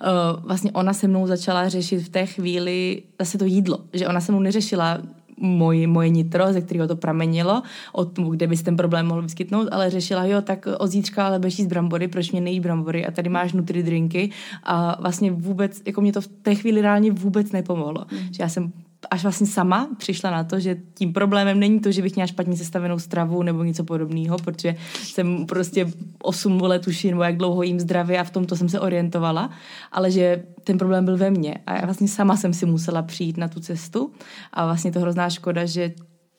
uh, 0.01 0.45
vlastně 0.45 0.71
ona 0.71 0.93
se 0.93 1.07
mnou 1.07 1.27
začala 1.27 1.69
řešit 1.69 1.99
v 1.99 2.09
té 2.09 2.25
chvíli 2.25 3.03
zase 3.19 3.37
to 3.37 3.45
jídlo, 3.45 3.79
že 3.93 4.07
ona 4.07 4.21
se 4.21 4.31
mnou 4.31 4.41
neřešila 4.41 5.01
moje, 5.39 5.87
moje 5.87 6.09
nitro, 6.09 6.53
ze 6.53 6.61
kterého 6.61 6.87
to 6.87 6.95
pramenilo, 6.95 7.63
od 7.93 8.13
tomu, 8.13 8.29
kde 8.29 8.47
bys 8.47 8.61
ten 8.61 8.77
problém 8.77 9.07
mohl 9.07 9.21
vyskytnout, 9.21 9.67
ale 9.71 9.89
řešila, 9.89 10.25
jo, 10.25 10.41
tak 10.41 10.67
od 10.77 10.87
zítřka 10.87 11.27
ale 11.27 11.39
budeš 11.39 11.59
jíst 11.59 11.67
brambory, 11.67 12.07
proč 12.07 12.31
mě 12.31 12.41
nejí 12.41 12.59
brambory 12.59 13.05
a 13.05 13.11
tady 13.11 13.29
máš 13.29 13.53
nutri 13.53 13.83
drinky 13.83 14.29
a 14.63 15.01
vlastně 15.01 15.31
vůbec, 15.31 15.81
jako 15.85 16.01
mě 16.01 16.13
to 16.13 16.21
v 16.21 16.27
té 16.27 16.55
chvíli 16.55 16.81
reálně 16.81 17.11
vůbec 17.11 17.51
nepomohlo. 17.51 18.05
Mm. 18.11 18.33
Že 18.33 18.43
já 18.43 18.49
jsem 18.49 18.71
až 19.11 19.23
vlastně 19.23 19.47
sama 19.47 19.89
přišla 19.97 20.31
na 20.31 20.43
to, 20.43 20.59
že 20.59 20.77
tím 20.93 21.13
problémem 21.13 21.59
není 21.59 21.79
to, 21.79 21.91
že 21.91 22.01
bych 22.01 22.15
měla 22.15 22.27
špatně 22.27 22.57
sestavenou 22.57 22.99
stravu 22.99 23.43
nebo 23.43 23.63
něco 23.63 23.83
podobného, 23.83 24.37
protože 24.37 24.75
jsem 24.93 25.45
prostě 25.45 25.91
8 26.21 26.61
let 26.61 26.87
už 26.87 27.03
nebo 27.03 27.23
jak 27.23 27.37
dlouho 27.37 27.63
jím 27.63 27.79
zdravě 27.79 28.19
a 28.19 28.23
v 28.23 28.31
tomto 28.31 28.55
jsem 28.55 28.69
se 28.69 28.79
orientovala, 28.79 29.49
ale 29.91 30.11
že 30.11 30.43
ten 30.63 30.77
problém 30.77 31.05
byl 31.05 31.17
ve 31.17 31.31
mně. 31.31 31.55
A 31.67 31.75
já 31.75 31.85
vlastně 31.85 32.07
sama 32.07 32.37
jsem 32.37 32.53
si 32.53 32.65
musela 32.65 33.01
přijít 33.01 33.37
na 33.37 33.47
tu 33.47 33.59
cestu 33.59 34.11
a 34.53 34.65
vlastně 34.65 34.91
to 34.91 34.99
hrozná 34.99 35.29
škoda, 35.29 35.65
že 35.65 35.91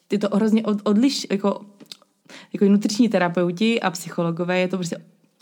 ty 0.08 0.18
to 0.18 0.36
hrozně 0.36 0.62
od, 0.62 0.78
odliš, 0.84 1.26
jako 1.30 1.60
jako 2.52 2.64
nutriční 2.64 3.08
terapeuti 3.08 3.80
a 3.80 3.90
psychologové 3.90 4.58
je 4.58 4.68
to 4.68 4.76
prostě 4.76 4.96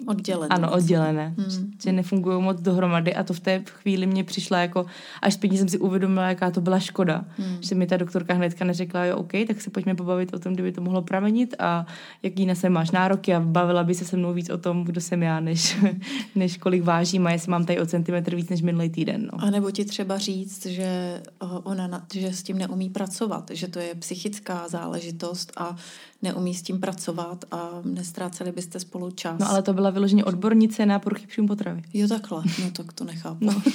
Oddělené. 0.06 0.54
Ano, 0.54 0.72
oddělené. 0.72 1.34
Hmm. 1.38 1.72
Že 1.82 1.92
nefungují 1.92 2.42
moc 2.42 2.60
dohromady 2.60 3.14
a 3.14 3.22
to 3.22 3.34
v 3.34 3.40
té 3.40 3.62
chvíli 3.66 4.06
mě 4.06 4.24
přišla 4.24 4.58
jako, 4.58 4.86
až 5.22 5.34
zpětně 5.34 5.58
jsem 5.58 5.68
si 5.68 5.78
uvědomila, 5.78 6.28
jaká 6.28 6.50
to 6.50 6.60
byla 6.60 6.78
škoda. 6.78 7.24
Hmm. 7.36 7.56
Že 7.60 7.74
mi 7.74 7.86
ta 7.86 7.96
doktorka 7.96 8.34
hnedka 8.34 8.64
neřekla, 8.64 9.04
jo, 9.04 9.16
OK, 9.16 9.32
tak 9.46 9.60
se 9.60 9.70
pojďme 9.70 9.94
pobavit 9.94 10.34
o 10.34 10.38
tom, 10.38 10.54
kdyby 10.54 10.72
to 10.72 10.80
mohlo 10.80 11.02
pramenit 11.02 11.54
a 11.58 11.86
jaký 12.22 12.46
na 12.46 12.54
se 12.54 12.68
máš 12.68 12.90
nároky 12.90 13.34
a 13.34 13.40
bavila 13.40 13.84
by 13.84 13.94
se 13.94 14.04
se 14.04 14.16
mnou 14.16 14.32
víc 14.32 14.50
o 14.50 14.58
tom, 14.58 14.84
kdo 14.84 15.00
jsem 15.00 15.22
já, 15.22 15.40
než, 15.40 15.78
než 16.34 16.56
kolik 16.56 16.82
vážím 16.82 17.26
a 17.26 17.30
jestli 17.30 17.50
mám 17.50 17.64
tady 17.64 17.80
o 17.80 17.86
centimetr 17.86 18.36
víc 18.36 18.48
než 18.48 18.62
minulý 18.62 18.90
týden. 18.90 19.28
No. 19.32 19.44
A 19.44 19.50
nebo 19.50 19.70
ti 19.70 19.84
třeba 19.84 20.18
říct, 20.18 20.66
že 20.66 21.20
ona, 21.62 22.02
že 22.14 22.32
s 22.32 22.42
tím 22.42 22.58
neumí 22.58 22.90
pracovat, 22.90 23.50
že 23.54 23.68
to 23.68 23.78
je 23.78 23.94
psychická 23.94 24.68
záležitost 24.68 25.52
a 25.56 25.76
neumí 26.22 26.54
s 26.54 26.62
tím 26.62 26.80
pracovat 26.80 27.44
a 27.50 27.70
nestráceli 27.84 28.52
byste 28.52 28.80
spolu 28.80 29.10
čas. 29.10 29.38
No 29.38 29.50
ale 29.50 29.62
to 29.62 29.72
byla 29.72 29.90
vyloženě 29.90 30.24
odbornice 30.24 30.86
na 30.86 30.98
poruchy 30.98 31.26
příjmu 31.26 31.48
potravy. 31.48 31.82
Jo 31.94 32.08
takhle, 32.08 32.42
no 32.64 32.70
tak 32.70 32.92
to 32.92 33.04
nechápu. 33.04 33.44
No. 33.44 33.62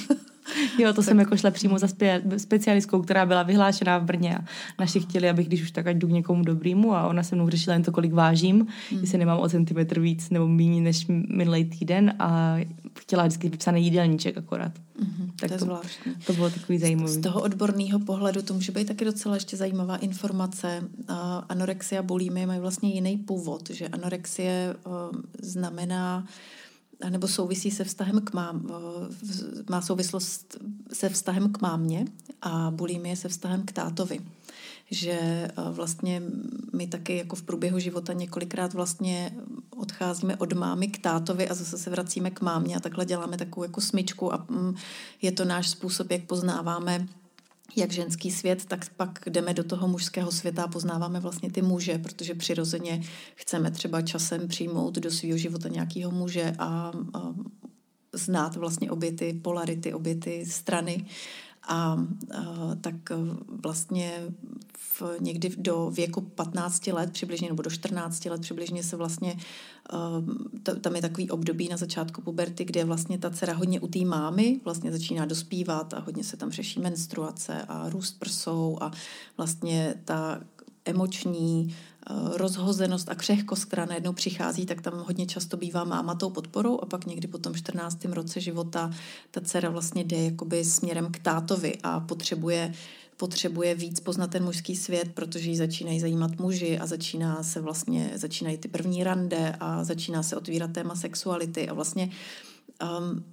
Jo, 0.78 0.88
to 0.88 0.96
tak. 0.96 1.04
jsem 1.04 1.18
jako 1.18 1.36
šla 1.36 1.50
přímo 1.50 1.78
za 1.78 1.88
spe, 1.88 2.22
specialistkou, 2.36 3.02
která 3.02 3.26
byla 3.26 3.42
vyhlášená 3.42 3.98
v 3.98 4.04
Brně 4.04 4.36
a 4.36 4.44
naši 4.80 5.00
chtěli, 5.00 5.30
abych 5.30 5.46
když 5.46 5.62
už 5.62 5.70
tak 5.70 5.86
ať 5.86 5.96
jdu 5.96 6.08
k 6.08 6.10
někomu 6.10 6.44
dobrýmu 6.44 6.94
a 6.94 7.08
ona 7.08 7.22
se 7.22 7.34
mnou 7.34 7.48
řešila 7.48 7.74
jen 7.74 7.82
to, 7.82 7.92
kolik 7.92 8.12
vážím, 8.12 8.66
hmm. 8.90 9.00
jestli 9.00 9.18
nemám 9.18 9.40
o 9.40 9.48
centimetr 9.48 10.00
víc 10.00 10.30
nebo 10.30 10.48
méně 10.48 10.80
než 10.80 11.06
minulý 11.08 11.64
týden 11.64 12.14
a 12.18 12.56
chtěla 12.98 13.22
vždycky 13.22 13.48
vypsaný 13.48 13.84
jídelníček 13.84 14.38
akorát. 14.38 14.72
Mm-hmm, 14.72 15.30
tak 15.36 15.48
to, 15.48 15.54
je 15.54 15.58
to, 15.58 15.64
zvláštní. 15.64 16.14
to 16.26 16.32
bylo 16.32 16.50
takový 16.50 16.78
zajímavý. 16.78 17.12
Z 17.12 17.20
toho 17.20 17.40
odborného 17.40 17.98
pohledu 17.98 18.42
to 18.42 18.54
může 18.54 18.72
být 18.72 18.88
taky 18.88 19.04
docela 19.04 19.34
ještě 19.34 19.56
zajímavá 19.56 19.96
informace. 19.96 20.88
Anorexia 21.48 22.02
bulímy 22.02 22.46
mají 22.46 22.60
vlastně 22.60 22.90
jiný 22.90 23.16
původ, 23.16 23.70
že 23.70 23.88
anorexie 23.88 24.76
uh, 24.86 24.92
znamená 25.38 26.26
nebo 27.10 27.28
souvisí 27.28 27.70
se 27.70 27.84
vztahem 27.84 28.20
k 28.20 28.32
mám, 28.32 28.66
má 29.70 29.82
souvislost 29.82 30.56
se 30.92 31.08
vztahem 31.08 31.52
k 31.52 31.60
mámě 31.60 32.04
a 32.42 32.70
bulimie 32.70 33.16
se 33.16 33.28
vztahem 33.28 33.62
k 33.62 33.72
tátovi 33.72 34.20
že 34.94 35.18
eh, 35.20 35.50
vlastně 35.70 36.22
my 36.72 36.86
taky 36.86 37.16
jako 37.16 37.36
v 37.36 37.42
průběhu 37.42 37.78
života 37.78 38.12
několikrát 38.12 38.74
vlastně 38.74 39.30
odcházíme 39.76 40.36
od 40.36 40.52
mámy 40.52 40.88
k 40.88 40.98
tátovi 40.98 41.48
a 41.48 41.54
zase 41.54 41.78
se 41.78 41.90
vracíme 41.90 42.30
k 42.30 42.40
mámě 42.40 42.76
a 42.76 42.80
takhle 42.80 43.04
děláme 43.04 43.36
takovou 43.36 43.64
jako 43.64 43.80
smyčku 43.80 44.34
a 44.34 44.46
mm, 44.48 44.74
je 45.22 45.32
to 45.32 45.44
náš 45.44 45.68
způsob, 45.68 46.10
jak 46.10 46.24
poznáváme 46.24 47.06
jak 47.76 47.92
ženský 47.92 48.30
svět, 48.30 48.64
tak 48.64 48.90
pak 48.96 49.18
jdeme 49.26 49.54
do 49.54 49.64
toho 49.64 49.88
mužského 49.88 50.32
světa 50.32 50.62
a 50.62 50.68
poznáváme 50.68 51.20
vlastně 51.20 51.50
ty 51.50 51.62
muže, 51.62 51.98
protože 51.98 52.34
přirozeně 52.34 53.02
chceme 53.34 53.70
třeba 53.70 54.02
časem 54.02 54.48
přijmout 54.48 54.94
do 54.94 55.10
svého 55.10 55.38
života 55.38 55.68
nějakého 55.68 56.10
muže 56.10 56.52
a, 56.58 56.92
a 57.14 57.34
znát 58.12 58.56
vlastně 58.56 58.90
obě 58.90 59.12
ty 59.12 59.32
polarity, 59.32 59.94
obě 59.94 60.14
ty 60.14 60.46
strany. 60.46 61.06
A, 61.68 61.74
a 61.74 61.98
tak 62.80 62.94
vlastně 63.62 64.22
v, 64.78 65.02
někdy 65.20 65.50
do 65.58 65.90
věku 65.90 66.20
15 66.20 66.86
let 66.86 67.12
přibližně, 67.12 67.48
nebo 67.48 67.62
do 67.62 67.70
14 67.70 68.24
let 68.24 68.40
přibližně 68.40 68.82
se 68.82 68.96
vlastně, 68.96 69.36
uh, 69.92 70.78
tam 70.80 70.96
je 70.96 71.02
takový 71.02 71.30
období 71.30 71.68
na 71.68 71.76
začátku 71.76 72.22
puberty, 72.22 72.64
kde 72.64 72.84
vlastně 72.84 73.18
ta 73.18 73.30
dcera 73.30 73.54
hodně 73.54 73.80
u 73.80 73.88
té 73.88 73.98
mámy 73.98 74.60
vlastně 74.64 74.92
začíná 74.92 75.24
dospívat 75.24 75.94
a 75.94 76.00
hodně 76.00 76.24
se 76.24 76.36
tam 76.36 76.50
řeší 76.50 76.80
menstruace 76.80 77.62
a 77.68 77.88
růst 77.88 78.18
prsou 78.18 78.78
a 78.80 78.90
vlastně 79.36 79.94
ta 80.04 80.40
emoční 80.84 81.76
rozhozenost 82.36 83.08
a 83.08 83.14
křehkost, 83.14 83.64
která 83.64 83.84
najednou 83.84 84.12
přichází, 84.12 84.66
tak 84.66 84.82
tam 84.82 84.98
hodně 84.98 85.26
často 85.26 85.56
bývá 85.56 85.84
máma 85.84 86.14
tou 86.14 86.30
podporou 86.30 86.80
a 86.80 86.86
pak 86.86 87.06
někdy 87.06 87.28
po 87.28 87.38
tom 87.38 87.54
14. 87.54 88.04
roce 88.04 88.40
života 88.40 88.90
ta 89.30 89.40
dcera 89.40 89.70
vlastně 89.70 90.04
jde 90.04 90.24
jakoby 90.24 90.64
směrem 90.64 91.12
k 91.12 91.18
tátovi 91.18 91.78
a 91.82 92.00
potřebuje 92.00 92.72
potřebuje 93.16 93.74
víc 93.74 94.00
poznat 94.00 94.30
ten 94.30 94.44
mužský 94.44 94.76
svět, 94.76 95.08
protože 95.14 95.50
ji 95.50 95.56
začínají 95.56 96.00
zajímat 96.00 96.38
muži 96.38 96.78
a 96.78 96.86
začíná 96.86 97.42
se 97.42 97.60
vlastně, 97.60 98.10
začínají 98.14 98.58
ty 98.58 98.68
první 98.68 99.04
rande 99.04 99.56
a 99.60 99.84
začíná 99.84 100.22
se 100.22 100.36
otvírat 100.36 100.72
téma 100.72 100.94
sexuality 100.94 101.68
a 101.68 101.74
vlastně 101.74 102.10
um, 102.82 103.24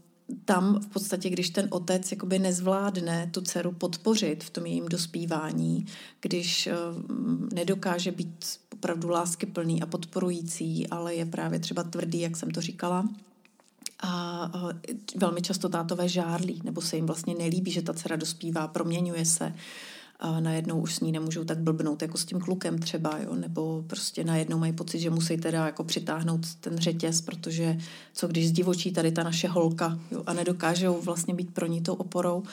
tam 0.46 0.80
v 0.80 0.88
podstatě, 0.88 1.30
když 1.30 1.50
ten 1.50 1.68
otec 1.72 2.12
jakoby 2.12 2.40
nezvládne 2.40 3.30
tu 3.32 3.42
dceru 3.42 3.72
podpořit 3.72 4.44
v 4.44 4.50
tom 4.50 4.66
jejím 4.66 4.86
dospívání, 4.86 5.86
když 6.22 6.70
um, 6.96 7.50
nedokáže 7.54 8.12
být 8.12 8.46
opravdu 8.74 9.10
láskyplný 9.10 9.82
a 9.82 9.86
podporující, 9.86 10.88
ale 10.88 11.16
je 11.16 11.26
právě 11.26 11.60
třeba 11.60 11.84
tvrdý, 11.84 12.20
jak 12.20 12.38
jsem 12.38 12.52
to 12.52 12.62
říkala, 12.62 13.10
a 14.04 14.52
velmi 15.16 15.42
často 15.42 15.70
tátové 15.70 16.10
žárlí, 16.10 16.62
nebo 16.64 16.82
se 16.82 16.96
jim 16.96 17.06
vlastně 17.06 17.36
nelíbí, 17.36 17.72
že 17.72 17.82
ta 17.82 17.94
dcera 17.94 18.16
dospívá, 18.16 18.68
proměňuje 18.68 19.26
se. 19.26 19.54
A 20.22 20.40
najednou 20.40 20.82
už 20.82 20.96
s 20.96 21.00
ní 21.00 21.12
nemůžou 21.12 21.44
tak 21.44 21.60
blbnout 21.60 22.02
jako 22.02 22.18
s 22.18 22.26
tím 22.26 22.40
klukem 22.40 22.80
třeba, 22.80 23.20
jo? 23.24 23.36
nebo 23.36 23.84
prostě 23.88 24.24
najednou 24.24 24.58
mají 24.58 24.74
pocit, 24.74 25.00
že 25.00 25.10
musí 25.10 25.38
teda 25.38 25.66
jako 25.66 25.84
přitáhnout 25.84 26.56
ten 26.56 26.78
řetěz, 26.78 27.22
protože 27.22 27.78
co 28.14 28.28
když 28.28 28.48
zdivočí 28.48 28.92
tady 28.92 29.12
ta 29.12 29.24
naše 29.24 29.48
holka 29.48 30.00
jo? 30.12 30.24
a 30.26 30.34
nedokážou 30.34 31.02
vlastně 31.02 31.34
být 31.34 31.54
pro 31.54 31.66
ní 31.66 31.82
tou 31.82 31.94
oporou, 31.94 32.44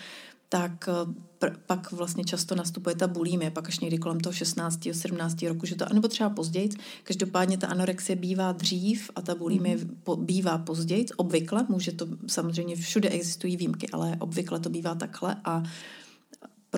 tak 0.48 0.88
eh, 0.88 0.92
pr- 1.40 1.56
pak 1.66 1.92
vlastně 1.92 2.24
často 2.24 2.54
nastupuje 2.54 2.96
ta 2.96 3.06
bulímie, 3.06 3.50
pak 3.50 3.68
až 3.68 3.80
někdy 3.80 3.98
kolem 3.98 4.20
toho 4.20 4.32
16. 4.32 4.88
17. 4.92 5.42
roku, 5.42 5.66
že 5.66 5.74
to, 5.74 5.84
nebo 5.92 6.08
třeba 6.08 6.30
později. 6.30 6.68
Každopádně 7.04 7.58
ta 7.58 7.66
anorexie 7.66 8.16
bývá 8.16 8.52
dřív 8.52 9.10
a 9.14 9.22
ta 9.22 9.34
bulímie 9.34 9.76
mm. 9.76 9.96
po, 10.02 10.16
bývá 10.16 10.58
později, 10.58 11.06
obvykle, 11.16 11.66
může 11.68 11.92
to, 11.92 12.06
samozřejmě 12.26 12.76
všude 12.76 13.08
existují 13.08 13.56
výjimky, 13.56 13.88
ale 13.88 14.16
obvykle 14.18 14.60
to 14.60 14.70
bývá 14.70 14.94
takhle 14.94 15.36
a 15.44 15.62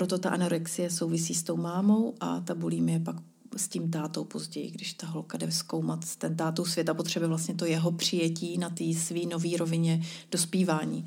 proto 0.01 0.19
ta 0.19 0.31
anorexie 0.31 0.91
souvisí 0.91 1.35
s 1.35 1.43
tou 1.43 1.57
mámou 1.57 2.15
a 2.21 2.41
ta 2.41 2.55
bulímie 2.55 3.01
pak 3.01 3.17
s 3.57 3.69
tím 3.69 3.91
tátou 3.91 4.25
později, 4.25 4.71
když 4.71 4.93
ta 4.93 5.07
holka 5.07 5.39
jde 5.39 5.53
zkoumat 5.53 6.17
ten 6.17 6.37
tátou 6.37 6.65
svět 6.65 6.89
a 6.89 6.95
potřebuje 6.95 7.29
vlastně 7.29 7.55
to 7.55 7.65
jeho 7.65 7.93
přijetí 7.93 8.59
na 8.59 8.71
té 8.71 8.85
svý 8.95 9.27
nový 9.27 9.57
rovině 9.57 10.03
dospívání. 10.31 11.07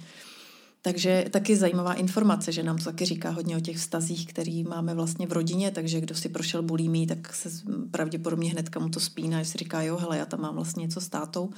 Takže 0.81 1.25
taky 1.29 1.55
zajímavá 1.55 1.93
informace, 1.93 2.51
že 2.51 2.63
nám 2.63 2.77
to 2.77 2.83
taky 2.83 3.05
říká 3.05 3.29
hodně 3.29 3.57
o 3.57 3.59
těch 3.59 3.77
vztazích, 3.77 4.27
který 4.27 4.63
máme 4.63 4.93
vlastně 4.93 5.27
v 5.27 5.31
rodině, 5.31 5.71
takže 5.71 6.01
kdo 6.01 6.15
si 6.15 6.29
prošel 6.29 6.63
bulímí, 6.63 7.07
tak 7.07 7.35
se 7.35 7.49
pravděpodobně 7.91 8.51
hnedka 8.51 8.79
mu 8.79 8.89
to 8.89 8.99
spíná, 8.99 9.43
že 9.43 9.49
si 9.49 9.57
říká, 9.57 9.81
jo, 9.81 9.97
hele, 9.97 10.17
já 10.17 10.25
tam 10.25 10.41
mám 10.41 10.55
vlastně 10.55 10.81
něco 10.81 11.01
s 11.01 11.09
tátou. 11.09 11.49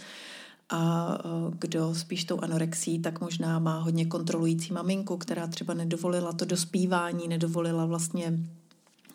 A 0.69 1.17
kdo 1.59 1.95
spíš 1.95 2.25
tou 2.25 2.39
anorexí, 2.39 2.99
tak 2.99 3.21
možná 3.21 3.59
má 3.59 3.79
hodně 3.79 4.05
kontrolující 4.05 4.73
maminku, 4.73 5.17
která 5.17 5.47
třeba 5.47 5.73
nedovolila 5.73 6.33
to 6.33 6.45
dospívání, 6.45 7.27
nedovolila 7.27 7.85
vlastně 7.85 8.39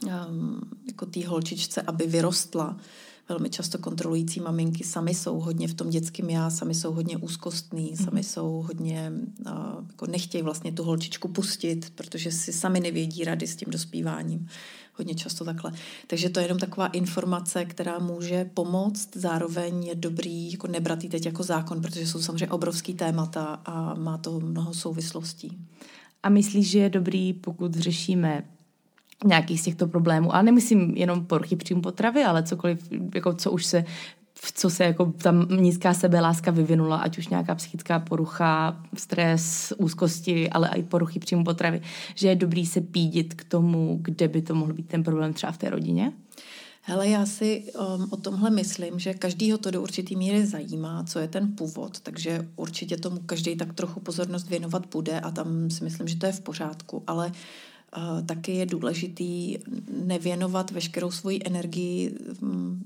um, 0.06 0.60
jako 0.86 1.06
té 1.06 1.26
holčičce, 1.26 1.82
aby 1.82 2.06
vyrostla 2.06 2.76
velmi 3.28 3.50
často 3.50 3.78
kontrolující 3.78 4.40
maminky 4.40 4.84
sami 4.84 5.14
jsou 5.14 5.40
hodně 5.40 5.68
v 5.68 5.74
tom 5.74 5.90
dětském 5.90 6.30
já, 6.30 6.50
sami 6.50 6.74
jsou 6.74 6.92
hodně 6.92 7.16
úzkostný, 7.16 7.92
mm-hmm. 7.92 8.04
sami 8.04 8.24
jsou 8.24 8.64
hodně, 8.66 9.12
uh, 9.46 9.52
jako 9.86 10.06
nechtějí 10.06 10.42
vlastně 10.42 10.72
tu 10.72 10.82
holčičku 10.82 11.28
pustit, 11.28 11.92
protože 11.94 12.32
si 12.32 12.52
sami 12.52 12.80
nevědí 12.80 13.24
rady 13.24 13.46
s 13.46 13.56
tím 13.56 13.68
dospíváním. 13.70 14.48
Hodně 15.00 15.14
často 15.14 15.44
takhle. 15.44 15.72
Takže 16.06 16.30
to 16.30 16.40
je 16.40 16.44
jenom 16.44 16.58
taková 16.58 16.86
informace, 16.86 17.64
která 17.64 17.98
může 17.98 18.44
pomoct. 18.44 19.16
Zároveň 19.16 19.84
je 19.84 19.94
dobrý 19.94 20.52
jako 20.52 20.66
nebrat 20.66 20.98
teď 20.98 21.26
jako 21.26 21.42
zákon, 21.42 21.82
protože 21.82 22.06
jsou 22.06 22.22
samozřejmě 22.22 22.46
obrovský 22.46 22.94
témata 22.94 23.60
a 23.64 23.94
má 23.94 24.18
to 24.18 24.40
mnoho 24.40 24.74
souvislostí. 24.74 25.58
A 26.22 26.28
myslíš, 26.28 26.70
že 26.70 26.78
je 26.78 26.90
dobrý, 26.90 27.32
pokud 27.32 27.74
řešíme 27.74 28.44
nějaký 29.24 29.58
z 29.58 29.64
těchto 29.64 29.86
problémů. 29.86 30.34
A 30.34 30.42
nemyslím 30.42 30.96
jenom 30.96 31.26
poruchy 31.26 31.56
příjmu 31.56 31.82
potravy, 31.82 32.24
ale 32.24 32.42
cokoliv, 32.42 32.88
jako 33.14 33.34
co 33.34 33.50
už 33.50 33.66
se 33.66 33.84
co 34.42 34.70
se 34.70 34.84
jako 34.84 35.12
tam 35.22 35.46
nízká 35.48 35.94
sebeláska 35.94 36.50
vyvinula, 36.50 36.96
ať 36.96 37.18
už 37.18 37.28
nějaká 37.28 37.54
psychická 37.54 37.98
porucha, 37.98 38.82
stres, 38.96 39.72
úzkosti, 39.78 40.50
ale 40.50 40.70
i 40.74 40.82
poruchy 40.82 41.18
příjmu 41.18 41.44
potravy, 41.44 41.80
že 42.14 42.28
je 42.28 42.36
dobrý 42.36 42.66
se 42.66 42.80
pídit 42.80 43.34
k 43.34 43.44
tomu, 43.44 43.98
kde 44.02 44.28
by 44.28 44.42
to 44.42 44.54
mohl 44.54 44.72
být 44.72 44.88
ten 44.88 45.04
problém 45.04 45.32
třeba 45.32 45.52
v 45.52 45.58
té 45.58 45.70
rodině? 45.70 46.12
Hele, 46.82 47.08
já 47.08 47.26
si 47.26 47.64
um, 47.96 48.08
o 48.10 48.16
tomhle 48.16 48.50
myslím, 48.50 48.98
že 48.98 49.14
každýho 49.14 49.58
to 49.58 49.70
do 49.70 49.82
určitý 49.82 50.16
míry 50.16 50.46
zajímá, 50.46 51.04
co 51.04 51.18
je 51.18 51.28
ten 51.28 51.52
původ, 51.56 52.00
takže 52.00 52.48
určitě 52.56 52.96
tomu 52.96 53.20
každý 53.26 53.56
tak 53.56 53.74
trochu 53.74 54.00
pozornost 54.00 54.48
věnovat 54.48 54.86
bude 54.92 55.20
a 55.20 55.30
tam 55.30 55.70
si 55.70 55.84
myslím, 55.84 56.08
že 56.08 56.16
to 56.16 56.26
je 56.26 56.32
v 56.32 56.40
pořádku, 56.40 57.02
ale 57.06 57.32
taky 58.26 58.52
je 58.52 58.66
důležitý 58.66 59.58
nevěnovat 60.04 60.70
veškerou 60.70 61.10
svoji 61.10 61.40
energii 61.44 62.14
mm, 62.40 62.82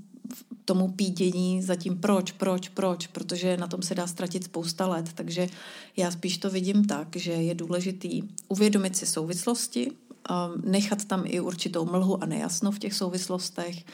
tomu 0.65 0.89
pídění 0.89 1.63
za 1.63 1.77
tím 1.77 1.99
proč, 1.99 2.33
proč, 2.33 2.69
proč, 2.69 3.07
protože 3.07 3.57
na 3.57 3.67
tom 3.67 3.83
se 3.83 3.95
dá 3.95 4.07
ztratit 4.07 4.45
spousta 4.45 4.87
let. 4.87 5.13
Takže 5.15 5.49
já 5.97 6.11
spíš 6.11 6.39
to 6.39 6.51
vidím 6.51 6.85
tak, 6.85 7.17
že 7.17 7.33
je 7.33 7.55
důležitý 7.55 8.23
uvědomit 8.49 8.97
si 8.97 9.07
souvislosti, 9.07 9.91
nechat 10.65 11.05
tam 11.05 11.23
i 11.27 11.41
určitou 11.41 11.85
mlhu 11.85 12.23
a 12.23 12.27
nejasno 12.27 12.73
v 12.73 12.79
těch 12.79 12.95
souvislostech 12.95 13.85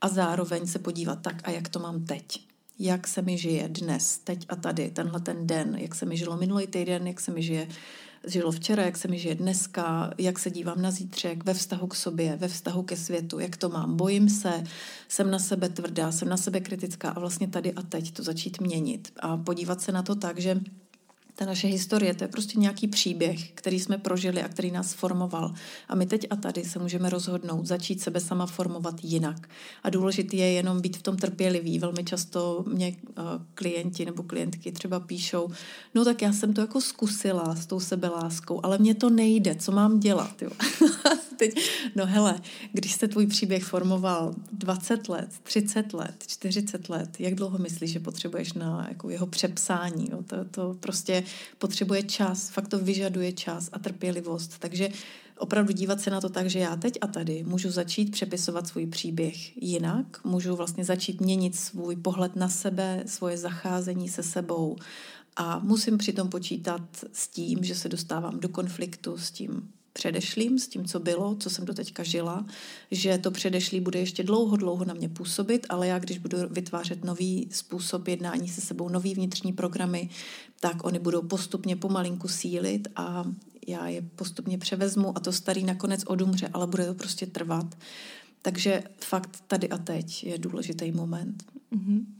a 0.00 0.08
zároveň 0.08 0.66
se 0.66 0.78
podívat 0.78 1.22
tak, 1.22 1.48
a 1.48 1.50
jak 1.50 1.68
to 1.68 1.78
mám 1.78 2.04
teď 2.04 2.48
jak 2.78 3.06
se 3.06 3.22
mi 3.22 3.38
žije 3.38 3.68
dnes, 3.68 4.18
teď 4.18 4.46
a 4.48 4.56
tady, 4.56 4.90
tenhle 4.90 5.20
ten 5.20 5.46
den, 5.46 5.76
jak 5.78 5.94
se 5.94 6.06
mi 6.06 6.16
žilo 6.16 6.36
minulý 6.36 6.66
týden, 6.66 7.06
jak 7.06 7.20
se 7.20 7.30
mi 7.30 7.42
žije 7.42 7.68
žilo 8.26 8.52
včera, 8.52 8.82
jak 8.82 8.96
se 8.96 9.08
mi 9.08 9.18
žije 9.18 9.34
dneska, 9.34 10.10
jak 10.18 10.38
se 10.38 10.50
dívám 10.50 10.82
na 10.82 10.90
zítřek, 10.90 11.44
ve 11.44 11.54
vztahu 11.54 11.86
k 11.86 11.94
sobě, 11.94 12.36
ve 12.36 12.48
vztahu 12.48 12.82
ke 12.82 12.96
světu, 12.96 13.38
jak 13.38 13.56
to 13.56 13.68
mám. 13.68 13.96
Bojím 13.96 14.28
se, 14.28 14.64
jsem 15.08 15.30
na 15.30 15.38
sebe 15.38 15.68
tvrdá, 15.68 16.12
jsem 16.12 16.28
na 16.28 16.36
sebe 16.36 16.60
kritická 16.60 17.10
a 17.10 17.20
vlastně 17.20 17.48
tady 17.48 17.72
a 17.72 17.82
teď 17.82 18.12
to 18.12 18.22
začít 18.22 18.60
měnit 18.60 19.12
a 19.20 19.36
podívat 19.36 19.80
se 19.80 19.92
na 19.92 20.02
to 20.02 20.14
tak, 20.14 20.38
že 20.38 20.60
ta 21.38 21.44
naše 21.44 21.66
historie, 21.66 22.14
to 22.14 22.24
je 22.24 22.28
prostě 22.28 22.58
nějaký 22.58 22.88
příběh, 22.88 23.50
který 23.52 23.80
jsme 23.80 23.98
prožili 23.98 24.42
a 24.42 24.48
který 24.48 24.70
nás 24.70 24.92
formoval. 24.92 25.54
A 25.88 25.94
my 25.94 26.06
teď 26.06 26.26
a 26.30 26.36
tady 26.36 26.64
se 26.64 26.78
můžeme 26.78 27.10
rozhodnout, 27.10 27.66
začít 27.66 28.00
sebe 28.00 28.20
sama 28.20 28.46
formovat 28.46 28.94
jinak. 29.02 29.48
A 29.82 29.90
důležité 29.90 30.36
je 30.36 30.52
jenom 30.52 30.80
být 30.80 30.96
v 30.96 31.02
tom 31.02 31.16
trpělivý. 31.16 31.78
Velmi 31.78 32.04
často 32.04 32.64
mě 32.68 32.88
uh, 32.88 33.24
klienti 33.54 34.04
nebo 34.04 34.22
klientky 34.22 34.72
třeba 34.72 35.00
píšou, 35.00 35.50
no 35.94 36.04
tak 36.04 36.22
já 36.22 36.32
jsem 36.32 36.52
to 36.52 36.60
jako 36.60 36.80
zkusila 36.80 37.54
s 37.54 37.66
tou 37.66 37.80
sebeláskou, 37.80 38.60
ale 38.62 38.78
mně 38.78 38.94
to 38.94 39.10
nejde, 39.10 39.54
co 39.54 39.72
mám 39.72 40.00
dělat. 40.00 40.42
Jo? 40.42 40.50
Teď, 41.38 41.70
no 41.96 42.06
hele, 42.06 42.40
když 42.72 42.92
jste 42.92 43.08
tvůj 43.08 43.26
příběh 43.26 43.64
formoval 43.64 44.34
20 44.52 45.08
let, 45.08 45.28
30 45.42 45.94
let, 45.94 46.24
40 46.26 46.88
let, 46.88 47.20
jak 47.20 47.34
dlouho 47.34 47.58
myslíš, 47.58 47.90
že 47.90 48.00
potřebuješ 48.00 48.52
na 48.52 48.86
jako 48.88 49.10
jeho 49.10 49.26
přepsání? 49.26 50.08
Jo? 50.10 50.22
To, 50.22 50.44
to 50.44 50.76
prostě 50.80 51.24
potřebuje 51.58 52.02
čas, 52.02 52.50
fakt 52.50 52.68
to 52.68 52.78
vyžaduje 52.78 53.32
čas 53.32 53.68
a 53.72 53.78
trpělivost. 53.78 54.58
Takže 54.58 54.88
opravdu 55.38 55.72
dívat 55.72 56.00
se 56.00 56.10
na 56.10 56.20
to 56.20 56.28
tak, 56.28 56.50
že 56.50 56.58
já 56.58 56.76
teď 56.76 56.98
a 57.00 57.06
tady 57.06 57.44
můžu 57.44 57.70
začít 57.70 58.10
přepisovat 58.10 58.66
svůj 58.66 58.86
příběh 58.86 59.62
jinak, 59.62 60.24
můžu 60.24 60.56
vlastně 60.56 60.84
začít 60.84 61.20
měnit 61.20 61.56
svůj 61.56 61.96
pohled 61.96 62.36
na 62.36 62.48
sebe, 62.48 63.02
svoje 63.06 63.38
zacházení 63.38 64.08
se 64.08 64.22
sebou 64.22 64.76
a 65.36 65.58
musím 65.58 65.98
přitom 65.98 66.28
počítat 66.28 66.82
s 67.12 67.28
tím, 67.28 67.64
že 67.64 67.74
se 67.74 67.88
dostávám 67.88 68.40
do 68.40 68.48
konfliktu 68.48 69.18
s 69.18 69.30
tím 69.30 69.68
předešlým, 69.98 70.58
s 70.58 70.68
tím, 70.68 70.84
co 70.84 71.00
bylo, 71.00 71.34
co 71.34 71.50
jsem 71.50 71.64
do 71.64 71.74
teďka 71.74 72.02
žila, 72.02 72.46
že 72.90 73.18
to 73.18 73.30
předešlý 73.30 73.80
bude 73.80 73.98
ještě 73.98 74.22
dlouho, 74.22 74.56
dlouho 74.56 74.84
na 74.84 74.94
mě 74.94 75.08
působit, 75.08 75.66
ale 75.68 75.86
já, 75.86 75.98
když 75.98 76.18
budu 76.18 76.38
vytvářet 76.50 77.04
nový 77.04 77.48
způsob 77.50 78.08
jednání 78.08 78.48
se 78.48 78.60
sebou, 78.60 78.88
nový 78.88 79.14
vnitřní 79.14 79.52
programy, 79.52 80.08
tak 80.60 80.84
oni 80.84 80.98
budou 80.98 81.22
postupně 81.22 81.76
pomalinku 81.76 82.28
sílit 82.28 82.88
a 82.96 83.24
já 83.66 83.88
je 83.88 84.02
postupně 84.02 84.58
převezmu 84.58 85.16
a 85.16 85.20
to 85.20 85.32
starý 85.32 85.64
nakonec 85.64 86.04
odumře, 86.06 86.48
ale 86.52 86.66
bude 86.66 86.86
to 86.86 86.94
prostě 86.94 87.26
trvat. 87.26 87.74
Takže 88.42 88.82
fakt 89.00 89.42
tady 89.46 89.68
a 89.68 89.78
teď 89.78 90.24
je 90.24 90.38
důležitý 90.38 90.92
moment. 90.92 91.44
Mm-hmm. 91.72 92.17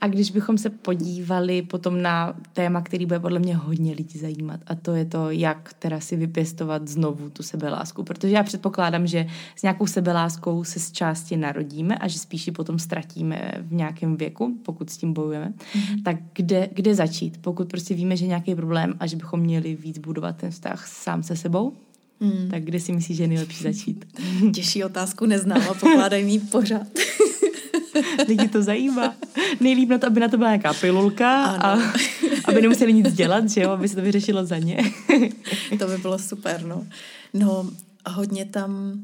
A 0.00 0.06
když 0.06 0.30
bychom 0.30 0.58
se 0.58 0.70
podívali 0.70 1.62
potom 1.62 2.02
na 2.02 2.34
téma, 2.52 2.82
který 2.82 3.06
bude 3.06 3.20
podle 3.20 3.38
mě 3.38 3.56
hodně 3.56 3.92
lidí 3.92 4.18
zajímat, 4.18 4.60
a 4.66 4.74
to 4.74 4.94
je 4.94 5.04
to, 5.04 5.30
jak 5.30 5.72
teda 5.78 6.00
si 6.00 6.16
vypěstovat 6.16 6.88
znovu 6.88 7.30
tu 7.30 7.42
sebelásku. 7.42 8.02
Protože 8.02 8.34
já 8.34 8.42
předpokládám, 8.42 9.06
že 9.06 9.26
s 9.56 9.62
nějakou 9.62 9.86
sebeláskou 9.86 10.64
se 10.64 10.80
z 10.80 10.92
části 10.92 11.36
narodíme 11.36 11.94
a 11.94 12.08
že 12.08 12.18
spíš 12.18 12.46
ji 12.46 12.52
potom 12.52 12.78
ztratíme 12.78 13.52
v 13.60 13.72
nějakém 13.72 14.16
věku, 14.16 14.58
pokud 14.62 14.90
s 14.90 14.96
tím 14.96 15.12
bojujeme. 15.12 15.52
Mm-hmm. 15.52 16.02
Tak 16.02 16.16
kde, 16.34 16.68
kde 16.72 16.94
začít? 16.94 17.38
Pokud 17.40 17.68
prostě 17.68 17.94
víme, 17.94 18.16
že 18.16 18.24
je 18.24 18.28
nějaký 18.28 18.54
problém 18.54 18.94
a 19.00 19.06
že 19.06 19.16
bychom 19.16 19.40
měli 19.40 19.74
víc 19.74 19.98
budovat 19.98 20.36
ten 20.36 20.50
vztah 20.50 20.86
sám 20.86 21.22
se 21.22 21.36
sebou, 21.36 21.72
Hmm. 22.20 22.48
Tak 22.50 22.64
kde 22.64 22.80
si 22.80 22.92
myslíš, 22.92 23.16
že 23.16 23.22
je 23.22 23.28
nejlepší 23.28 23.62
začít? 23.62 24.04
Těžší 24.54 24.84
otázku 24.84 25.26
neznám 25.26 25.62
a 25.70 25.74
pokládají 25.74 26.24
mi 26.24 26.38
pořád. 26.38 26.86
Lidi 28.28 28.48
to 28.48 28.62
zajímá. 28.62 29.14
Nejlíp 29.60 29.88
na 29.88 29.98
to, 29.98 30.06
aby 30.06 30.20
na 30.20 30.28
to 30.28 30.36
byla 30.36 30.50
nějaká 30.50 30.74
pilulka 30.74 31.44
a 31.44 31.78
aby 32.44 32.62
nemuseli 32.62 32.92
nic 32.92 33.14
dělat, 33.14 33.50
že 33.50 33.60
jo, 33.60 33.70
aby 33.70 33.88
se 33.88 33.96
to 33.96 34.02
vyřešilo 34.02 34.46
za 34.46 34.58
ně. 34.58 34.78
to 35.78 35.86
by 35.86 35.98
bylo 35.98 36.18
super, 36.18 36.62
no. 36.62 36.86
No, 37.34 37.70
hodně 38.06 38.44
tam 38.44 39.00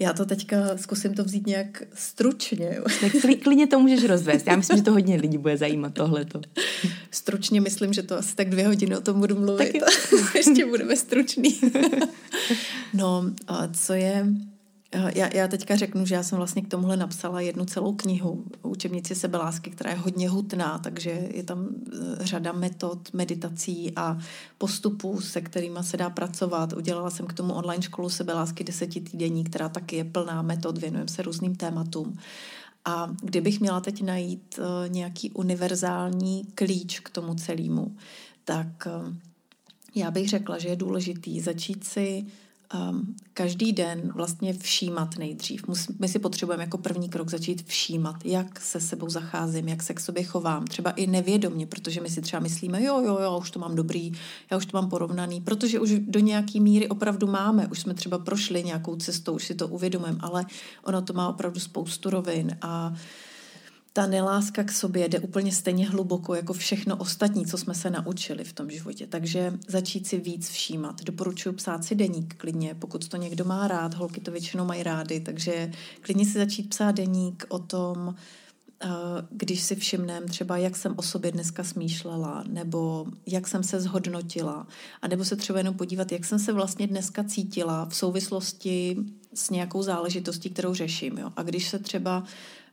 já 0.00 0.12
to 0.12 0.26
teďka 0.26 0.76
zkusím 0.76 1.14
to 1.14 1.24
vzít 1.24 1.46
nějak 1.46 1.82
stručně. 1.94 2.80
Tak 3.00 3.12
klidně 3.42 3.66
to 3.66 3.80
můžeš 3.80 4.04
rozvést. 4.04 4.46
Já 4.46 4.56
myslím, 4.56 4.76
že 4.76 4.82
to 4.82 4.92
hodně 4.92 5.16
lidí 5.16 5.38
bude 5.38 5.56
zajímat 5.56 5.94
tohleto. 5.94 6.40
Stručně 7.10 7.60
myslím, 7.60 7.92
že 7.92 8.02
to 8.02 8.18
asi 8.18 8.36
tak 8.36 8.50
dvě 8.50 8.66
hodiny 8.66 8.96
o 8.96 9.00
tom 9.00 9.20
budu 9.20 9.40
mluvit. 9.40 9.72
Tak 9.72 10.34
ještě 10.34 10.66
budeme 10.66 10.96
stručný. 10.96 11.60
no, 12.94 13.24
a 13.48 13.68
co 13.72 13.92
je 13.92 14.26
já, 14.92 15.36
já 15.36 15.48
teďka 15.48 15.76
řeknu, 15.76 16.06
že 16.06 16.14
já 16.14 16.22
jsem 16.22 16.38
vlastně 16.38 16.62
k 16.62 16.68
tomuhle 16.68 16.96
napsala 16.96 17.40
jednu 17.40 17.64
celou 17.64 17.94
knihu, 17.94 18.44
učebnici 18.62 19.14
sebelásky, 19.14 19.70
která 19.70 19.90
je 19.90 19.96
hodně 19.96 20.28
hutná, 20.28 20.78
takže 20.78 21.10
je 21.10 21.42
tam 21.42 21.68
eh, 21.68 22.26
řada 22.26 22.52
metod, 22.52 23.12
meditací 23.12 23.92
a 23.96 24.18
postupů, 24.58 25.20
se 25.20 25.40
kterými 25.40 25.78
se 25.82 25.96
dá 25.96 26.10
pracovat. 26.10 26.72
Udělala 26.72 27.10
jsem 27.10 27.26
k 27.26 27.32
tomu 27.32 27.54
online 27.54 27.82
školu 27.82 28.10
sebelásky 28.10 28.64
desetitýdenní, 28.64 29.44
která 29.44 29.68
taky 29.68 29.96
je 29.96 30.04
plná 30.04 30.42
metod, 30.42 30.78
věnujeme 30.78 31.08
se 31.08 31.22
různým 31.22 31.56
tématům. 31.56 32.18
A 32.84 33.14
kdybych 33.22 33.60
měla 33.60 33.80
teď 33.80 34.02
najít 34.02 34.58
uh, 34.58 34.64
nějaký 34.88 35.30
univerzální 35.30 36.44
klíč 36.54 37.00
k 37.00 37.10
tomu 37.10 37.34
celému, 37.34 37.96
tak 38.44 38.66
uh, 38.86 39.14
já 39.94 40.10
bych 40.10 40.28
řekla, 40.28 40.58
že 40.58 40.68
je 40.68 40.76
důležitý 40.76 41.40
začít 41.40 41.84
si 41.84 42.26
um, 42.74 43.16
každý 43.34 43.72
den 43.72 44.12
vlastně 44.14 44.52
všímat 44.52 45.18
nejdřív. 45.18 45.64
My 45.98 46.08
si 46.08 46.18
potřebujeme 46.18 46.64
jako 46.64 46.78
první 46.78 47.08
krok 47.08 47.30
začít 47.30 47.66
všímat, 47.66 48.16
jak 48.24 48.60
se 48.60 48.80
sebou 48.80 49.10
zacházím, 49.10 49.68
jak 49.68 49.82
se 49.82 49.94
k 49.94 50.00
sobě 50.00 50.24
chovám, 50.24 50.64
třeba 50.64 50.90
i 50.90 51.06
nevědomně, 51.06 51.66
protože 51.66 52.00
my 52.00 52.10
si 52.10 52.20
třeba 52.20 52.40
myslíme, 52.40 52.82
jo, 52.82 53.02
jo, 53.04 53.18
jo, 53.22 53.38
už 53.38 53.50
to 53.50 53.58
mám 53.58 53.74
dobrý, 53.74 54.12
já 54.50 54.56
už 54.56 54.66
to 54.66 54.76
mám 54.76 54.90
porovnaný, 54.90 55.40
protože 55.40 55.80
už 55.80 55.90
do 55.98 56.20
nějaké 56.20 56.60
míry 56.60 56.88
opravdu 56.88 57.26
máme, 57.26 57.66
už 57.66 57.80
jsme 57.80 57.94
třeba 57.94 58.18
prošli 58.18 58.64
nějakou 58.64 58.96
cestou, 58.96 59.34
už 59.34 59.44
si 59.46 59.54
to 59.54 59.68
uvědomujeme, 59.68 60.18
ale 60.20 60.46
ono 60.84 61.02
to 61.02 61.12
má 61.12 61.28
opravdu 61.28 61.60
spoustu 61.60 62.10
rovin 62.10 62.56
a 62.62 62.88
uh, 62.88 62.98
ta 63.92 64.06
neláska 64.06 64.64
k 64.64 64.72
sobě 64.72 65.08
jde 65.08 65.20
úplně 65.20 65.52
stejně 65.52 65.88
hluboko 65.88 66.34
jako 66.34 66.52
všechno 66.52 66.96
ostatní, 66.96 67.46
co 67.46 67.58
jsme 67.58 67.74
se 67.74 67.90
naučili 67.90 68.44
v 68.44 68.52
tom 68.52 68.70
životě. 68.70 69.06
Takže 69.06 69.52
začít 69.68 70.06
si 70.06 70.18
víc 70.18 70.50
všímat. 70.50 71.02
Doporučuji 71.04 71.52
psát 71.52 71.84
si 71.84 71.94
deník 71.94 72.34
klidně, 72.34 72.74
pokud 72.74 73.08
to 73.08 73.16
někdo 73.16 73.44
má 73.44 73.68
rád, 73.68 73.94
holky 73.94 74.20
to 74.20 74.30
většinou 74.30 74.64
mají 74.64 74.82
rády, 74.82 75.20
takže 75.20 75.70
klidně 76.00 76.24
si 76.24 76.38
začít 76.38 76.68
psát 76.68 76.92
deník 76.92 77.46
o 77.48 77.58
tom, 77.58 78.14
eh, 78.84 78.88
když 79.30 79.62
si 79.62 79.76
všimnem 79.76 80.28
třeba, 80.28 80.56
jak 80.56 80.76
jsem 80.76 80.94
o 80.96 81.02
sobě 81.02 81.32
dneska 81.32 81.64
smýšlela, 81.64 82.44
nebo 82.48 83.06
jak 83.26 83.48
jsem 83.48 83.62
se 83.62 83.80
zhodnotila, 83.80 84.66
a 85.02 85.08
nebo 85.08 85.24
se 85.24 85.36
třeba 85.36 85.58
jenom 85.58 85.74
podívat, 85.74 86.12
jak 86.12 86.24
jsem 86.24 86.38
se 86.38 86.52
vlastně 86.52 86.86
dneska 86.86 87.24
cítila 87.24 87.86
v 87.86 87.96
souvislosti 87.96 88.96
s 89.38 89.50
nějakou 89.50 89.82
záležitostí, 89.82 90.50
kterou 90.50 90.74
řeším. 90.74 91.18
Jo? 91.18 91.32
A 91.36 91.42
když 91.42 91.68
se 91.68 91.78
třeba 91.78 92.24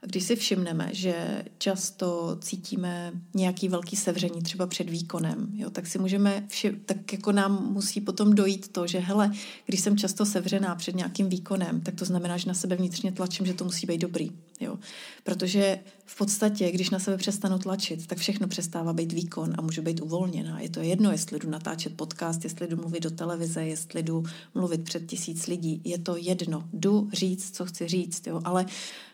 když 0.05 0.23
si 0.23 0.35
všimneme, 0.35 0.89
že 0.91 1.45
často 1.57 2.37
cítíme 2.41 3.11
nějaký 3.33 3.69
velký 3.69 3.95
sevření 3.95 4.41
třeba 4.41 4.67
před 4.67 4.89
výkonem, 4.89 5.47
jo, 5.53 5.69
tak 5.69 5.87
si 5.87 5.99
můžeme, 5.99 6.45
vši- 6.47 6.79
tak 6.85 7.13
jako 7.13 7.31
nám 7.31 7.73
musí 7.73 8.01
potom 8.01 8.35
dojít 8.35 8.67
to, 8.67 8.87
že 8.87 8.99
hele, 8.99 9.31
když 9.65 9.81
jsem 9.81 9.97
často 9.97 10.25
sevřená 10.25 10.75
před 10.75 10.95
nějakým 10.95 11.29
výkonem, 11.29 11.81
tak 11.81 11.95
to 11.95 12.05
znamená, 12.05 12.37
že 12.37 12.47
na 12.47 12.53
sebe 12.53 12.75
vnitřně 12.75 13.11
tlačím, 13.11 13.45
že 13.45 13.53
to 13.53 13.63
musí 13.63 13.87
být 13.87 14.01
dobrý. 14.01 14.31
Jo. 14.59 14.79
Protože 15.23 15.79
v 16.05 16.17
podstatě, 16.17 16.71
když 16.71 16.89
na 16.89 16.99
sebe 16.99 17.17
přestanu 17.17 17.59
tlačit, 17.59 18.07
tak 18.07 18.17
všechno 18.17 18.47
přestává 18.47 18.93
být 18.93 19.11
výkon 19.11 19.53
a 19.57 19.61
můžu 19.61 19.81
být 19.81 20.01
uvolněná. 20.01 20.59
Je 20.59 20.69
to 20.69 20.79
jedno, 20.79 21.11
jestli 21.11 21.39
jdu 21.39 21.49
natáčet 21.49 21.97
podcast, 21.97 22.43
jestli 22.43 22.67
jdu 22.67 22.77
mluvit 22.77 23.03
do 23.03 23.11
televize, 23.11 23.63
jestli 23.63 24.03
jdu 24.03 24.23
mluvit 24.55 24.83
před 24.83 25.05
tisíc 25.05 25.47
lidí. 25.47 25.81
Je 25.83 25.97
to 25.97 26.17
jedno. 26.17 26.54
Jdu 26.73 27.09
říct, 27.13 27.55
co 27.55 27.65
chci 27.65 27.87
říct. 27.87 28.27
Jo. 28.27 28.41
Ale 28.43 28.65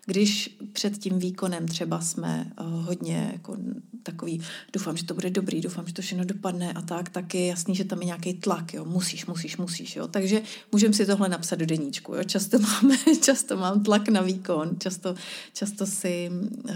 když 0.06 0.58
před 0.74 0.98
tím 0.98 1.20
výkonem 1.20 1.68
třeba 1.68 2.02
jsme 2.02 2.52
uh, 2.60 2.86
hodně 2.86 3.30
jako 3.34 3.58
takový, 4.04 4.42
doufám, 4.74 4.98
že 4.98 5.06
to 5.06 5.14
bude 5.14 5.30
dobrý, 5.30 5.62
doufám, 5.62 5.88
že 5.88 5.94
to 5.94 6.02
všechno 6.02 6.26
dopadne 6.26 6.74
a 6.74 6.82
tak, 6.82 7.10
tak 7.10 7.36
je 7.36 7.48
jasný, 7.48 7.76
že 7.76 7.84
tam 7.84 8.00
je 8.00 8.06
nějaký 8.06 8.34
tlak, 8.34 8.74
jo, 8.74 8.86
musíš, 8.86 9.26
musíš, 9.26 9.58
musíš, 9.58 9.96
jo. 9.96 10.08
Takže 10.08 10.42
můžeme 10.72 10.94
si 10.94 11.06
tohle 11.06 11.30
napsat 11.30 11.56
do 11.56 11.66
deníčku, 11.66 12.14
jo. 12.14 12.24
Často 12.24 12.60
máme, 12.60 12.98
často 13.22 13.58
mám 13.58 13.84
tlak 13.84 14.10
na 14.10 14.22
výkon, 14.22 14.70
často, 14.80 15.16
často 15.54 15.86
si 15.86 16.30
uh, 16.70 16.76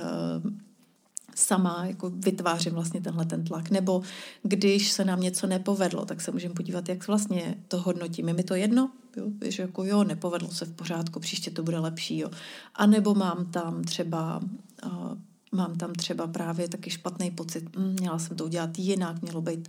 sama 1.36 1.86
jako 1.86 2.10
vytvářím 2.10 2.74
vlastně 2.74 3.02
tenhle 3.02 3.26
ten 3.26 3.44
tlak. 3.44 3.70
Nebo 3.70 4.02
když 4.44 4.92
se 4.92 5.06
nám 5.06 5.22
něco 5.22 5.48
nepovedlo, 5.48 6.06
tak 6.06 6.22
se 6.22 6.32
můžeme 6.32 6.54
podívat, 6.54 6.90
jak 6.90 7.08
vlastně 7.08 7.56
to 7.68 7.82
hodnotím. 7.82 8.28
Je 8.28 8.34
mi 8.34 8.44
to 8.44 8.56
jedno? 8.56 8.92
Jo? 9.18 9.26
Že 9.46 9.62
jako 9.62 9.84
jo, 9.84 10.04
nepovedlo 10.04 10.52
se 10.52 10.66
v 10.66 10.72
pořádku, 10.72 11.20
příště 11.20 11.52
to 11.52 11.64
bude 11.64 11.80
lepší. 11.80 12.18
Jo? 12.18 12.30
A 12.76 12.86
nebo 12.86 13.16
mám 13.16 13.46
tam 13.46 13.84
třeba 13.84 14.42
uh, 14.86 15.18
mám 15.56 15.76
tam 15.76 15.94
třeba 15.94 16.28
právě 16.28 16.70
taky 16.70 16.90
špatný 16.90 17.32
pocit, 17.32 17.78
hm, 17.78 17.96
měla 18.00 18.20
jsem 18.20 18.38
to 18.38 18.46
udělat 18.46 18.80
jinak, 18.80 19.22
mělo 19.22 19.42
být. 19.42 19.68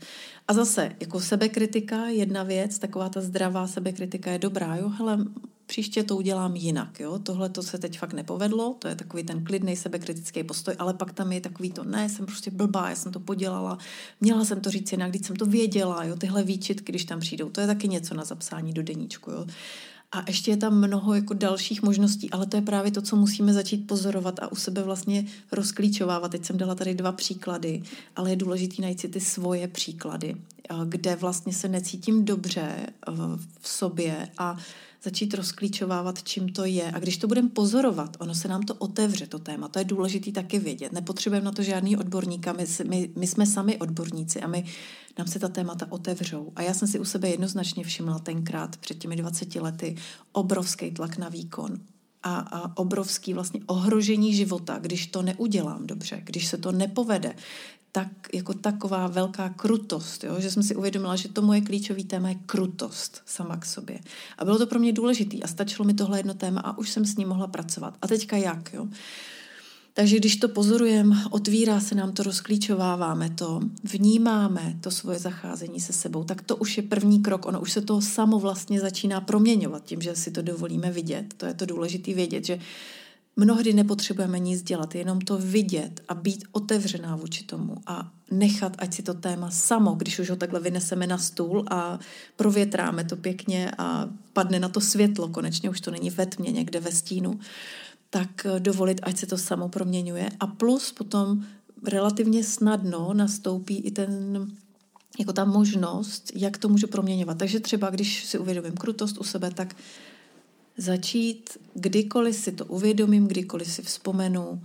A 0.49 0.55
zase, 0.55 0.93
jako 1.01 1.21
sebekritika, 1.21 2.07
jedna 2.07 2.43
věc, 2.43 2.79
taková 2.79 3.09
ta 3.09 3.21
zdravá 3.21 3.67
sebekritika 3.67 4.31
je 4.31 4.39
dobrá, 4.39 4.77
jo, 4.77 4.89
hele, 4.89 5.19
příště 5.67 6.03
to 6.03 6.17
udělám 6.17 6.57
jinak, 6.57 7.01
jo, 7.01 7.19
tohle 7.19 7.49
to 7.49 7.63
se 7.63 7.79
teď 7.79 7.99
fakt 7.99 8.13
nepovedlo, 8.13 8.77
to 8.79 8.89
je 8.89 8.95
takový 8.95 9.23
ten 9.23 9.45
klidný 9.45 9.77
sebekritický 9.77 10.45
postoj, 10.45 10.75
ale 10.79 10.95
pak 10.95 11.13
tam 11.13 11.33
je 11.33 11.41
takový 11.41 11.73
to, 11.73 11.85
ne, 11.85 12.09
jsem 12.09 12.27
prostě 12.27 12.51
blbá, 12.51 12.89
já 12.89 12.97
jsem 12.97 13.13
to 13.13 13.21
podělala, 13.21 13.79
měla 14.21 14.45
jsem 14.45 14.61
to 14.61 14.71
říct 14.71 14.93
jinak, 14.93 15.11
když 15.11 15.27
jsem 15.27 15.37
to 15.37 15.47
věděla, 15.47 16.05
jo, 16.05 16.17
tyhle 16.17 16.43
výčitky, 16.43 16.93
když 16.93 17.05
tam 17.05 17.21
přijdou, 17.21 17.51
to 17.51 17.61
je 17.61 17.67
taky 17.67 17.89
něco 17.89 18.15
na 18.15 18.25
zapsání 18.25 18.73
do 18.73 18.83
deníčku, 18.83 19.31
jo. 19.31 19.47
A 20.13 20.25
ještě 20.27 20.51
je 20.51 20.57
tam 20.57 20.79
mnoho 20.79 21.15
jako 21.15 21.35
dalších 21.35 21.83
možností, 21.83 22.31
ale 22.31 22.47
to 22.47 22.57
je 22.57 22.63
právě 22.63 22.91
to, 22.91 23.03
co 23.03 23.17
musíme 23.17 23.53
začít 23.53 23.87
pozorovat 23.87 24.39
a 24.43 24.53
u 24.53 24.57
sebe 24.57 24.83
vlastně 24.83 25.25
rozklíčovávat. 25.53 26.31
Teď 26.31 26.45
jsem 26.45 26.59
dala 26.59 26.75
tady 26.75 26.95
dva 26.95 27.13
příklady, 27.13 27.83
ale 28.17 28.31
je 28.31 28.37
důležité 28.37 28.83
najít 28.83 29.01
si 29.01 29.09
ty 29.09 29.21
svoje 29.21 29.69
příklady, 29.69 30.37
kde 30.89 31.17
vlastně 31.17 31.53
se 31.53 31.69
necítím 31.69 32.25
dobře 32.25 32.87
v 33.61 33.69
sobě 33.69 34.29
a 34.39 34.57
začít 35.07 35.35
rozklíčovávat, 35.35 36.23
čím 36.23 36.49
to 36.49 36.65
je. 36.65 36.93
A 36.93 36.99
když 36.99 37.17
to 37.17 37.27
budeme 37.27 37.49
pozorovat, 37.49 38.17
ono 38.21 38.35
se 38.35 38.49
nám 38.49 38.63
to 38.63 38.75
otevře, 38.75 39.27
to 39.27 39.39
téma. 39.39 39.69
To 39.69 39.79
je 39.79 39.85
důležité 39.85 40.33
taky 40.33 40.59
vědět. 40.59 40.93
Nepotřebujeme 40.93 41.45
na 41.45 41.53
to 41.53 41.63
žádný 41.63 41.97
odborníka, 41.97 42.53
my, 42.53 42.65
my, 42.89 43.11
my 43.17 43.27
jsme 43.27 43.47
sami 43.47 43.79
odborníci 43.79 44.41
a 44.41 44.47
my, 44.47 44.65
nám 45.19 45.27
se 45.27 45.39
ta 45.39 45.49
témata 45.49 45.87
otevřou. 45.91 46.53
A 46.57 46.63
já 46.63 46.75
jsem 46.75 46.89
si 46.89 46.99
u 46.99 47.05
sebe 47.05 47.29
jednoznačně 47.29 47.85
všimla 47.85 48.19
tenkrát 48.19 48.77
před 48.77 48.99
těmi 48.99 49.17
20 49.17 49.55
lety 49.55 49.97
obrovský 50.33 50.91
tlak 50.91 51.19
na 51.19 51.29
výkon, 51.29 51.79
a, 52.23 52.39
a 52.39 52.77
obrovský 52.77 53.35
vlastně 53.35 53.61
ohrožení 53.67 54.35
života, 54.35 54.79
když 54.79 55.07
to 55.07 55.23
neudělám 55.23 55.87
dobře, 55.87 56.23
když 56.25 56.47
se 56.47 56.59
to 56.59 56.73
nepovede, 56.73 57.35
tak 57.97 58.09
jako 58.33 58.55
taková 58.55 59.07
velká 59.07 59.49
krutost, 59.49 60.25
jo? 60.25 60.37
že 60.39 60.51
jsem 60.51 60.63
si 60.63 60.77
uvědomila, 60.77 61.17
že 61.17 61.29
to 61.29 61.43
moje 61.43 61.61
klíčové 61.61 62.05
téma 62.05 62.29
je 62.29 62.35
krutost 62.47 63.23
sama 63.27 63.57
k 63.57 63.67
sobě. 63.67 63.99
A 64.39 64.45
bylo 64.45 64.59
to 64.59 64.67
pro 64.67 64.79
mě 64.79 64.93
důležité 64.93 65.37
a 65.37 65.47
stačilo 65.47 65.87
mi 65.87 65.95
tohle 65.95 66.19
jedno 66.19 66.35
téma 66.35 66.61
a 66.61 66.79
už 66.79 66.91
jsem 66.91 67.05
s 67.05 67.17
ním 67.17 67.29
mohla 67.29 67.47
pracovat. 67.47 67.95
A 68.03 68.09
teďka 68.09 68.37
jak? 68.37 68.73
Jo? 68.73 68.89
Takže 69.95 70.17
když 70.17 70.37
to 70.37 70.49
pozorujeme, 70.49 71.17
otvírá 71.31 71.81
se 71.81 71.95
nám 71.95 72.13
to, 72.13 72.23
rozklíčováváme 72.23 73.31
to, 73.31 73.61
vnímáme 73.85 74.77
to 74.81 74.91
svoje 74.91 75.19
zacházení 75.19 75.81
se 75.81 75.93
sebou, 75.93 76.25
tak 76.25 76.43
to 76.43 76.57
už 76.57 76.77
je 76.77 76.83
první 76.83 77.23
krok. 77.23 77.47
Ono 77.47 77.61
už 77.61 77.73
se 77.73 77.81
to 77.81 78.01
samo 78.01 78.39
vlastně 78.39 78.81
začíná 78.81 79.21
proměňovat 79.21 79.85
tím, 79.85 80.03
že 80.03 80.17
si 80.17 80.31
to 80.31 80.43
dovolíme 80.43 80.91
vidět. 80.91 81.35
To 81.37 81.47
je 81.47 81.55
to 81.55 81.67
důležité 81.67 82.15
vědět, 82.15 82.45
že 82.45 82.59
mnohdy 83.37 83.73
nepotřebujeme 83.73 84.39
nic 84.39 84.63
dělat, 84.63 84.95
jenom 84.95 85.21
to 85.21 85.39
vidět 85.39 86.01
a 86.09 86.15
být 86.15 86.45
otevřená 86.53 87.17
vůči 87.17 87.45
tomu 87.45 87.77
a 87.87 88.13
nechat, 88.31 88.77
ať 88.79 88.95
si 88.95 89.03
to 89.03 89.15
téma 89.15 89.51
samo, 89.51 89.95
když 89.95 90.19
už 90.19 90.31
ho 90.31 90.37
takhle 90.37 90.61
vyneseme 90.61 91.07
na 91.07 91.19
stůl 91.19 91.65
a 91.71 91.99
provětráme 92.37 93.05
to 93.05 93.17
pěkně 93.17 93.71
a 93.79 94.09
padne 94.33 94.61
na 94.61 94.69
to 94.69 94.81
světlo, 94.81 95.29
konečně 95.29 95.71
už 95.71 95.81
to 95.81 95.91
není 95.91 96.11
ve 96.11 96.27
tmě 96.27 96.53
někde 96.53 96.81
ve 96.81 96.93
stínu, 96.93 97.41
tak 98.11 98.47
dovolit, 98.59 99.01
ať 99.03 99.17
se 99.17 99.27
to 99.27 99.39
samo 99.39 99.69
proměňuje. 99.69 100.31
A 100.41 100.47
plus 100.47 100.93
potom 100.93 101.45
relativně 101.85 102.45
snadno 102.45 103.15
nastoupí 103.15 103.77
i 103.81 103.91
ten 103.91 104.47
jako 105.19 105.33
ta 105.33 105.45
možnost, 105.45 106.33
jak 106.35 106.59
to 106.59 106.69
můžu 106.69 106.87
proměňovat. 106.87 107.39
Takže 107.39 107.61
třeba, 107.61 107.91
když 107.91 108.25
si 108.25 108.39
uvědomím 108.39 108.73
krutost 108.73 109.19
u 109.19 109.25
sebe, 109.25 109.51
tak 109.51 109.77
začít, 110.77 111.59
kdykoliv 111.75 112.37
si 112.37 112.53
to 112.53 112.65
uvědomím, 112.65 113.27
kdykoliv 113.27 113.73
si 113.73 113.83
vzpomenu, 113.83 114.63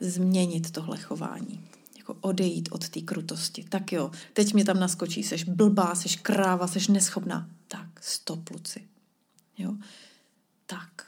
změnit 0.00 0.70
tohle 0.70 0.98
chování. 0.98 1.60
Jako 1.96 2.16
odejít 2.20 2.68
od 2.72 2.88
té 2.88 3.00
krutosti. 3.00 3.64
Tak 3.68 3.92
jo, 3.92 4.10
teď 4.32 4.54
mě 4.54 4.64
tam 4.64 4.80
naskočí, 4.80 5.22
seš 5.22 5.44
blbá, 5.44 5.94
seš 5.94 6.16
kráva, 6.16 6.66
seš 6.66 6.88
neschopná. 6.88 7.50
Tak, 7.68 7.88
stop, 8.00 8.50
Luci. 8.50 8.88
Jo? 9.58 9.74
Tak, 10.66 11.06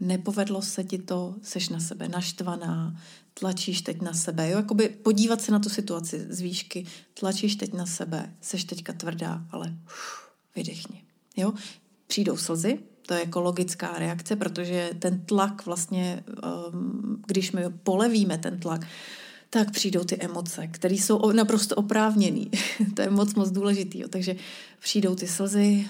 nepovedlo 0.00 0.62
se 0.62 0.84
ti 0.84 0.98
to, 0.98 1.34
seš 1.42 1.68
na 1.68 1.80
sebe 1.80 2.08
naštvaná, 2.08 3.00
tlačíš 3.34 3.82
teď 3.82 4.02
na 4.02 4.14
sebe, 4.14 4.50
jo, 4.50 4.56
jakoby 4.56 4.88
podívat 4.88 5.40
se 5.40 5.52
na 5.52 5.58
tu 5.58 5.68
situaci 5.68 6.26
z 6.28 6.40
výšky, 6.40 6.86
tlačíš 7.14 7.56
teď 7.56 7.72
na 7.72 7.86
sebe, 7.86 8.34
seš 8.40 8.64
teďka 8.64 8.92
tvrdá, 8.92 9.46
ale 9.50 9.74
uf, 9.86 10.30
vydechni, 10.56 11.04
jo. 11.36 11.52
Přijdou 12.06 12.36
slzy, 12.36 12.78
to 13.06 13.14
je 13.14 13.20
jako 13.20 13.40
logická 13.40 13.98
reakce, 13.98 14.36
protože 14.36 14.90
ten 14.98 15.20
tlak 15.20 15.66
vlastně, 15.66 16.24
um, 16.72 17.22
když 17.26 17.52
my 17.52 17.62
polevíme 17.82 18.38
ten 18.38 18.58
tlak, 18.58 18.86
tak 19.50 19.70
přijdou 19.70 20.04
ty 20.04 20.16
emoce, 20.20 20.66
které 20.66 20.94
jsou 20.94 21.32
naprosto 21.32 21.74
oprávněné. 21.74 22.44
to 22.94 23.02
je 23.02 23.10
moc, 23.10 23.34
moc 23.34 23.50
důležitý. 23.50 24.00
Jo. 24.00 24.08
Takže 24.08 24.36
přijdou 24.80 25.14
ty 25.14 25.28
slzy, 25.28 25.86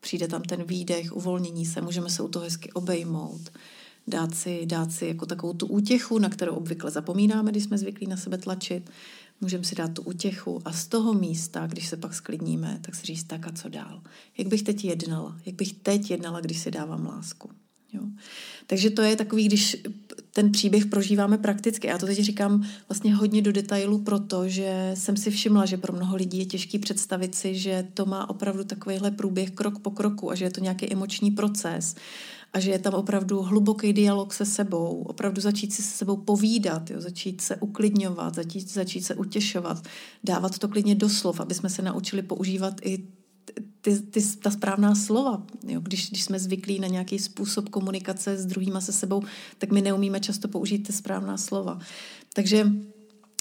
přijde 0.00 0.28
tam 0.28 0.42
ten 0.42 0.64
výdech, 0.64 1.12
uvolnění 1.12 1.66
se, 1.66 1.80
můžeme 1.80 2.10
se 2.10 2.22
u 2.22 2.28
toho 2.28 2.44
hezky 2.44 2.72
obejmout, 2.72 3.40
dát 4.06 4.34
si, 4.34 4.66
dát 4.66 4.92
si 4.92 5.06
jako 5.06 5.26
takovou 5.26 5.52
tu 5.52 5.66
útěchu, 5.66 6.18
na 6.18 6.28
kterou 6.28 6.54
obvykle 6.54 6.90
zapomínáme, 6.90 7.50
když 7.50 7.64
jsme 7.64 7.78
zvyklí 7.78 8.06
na 8.06 8.16
sebe 8.16 8.38
tlačit. 8.38 8.90
Můžeme 9.42 9.64
si 9.64 9.74
dát 9.74 9.94
tu 9.94 10.02
útěchu 10.02 10.62
a 10.64 10.72
z 10.72 10.86
toho 10.86 11.14
místa, 11.14 11.66
když 11.66 11.88
se 11.88 11.96
pak 11.96 12.14
sklidníme, 12.14 12.78
tak 12.80 12.94
si 12.94 13.06
říct 13.06 13.24
tak 13.24 13.46
a 13.46 13.52
co 13.52 13.68
dál. 13.68 14.02
Jak 14.38 14.48
bych 14.48 14.62
teď 14.62 14.84
jednala? 14.84 15.38
Jak 15.46 15.54
bych 15.54 15.72
teď 15.72 16.10
jednala, 16.10 16.40
když 16.40 16.58
si 16.58 16.70
dávám 16.70 17.06
lásku? 17.06 17.50
Jo. 17.92 18.02
Takže 18.66 18.90
to 18.90 19.02
je 19.02 19.16
takový, 19.16 19.46
když 19.46 19.76
ten 20.32 20.52
příběh 20.52 20.86
prožíváme 20.86 21.38
prakticky. 21.38 21.86
Já 21.86 21.98
to 21.98 22.06
teď 22.06 22.18
říkám 22.18 22.66
vlastně 22.88 23.14
hodně 23.14 23.42
do 23.42 23.52
detailu, 23.52 23.98
protože 23.98 24.90
jsem 24.94 25.16
si 25.16 25.30
všimla, 25.30 25.66
že 25.66 25.76
pro 25.76 25.92
mnoho 25.92 26.16
lidí 26.16 26.38
je 26.38 26.46
těžký 26.46 26.78
představit 26.78 27.34
si, 27.34 27.54
že 27.54 27.88
to 27.94 28.06
má 28.06 28.30
opravdu 28.30 28.64
takovýhle 28.64 29.10
průběh 29.10 29.50
krok 29.50 29.78
po 29.78 29.90
kroku 29.90 30.30
a 30.30 30.34
že 30.34 30.44
je 30.44 30.50
to 30.50 30.60
nějaký 30.60 30.92
emoční 30.92 31.30
proces 31.30 31.94
a 32.52 32.60
že 32.60 32.70
je 32.70 32.78
tam 32.78 32.94
opravdu 32.94 33.42
hluboký 33.42 33.92
dialog 33.92 34.32
se 34.32 34.46
sebou, 34.46 35.02
opravdu 35.02 35.40
začít 35.40 35.72
si 35.72 35.82
se 35.82 35.96
sebou 35.96 36.16
povídat, 36.16 36.90
jo, 36.90 37.00
začít 37.00 37.40
se 37.40 37.56
uklidňovat, 37.56 38.34
začít, 38.34 38.70
začít 38.70 39.02
se 39.02 39.14
utěšovat, 39.14 39.84
dávat 40.24 40.58
to 40.58 40.68
klidně 40.68 40.94
do 40.94 41.08
slov, 41.08 41.40
aby 41.40 41.54
jsme 41.54 41.70
se 41.70 41.82
naučili 41.82 42.22
používat 42.22 42.74
i 42.82 43.06
ty, 43.80 43.98
ty, 43.98 44.22
ta 44.36 44.50
správná 44.50 44.94
slova. 44.94 45.42
Jo? 45.68 45.80
Když, 45.80 46.10
když 46.10 46.24
jsme 46.24 46.38
zvyklí 46.38 46.80
na 46.80 46.88
nějaký 46.88 47.18
způsob 47.18 47.68
komunikace 47.68 48.36
s 48.36 48.46
druhýma 48.46 48.80
se 48.80 48.92
sebou, 48.92 49.22
tak 49.58 49.70
my 49.72 49.82
neumíme 49.82 50.20
často 50.20 50.48
použít 50.48 50.78
ty 50.78 50.92
správná 50.92 51.36
slova. 51.36 51.78
Takže 52.34 52.66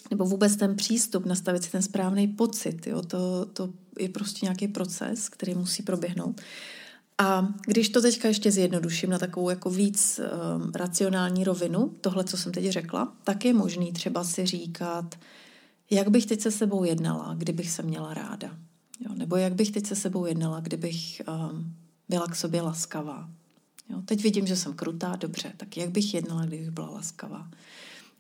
nebo 0.10 0.26
vůbec 0.26 0.56
ten 0.56 0.76
přístup, 0.76 1.26
nastavit 1.26 1.64
si 1.64 1.72
ten 1.72 1.82
správný 1.82 2.28
pocit, 2.28 2.88
jo? 2.88 3.02
To, 3.02 3.46
to 3.46 3.70
je 4.00 4.10
prostě 4.10 4.46
nějaký 4.46 4.68
proces, 4.68 5.30
který 5.30 5.56
musí 5.56 5.84
proběhnout. 5.84 6.42
A 7.22 7.48
když 7.66 7.90
to 7.90 8.02
teďka 8.02 8.28
ještě 8.28 8.52
zjednoduším 8.52 9.10
na 9.10 9.20
takovou 9.20 9.50
jako 9.50 9.70
víc 9.70 10.20
um, 10.20 10.72
racionální 10.76 11.44
rovinu, 11.44 11.94
tohle, 12.02 12.24
co 12.24 12.38
jsem 12.38 12.52
teď 12.52 12.70
řekla, 12.70 13.14
tak 13.24 13.46
je 13.46 13.54
možný 13.54 13.94
třeba 13.94 14.24
si 14.24 14.46
říkat, 14.46 15.16
jak 15.90 16.10
bych 16.10 16.26
teď 16.26 16.42
se 16.42 16.52
sebou 16.52 16.84
jednala, 16.84 17.34
kdybych 17.38 17.72
se 17.72 17.84
měla 17.84 18.14
ráda. 18.14 18.58
Jo, 19.00 19.14
nebo 19.16 19.36
jak 19.36 19.54
bych 19.54 19.72
teď 19.72 19.88
se 19.88 19.96
sebou 19.96 20.26
jednala, 20.26 20.60
kdybych 20.60 21.22
um, 21.28 21.74
byla 22.10 22.28
k 22.28 22.36
sobě 22.36 22.62
laskavá. 22.62 23.30
Jo, 23.90 24.02
teď 24.06 24.24
vidím, 24.24 24.48
že 24.48 24.56
jsem 24.56 24.74
krutá, 24.74 25.16
dobře, 25.16 25.54
tak 25.58 25.78
jak 25.78 25.90
bych 25.90 26.14
jednala, 26.14 26.46
kdybych 26.46 26.72
byla 26.72 26.90
laskavá. 26.90 27.50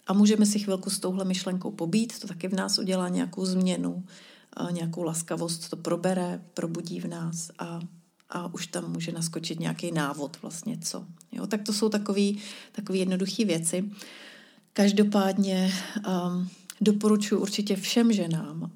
A 0.07 0.13
můžeme 0.13 0.45
si 0.45 0.59
chvilku 0.59 0.89
s 0.89 0.99
touhle 0.99 1.25
myšlenkou 1.25 1.71
pobít, 1.71 2.19
to 2.19 2.27
taky 2.27 2.47
v 2.47 2.53
nás 2.53 2.77
udělá 2.77 3.09
nějakou 3.09 3.45
změnu, 3.45 4.03
nějakou 4.71 5.03
laskavost, 5.03 5.69
to 5.69 5.75
probere, 5.75 6.41
probudí 6.53 6.99
v 6.99 7.07
nás 7.07 7.51
a, 7.59 7.79
a 8.31 8.53
už 8.53 8.67
tam 8.67 8.91
může 8.91 9.11
naskočit 9.11 9.59
nějaký 9.59 9.91
návod 9.91 10.37
vlastně 10.41 10.77
co. 10.77 11.05
Jo, 11.31 11.47
tak 11.47 11.61
to 11.63 11.73
jsou 11.73 11.89
takové 11.89 12.97
jednoduché 12.97 13.45
věci. 13.45 13.91
Každopádně 14.73 15.73
um, 16.07 16.49
doporučuji 16.81 17.41
určitě 17.41 17.75
všem 17.75 18.13
ženám 18.13 18.71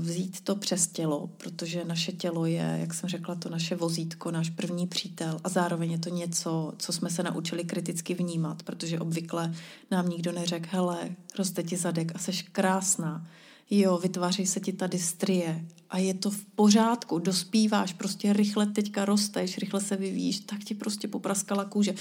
vzít 0.00 0.40
to 0.40 0.56
přes 0.56 0.86
tělo, 0.86 1.30
protože 1.36 1.84
naše 1.84 2.12
tělo 2.12 2.46
je, 2.46 2.76
jak 2.80 2.94
jsem 2.94 3.08
řekla, 3.08 3.34
to 3.34 3.48
naše 3.48 3.76
vozítko, 3.76 4.30
náš 4.30 4.50
první 4.50 4.86
přítel 4.86 5.40
a 5.44 5.48
zároveň 5.48 5.92
je 5.92 5.98
to 5.98 6.08
něco, 6.08 6.72
co 6.78 6.92
jsme 6.92 7.10
se 7.10 7.22
naučili 7.22 7.64
kriticky 7.64 8.14
vnímat, 8.14 8.62
protože 8.62 9.00
obvykle 9.00 9.54
nám 9.90 10.08
nikdo 10.08 10.32
neřekl, 10.32 10.68
hele, 10.70 11.10
roste 11.38 11.62
ti 11.62 11.76
zadek 11.76 12.12
a 12.14 12.18
seš 12.18 12.42
krásná, 12.42 13.26
jo, 13.70 13.98
vytváří 13.98 14.46
se 14.46 14.60
ti 14.60 14.72
tady 14.72 14.98
strie 14.98 15.64
a 15.90 15.98
je 15.98 16.14
to 16.14 16.30
v 16.30 16.44
pořádku, 16.44 17.18
dospíváš, 17.18 17.92
prostě 17.92 18.32
rychle 18.32 18.66
teďka 18.66 19.04
rosteš, 19.04 19.58
rychle 19.58 19.80
se 19.80 19.96
vyvíjíš, 19.96 20.40
tak 20.40 20.64
ti 20.64 20.74
prostě 20.74 21.08
popraskala 21.08 21.64
kůže. 21.64 21.94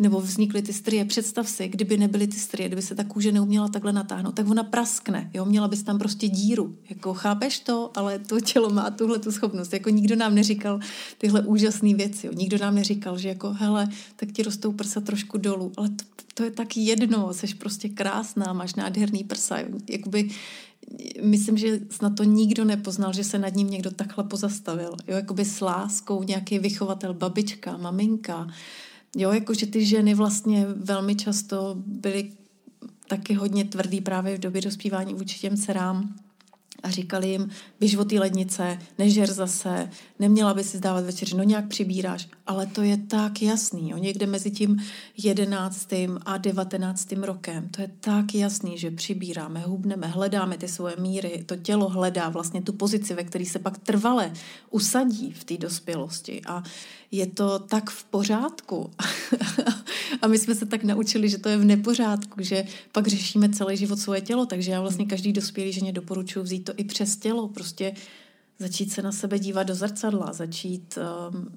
Nebo 0.00 0.20
vznikly 0.20 0.62
ty 0.62 0.72
strie. 0.72 1.04
Představ 1.04 1.48
si, 1.48 1.68
kdyby 1.68 1.96
nebyly 1.96 2.26
ty 2.26 2.36
strie, 2.36 2.68
kdyby 2.68 2.82
se 2.82 2.94
ta 2.94 3.04
kůže 3.04 3.32
neuměla 3.32 3.68
takhle 3.68 3.92
natáhnout, 3.92 4.34
tak 4.34 4.50
ona 4.50 4.64
praskne, 4.64 5.30
jo, 5.34 5.44
měla 5.44 5.68
bys 5.68 5.82
tam 5.82 5.98
prostě 5.98 6.28
díru. 6.28 6.76
Jako 6.90 7.14
chápeš 7.14 7.58
to, 7.60 7.90
ale 7.94 8.18
to 8.18 8.40
tělo 8.40 8.70
má 8.70 8.90
tuhle 8.90 9.18
tu 9.18 9.32
schopnost. 9.32 9.72
Jako 9.72 9.90
nikdo 9.90 10.16
nám 10.16 10.34
neříkal 10.34 10.80
tyhle 11.18 11.40
úžasné 11.40 11.94
věci, 11.94 12.26
jo. 12.26 12.32
Nikdo 12.32 12.58
nám 12.58 12.74
neříkal, 12.74 13.18
že 13.18 13.28
jako 13.28 13.52
hele, 13.52 13.88
tak 14.16 14.32
ti 14.32 14.42
rostou 14.42 14.72
prsa 14.72 15.00
trošku 15.00 15.38
dolů, 15.38 15.72
ale 15.76 15.88
to, 15.88 16.04
to 16.34 16.44
je 16.44 16.50
tak 16.50 16.76
jedno, 16.76 17.34
jsi 17.34 17.54
prostě 17.54 17.88
krásná, 17.88 18.52
máš 18.52 18.74
nádherný 18.74 19.24
prsa. 19.24 19.58
Jo. 19.58 19.68
Jakoby 19.90 20.30
myslím, 21.22 21.58
že 21.58 21.80
snad 21.90 22.14
to 22.16 22.24
nikdo 22.24 22.64
nepoznal, 22.64 23.12
že 23.12 23.24
se 23.24 23.38
nad 23.38 23.54
ním 23.54 23.70
někdo 23.70 23.90
takhle 23.90 24.24
pozastavil. 24.24 24.96
Jo, 25.08 25.16
jakoby 25.16 25.44
s 25.44 25.60
láskou 25.60 26.22
nějaký 26.22 26.58
vychovatel, 26.58 27.14
babička, 27.14 27.76
maminka. 27.76 28.48
Jo, 29.16 29.32
jakože 29.32 29.66
ty 29.66 29.84
ženy 29.84 30.14
vlastně 30.14 30.66
velmi 30.66 31.16
často 31.16 31.74
byly 31.86 32.32
taky 33.08 33.34
hodně 33.34 33.64
tvrdý 33.64 34.00
právě 34.00 34.36
v 34.36 34.40
době 34.40 34.62
dospívání 34.62 35.14
vůči 35.14 35.38
těm 35.38 35.56
dcerám 35.56 36.14
a 36.82 36.90
říkali 36.90 37.28
jim, 37.28 37.50
běž 37.80 37.96
o 37.96 38.04
té 38.04 38.20
lednice, 38.20 38.78
nežer 38.98 39.32
zase, 39.32 39.90
neměla 40.18 40.54
by 40.54 40.64
si 40.64 40.76
zdávat 40.76 41.04
večeři, 41.04 41.36
no 41.36 41.42
nějak 41.42 41.68
přibíráš, 41.68 42.28
ale 42.46 42.66
to 42.66 42.82
je 42.82 42.96
tak 42.96 43.42
jasný, 43.42 43.90
jo? 43.90 43.96
někde 43.96 44.26
mezi 44.26 44.50
tím 44.50 44.82
jedenáctým 45.16 46.18
a 46.24 46.38
devatenáctým 46.38 47.24
rokem, 47.24 47.68
to 47.68 47.80
je 47.80 47.90
tak 48.00 48.34
jasný, 48.34 48.78
že 48.78 48.90
přibíráme, 48.90 49.60
hubneme, 49.60 50.06
hledáme 50.06 50.58
ty 50.58 50.68
svoje 50.68 50.96
míry, 50.96 51.44
to 51.46 51.56
tělo 51.56 51.88
hledá 51.88 52.28
vlastně 52.28 52.62
tu 52.62 52.72
pozici, 52.72 53.14
ve 53.14 53.24
které 53.24 53.44
se 53.44 53.58
pak 53.58 53.78
trvale 53.78 54.32
usadí 54.70 55.32
v 55.32 55.44
té 55.44 55.56
dospělosti. 55.56 56.42
A 56.46 56.62
je 57.10 57.26
to 57.26 57.58
tak 57.58 57.90
v 57.90 58.04
pořádku. 58.04 58.90
a 60.22 60.26
my 60.26 60.38
jsme 60.38 60.54
se 60.54 60.66
tak 60.66 60.84
naučili, 60.84 61.28
že 61.28 61.38
to 61.38 61.48
je 61.48 61.56
v 61.56 61.64
nepořádku, 61.64 62.42
že 62.42 62.64
pak 62.92 63.06
řešíme 63.06 63.48
celý 63.48 63.76
život 63.76 63.98
svoje 63.98 64.20
tělo, 64.20 64.46
takže 64.46 64.70
já 64.70 64.80
vlastně 64.80 65.06
každý 65.06 65.32
dospělý 65.32 65.72
ženě 65.72 65.92
doporučuji 65.92 66.42
vzít 66.42 66.60
to 66.60 66.72
i 66.76 66.84
přes 66.84 67.16
tělo, 67.16 67.48
prostě 67.48 67.94
začít 68.58 68.92
se 68.92 69.02
na 69.02 69.12
sebe 69.12 69.38
dívat 69.38 69.62
do 69.62 69.74
zrcadla, 69.74 70.32
začít 70.32 70.98
um, 71.30 71.48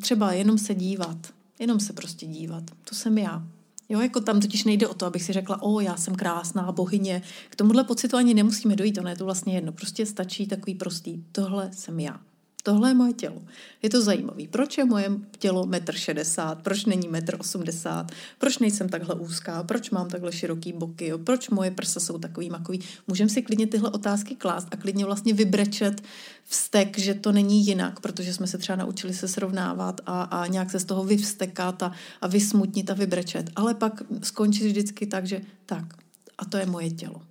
třeba 0.00 0.32
jenom 0.32 0.58
se 0.58 0.74
dívat, 0.74 1.18
jenom 1.58 1.80
se 1.80 1.92
prostě 1.92 2.26
dívat. 2.26 2.62
To 2.88 2.94
jsem 2.94 3.18
já. 3.18 3.46
Jo, 3.88 4.00
jako 4.00 4.20
tam 4.20 4.40
totiž 4.40 4.64
nejde 4.64 4.88
o 4.88 4.94
to, 4.94 5.06
abych 5.06 5.22
si 5.22 5.32
řekla, 5.32 5.62
o, 5.62 5.80
já 5.80 5.96
jsem 5.96 6.14
krásná 6.14 6.72
bohyně. 6.72 7.22
K 7.48 7.56
tomuhle 7.56 7.84
pocitu 7.84 8.16
ani 8.16 8.34
nemusíme 8.34 8.76
dojít, 8.76 8.98
ono 8.98 9.08
je 9.08 9.16
to 9.16 9.24
vlastně 9.24 9.54
jedno. 9.54 9.72
Prostě 9.72 10.06
stačí 10.06 10.46
takový 10.46 10.74
prostý, 10.74 11.24
tohle 11.32 11.70
jsem 11.72 12.00
já. 12.00 12.20
Tohle 12.62 12.90
je 12.90 12.94
moje 12.94 13.12
tělo. 13.12 13.42
Je 13.82 13.90
to 13.90 14.02
zajímavé. 14.02 14.42
Proč 14.50 14.78
je 14.78 14.84
moje 14.84 15.10
tělo 15.38 15.66
1,60 15.66 16.52
m? 16.52 16.58
Proč 16.62 16.84
není 16.84 17.08
1,80 17.08 18.00
m? 18.00 18.06
Proč 18.38 18.58
nejsem 18.58 18.88
takhle 18.88 19.14
úzká? 19.14 19.62
Proč 19.62 19.90
mám 19.90 20.08
takhle 20.08 20.32
široký 20.32 20.72
boky? 20.72 21.06
Jo? 21.06 21.18
Proč 21.18 21.48
moje 21.48 21.70
prsa 21.70 22.00
jsou 22.00 22.18
takový 22.18 22.50
makový? 22.50 22.80
Můžeme 23.06 23.30
si 23.30 23.42
klidně 23.42 23.66
tyhle 23.66 23.90
otázky 23.90 24.34
klást 24.34 24.68
a 24.70 24.76
klidně 24.76 25.04
vlastně 25.04 25.34
vybrečet 25.34 26.02
vztek, 26.44 26.98
že 26.98 27.14
to 27.14 27.32
není 27.32 27.66
jinak, 27.66 28.00
protože 28.00 28.34
jsme 28.34 28.46
se 28.46 28.58
třeba 28.58 28.76
naučili 28.76 29.14
se 29.14 29.28
srovnávat 29.28 30.00
a, 30.06 30.22
a 30.22 30.46
nějak 30.46 30.70
se 30.70 30.80
z 30.80 30.84
toho 30.84 31.04
vyvstekat 31.04 31.82
a, 31.82 31.92
a 32.20 32.26
vysmutnit 32.26 32.90
a 32.90 32.94
vybrečet. 32.94 33.50
Ale 33.56 33.74
pak 33.74 34.02
skončit 34.22 34.66
vždycky 34.66 35.06
tak, 35.06 35.26
že 35.26 35.40
tak, 35.66 35.84
a 36.38 36.44
to 36.44 36.56
je 36.56 36.66
moje 36.66 36.90
tělo 36.90 37.29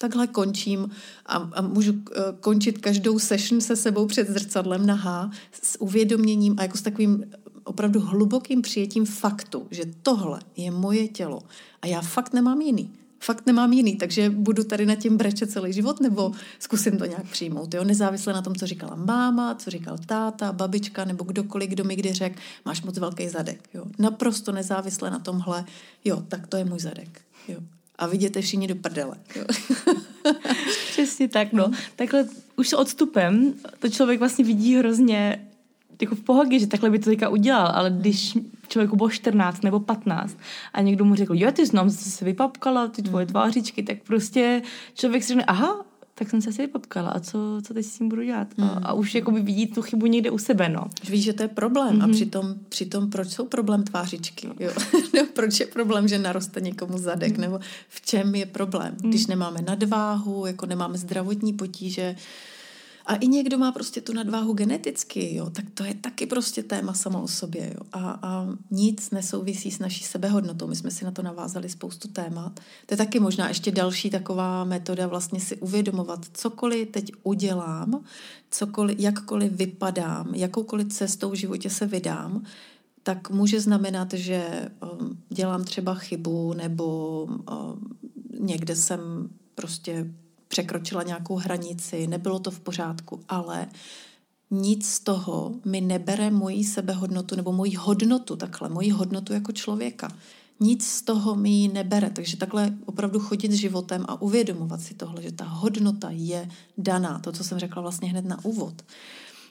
takhle 0.00 0.26
končím 0.26 0.90
a, 1.26 1.36
a 1.36 1.62
můžu 1.62 1.92
uh, 1.92 2.00
končit 2.40 2.78
každou 2.78 3.18
session 3.18 3.60
se 3.60 3.76
sebou 3.76 4.06
před 4.06 4.28
zrcadlem 4.28 4.86
nahá 4.86 5.30
s 5.62 5.80
uvědoměním 5.80 6.54
a 6.58 6.62
jako 6.62 6.78
s 6.78 6.82
takovým 6.82 7.24
opravdu 7.64 8.00
hlubokým 8.00 8.62
přijetím 8.62 9.06
faktu, 9.06 9.66
že 9.70 9.84
tohle 10.02 10.40
je 10.56 10.70
moje 10.70 11.08
tělo 11.08 11.42
a 11.82 11.86
já 11.86 12.00
fakt 12.00 12.32
nemám 12.32 12.60
jiný. 12.60 12.92
Fakt 13.20 13.46
nemám 13.46 13.72
jiný, 13.72 13.96
takže 13.96 14.30
budu 14.30 14.64
tady 14.64 14.86
na 14.86 14.94
tím 14.94 15.16
brečet 15.16 15.50
celý 15.50 15.72
život 15.72 16.00
nebo 16.00 16.32
zkusím 16.58 16.98
to 16.98 17.04
nějak 17.04 17.30
přijmout. 17.30 17.74
Jo? 17.74 17.84
Nezávisle 17.84 18.32
na 18.32 18.42
tom, 18.42 18.54
co 18.54 18.66
říkala 18.66 18.94
máma, 18.94 19.54
co 19.54 19.70
říkal 19.70 19.96
táta, 20.06 20.52
babička 20.52 21.04
nebo 21.04 21.24
kdokoliv, 21.24 21.70
kdo 21.70 21.84
mi 21.84 21.96
kdy 21.96 22.12
řekl, 22.12 22.40
máš 22.64 22.82
moc 22.82 22.98
velký 22.98 23.28
zadek. 23.28 23.68
Jo? 23.74 23.84
Naprosto 23.98 24.52
nezávisle 24.52 25.10
na 25.10 25.18
tomhle, 25.18 25.64
jo, 26.04 26.22
tak 26.28 26.46
to 26.46 26.56
je 26.56 26.64
můj 26.64 26.80
zadek. 26.80 27.20
Jo 27.48 27.58
a 27.98 28.06
viděte 28.06 28.40
všichni 28.40 28.66
do 28.66 28.74
prdele. 28.74 29.16
Přesně 30.90 31.28
tak, 31.28 31.52
no. 31.52 31.70
Takhle 31.96 32.28
už 32.56 32.68
s 32.68 32.72
odstupem 32.72 33.54
to 33.78 33.88
člověk 33.88 34.18
vlastně 34.18 34.44
vidí 34.44 34.76
hrozně 34.76 35.48
jako 36.02 36.14
v 36.14 36.20
pohodě, 36.20 36.58
že 36.58 36.66
takhle 36.66 36.90
by 36.90 36.98
to 36.98 37.10
teďka 37.10 37.28
udělal, 37.28 37.66
ale 37.66 37.90
když 37.90 38.38
člověku 38.68 38.96
bylo 38.96 39.10
14 39.10 39.62
nebo 39.62 39.80
15 39.80 40.38
a 40.72 40.80
někdo 40.80 41.04
mu 41.04 41.14
řekl, 41.14 41.34
jo, 41.36 41.52
ty 41.52 41.66
znám, 41.66 41.90
se 41.90 42.24
vypapkala, 42.24 42.88
ty 42.88 43.02
tvoje 43.02 43.26
tvářičky, 43.26 43.82
tak 43.82 43.98
prostě 44.02 44.62
člověk 44.94 45.22
si 45.22 45.28
řekne, 45.28 45.44
aha, 45.44 45.84
tak 46.18 46.30
jsem 46.30 46.42
se 46.42 46.50
asi 46.50 46.62
vypotkala 46.62 47.10
a 47.10 47.20
co, 47.20 47.38
co 47.66 47.74
teď 47.74 47.86
s 47.86 47.98
tím 47.98 48.08
budu 48.08 48.22
dělat? 48.22 48.48
Mm. 48.56 48.64
A, 48.64 48.66
hmm. 48.66 48.86
a 48.86 48.92
už 48.92 49.14
jakoby 49.14 49.40
vidí 49.42 49.66
tu 49.66 49.82
chybu 49.82 50.06
někde 50.06 50.30
u 50.30 50.38
sebe, 50.38 50.68
no. 50.68 50.84
Víš, 51.08 51.24
že 51.24 51.32
to 51.32 51.42
je 51.42 51.48
problém 51.48 51.98
mm-hmm. 51.98 52.02
a 52.02 52.06
mhm. 52.06 52.14
přitom, 52.14 52.54
přitom 52.68 53.10
proč 53.10 53.28
jsou 53.28 53.46
problém 53.46 53.84
tvářičky? 53.84 54.48
Jo? 54.60 54.70
no, 55.14 55.26
proč 55.34 55.60
je 55.60 55.66
problém, 55.66 56.08
že 56.08 56.18
naroste 56.18 56.60
někomu 56.60 56.98
zadek? 56.98 57.36
Mm. 57.36 57.40
Nebo 57.40 57.60
v 57.88 58.00
čem 58.00 58.34
je 58.34 58.46
problém? 58.46 58.96
Mm. 59.02 59.10
Když 59.10 59.26
nemáme 59.26 59.62
nadváhu, 59.62 60.46
jako 60.46 60.66
nemáme 60.66 60.98
zdravotní 60.98 61.52
potíže, 61.52 62.16
a 63.08 63.14
i 63.14 63.28
někdo 63.28 63.58
má 63.58 63.72
prostě 63.72 64.00
tu 64.00 64.12
nadváhu 64.12 64.52
geneticky, 64.52 65.34
jo, 65.34 65.50
tak 65.50 65.64
to 65.74 65.84
je 65.84 65.94
taky 65.94 66.26
prostě 66.26 66.62
téma 66.62 66.94
samo 66.94 67.22
o 67.22 67.28
sobě. 67.28 67.74
Jo. 67.74 67.80
A, 67.92 68.18
a 68.22 68.48
nic 68.70 69.10
nesouvisí 69.10 69.70
s 69.70 69.78
naší 69.78 70.04
sebehodnotou. 70.04 70.66
My 70.66 70.76
jsme 70.76 70.90
si 70.90 71.04
na 71.04 71.10
to 71.10 71.22
navázali 71.22 71.68
spoustu 71.68 72.08
témat. 72.08 72.60
To 72.86 72.94
je 72.94 72.98
taky 72.98 73.20
možná 73.20 73.48
ještě 73.48 73.70
další 73.70 74.10
taková 74.10 74.64
metoda 74.64 75.06
vlastně 75.06 75.40
si 75.40 75.56
uvědomovat, 75.56 76.26
cokoliv 76.32 76.88
teď 76.88 77.12
udělám, 77.22 78.04
cokoliv, 78.50 78.98
jakkoliv 79.00 79.52
vypadám, 79.52 80.34
jakoukoliv 80.34 80.92
cestou 80.92 81.30
v 81.30 81.34
životě 81.34 81.70
se 81.70 81.86
vydám, 81.86 82.42
tak 83.02 83.30
může 83.30 83.60
znamenat, 83.60 84.12
že 84.12 84.70
um, 85.00 85.18
dělám 85.28 85.64
třeba 85.64 85.94
chybu 85.94 86.52
nebo 86.52 87.22
um, 87.24 87.98
někde 88.40 88.76
jsem 88.76 89.00
prostě 89.54 90.06
překročila 90.48 91.02
nějakou 91.02 91.36
hranici, 91.36 92.06
nebylo 92.06 92.38
to 92.38 92.50
v 92.50 92.60
pořádku, 92.60 93.20
ale 93.28 93.66
nic 94.50 94.88
z 94.88 95.00
toho 95.00 95.54
mi 95.64 95.80
nebere 95.80 96.30
moji 96.30 96.64
sebehodnotu 96.64 97.36
nebo 97.36 97.52
moji 97.52 97.74
hodnotu 97.74 98.36
takhle, 98.36 98.68
moji 98.68 98.90
hodnotu 98.90 99.32
jako 99.32 99.52
člověka. 99.52 100.08
Nic 100.60 100.86
z 100.86 101.02
toho 101.02 101.34
mi 101.34 101.50
ji 101.50 101.68
nebere. 101.68 102.10
Takže 102.10 102.36
takhle 102.36 102.74
opravdu 102.86 103.20
chodit 103.20 103.52
životem 103.52 104.04
a 104.08 104.22
uvědomovat 104.22 104.80
si 104.80 104.94
tohle, 104.94 105.22
že 105.22 105.32
ta 105.32 105.44
hodnota 105.44 106.10
je 106.10 106.48
daná. 106.78 107.18
To, 107.18 107.32
co 107.32 107.44
jsem 107.44 107.58
řekla 107.58 107.82
vlastně 107.82 108.10
hned 108.10 108.24
na 108.24 108.44
úvod. 108.44 108.82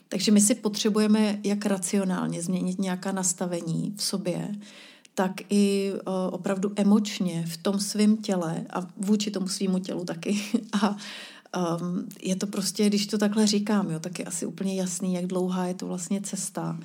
Takže 0.09 0.31
my 0.31 0.41
si 0.41 0.55
potřebujeme 0.55 1.39
jak 1.43 1.65
racionálně 1.65 2.41
změnit 2.41 2.79
nějaká 2.79 3.11
nastavení 3.11 3.93
v 3.97 4.03
sobě, 4.03 4.55
tak 5.17 5.31
i 5.49 5.93
uh, 5.93 6.13
opravdu 6.31 6.71
emočně 6.75 7.45
v 7.47 7.57
tom 7.57 7.79
svém 7.79 8.17
těle 8.17 8.65
a 8.69 8.87
vůči 8.97 9.31
tomu 9.31 9.47
svýmu 9.47 9.79
tělu 9.79 10.05
taky. 10.05 10.41
A 10.81 10.97
um, 11.79 12.09
je 12.21 12.35
to 12.35 12.47
prostě, 12.47 12.87
když 12.87 13.07
to 13.07 13.17
takhle 13.17 13.47
říkám, 13.47 13.91
jo, 13.91 13.99
tak 13.99 14.19
je 14.19 14.25
asi 14.25 14.45
úplně 14.45 14.75
jasný, 14.75 15.13
jak 15.13 15.27
dlouhá 15.27 15.65
je 15.65 15.73
to 15.73 15.87
vlastně 15.87 16.21
cesta. 16.21 16.79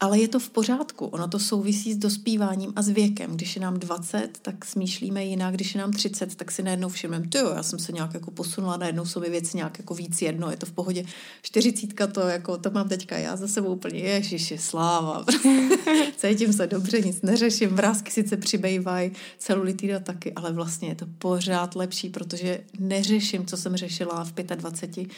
Ale 0.00 0.18
je 0.18 0.28
to 0.28 0.38
v 0.38 0.50
pořádku. 0.50 1.06
Ono 1.06 1.28
to 1.28 1.38
souvisí 1.38 1.92
s 1.92 1.96
dospíváním 1.96 2.72
a 2.76 2.82
s 2.82 2.88
věkem. 2.88 3.30
Když 3.30 3.56
je 3.56 3.62
nám 3.62 3.78
20, 3.78 4.38
tak 4.42 4.64
smýšlíme 4.64 5.24
jinak. 5.24 5.54
Když 5.54 5.74
je 5.74 5.80
nám 5.80 5.92
30, 5.92 6.34
tak 6.34 6.50
si 6.50 6.62
najednou 6.62 6.88
všimneme, 6.88 7.28
ty 7.28 7.38
já 7.38 7.62
jsem 7.62 7.78
se 7.78 7.92
nějak 7.92 8.14
jako 8.14 8.30
posunula, 8.30 8.76
najednou 8.76 9.06
jsou 9.06 9.20
mi 9.20 9.30
věci 9.30 9.56
nějak 9.56 9.78
jako 9.78 9.94
víc 9.94 10.22
jedno, 10.22 10.50
je 10.50 10.56
to 10.56 10.66
v 10.66 10.72
pohodě. 10.72 11.04
40 11.42 12.12
to 12.12 12.20
jako, 12.20 12.58
to 12.58 12.70
mám 12.70 12.88
teďka 12.88 13.18
já 13.18 13.36
za 13.36 13.48
sebou 13.48 13.68
úplně, 13.68 13.98
ježiši, 13.98 14.58
sláva. 14.58 15.24
Cítím 16.16 16.52
se 16.52 16.66
dobře, 16.66 17.00
nic 17.00 17.22
neřeším, 17.22 17.68
vrázky 17.68 18.10
sice 18.10 18.36
přibývají, 18.36 19.12
celulitida 19.38 20.00
taky, 20.00 20.32
ale 20.32 20.52
vlastně 20.52 20.88
je 20.88 20.94
to 20.94 21.06
pořád 21.18 21.76
lepší, 21.76 22.08
protože 22.08 22.60
neřeším, 22.78 23.46
co 23.46 23.56
jsem 23.56 23.76
řešila 23.76 24.24
v 24.24 24.32
25 24.32 25.08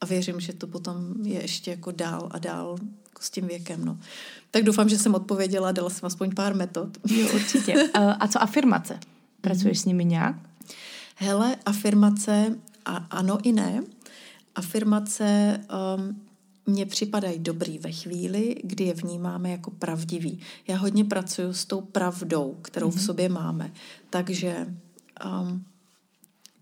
a 0.00 0.06
věřím, 0.06 0.40
že 0.40 0.52
to 0.52 0.66
potom 0.66 1.14
je 1.22 1.42
ještě 1.42 1.70
jako 1.70 1.90
dál 1.90 2.28
a 2.30 2.38
dál 2.38 2.78
jako 3.18 3.24
s 3.24 3.30
tím 3.30 3.46
věkem. 3.46 3.84
No. 3.84 3.98
Tak 4.50 4.62
doufám, 4.62 4.88
že 4.88 4.98
jsem 4.98 5.14
odpověděla, 5.14 5.72
dala 5.72 5.90
jsem 5.90 6.06
aspoň 6.06 6.34
pár 6.34 6.54
metod. 6.54 6.88
Jo, 7.10 7.28
určitě. 7.34 7.74
A 8.20 8.28
co 8.28 8.42
afirmace? 8.42 8.98
Pracuješ 9.40 9.78
s 9.78 9.84
nimi 9.84 10.04
nějak? 10.04 10.36
Hele, 11.16 11.56
afirmace 11.66 12.56
a 12.84 12.96
ano 12.96 13.38
i 13.42 13.52
ne. 13.52 13.82
Afirmace 14.54 15.60
um, 15.98 16.20
mně 16.66 16.86
připadají 16.86 17.38
dobrý 17.38 17.78
ve 17.78 17.92
chvíli, 17.92 18.56
kdy 18.64 18.84
je 18.84 18.94
vnímáme 18.94 19.50
jako 19.50 19.70
pravdivý. 19.70 20.40
Já 20.68 20.76
hodně 20.76 21.04
pracuji 21.04 21.52
s 21.52 21.64
tou 21.64 21.80
pravdou, 21.80 22.56
kterou 22.62 22.88
mm-hmm. 22.88 22.92
v 22.92 22.96
mhm. 22.96 23.04
sobě 23.04 23.28
máme. 23.28 23.72
Takže 24.10 24.66
um, 25.24 25.64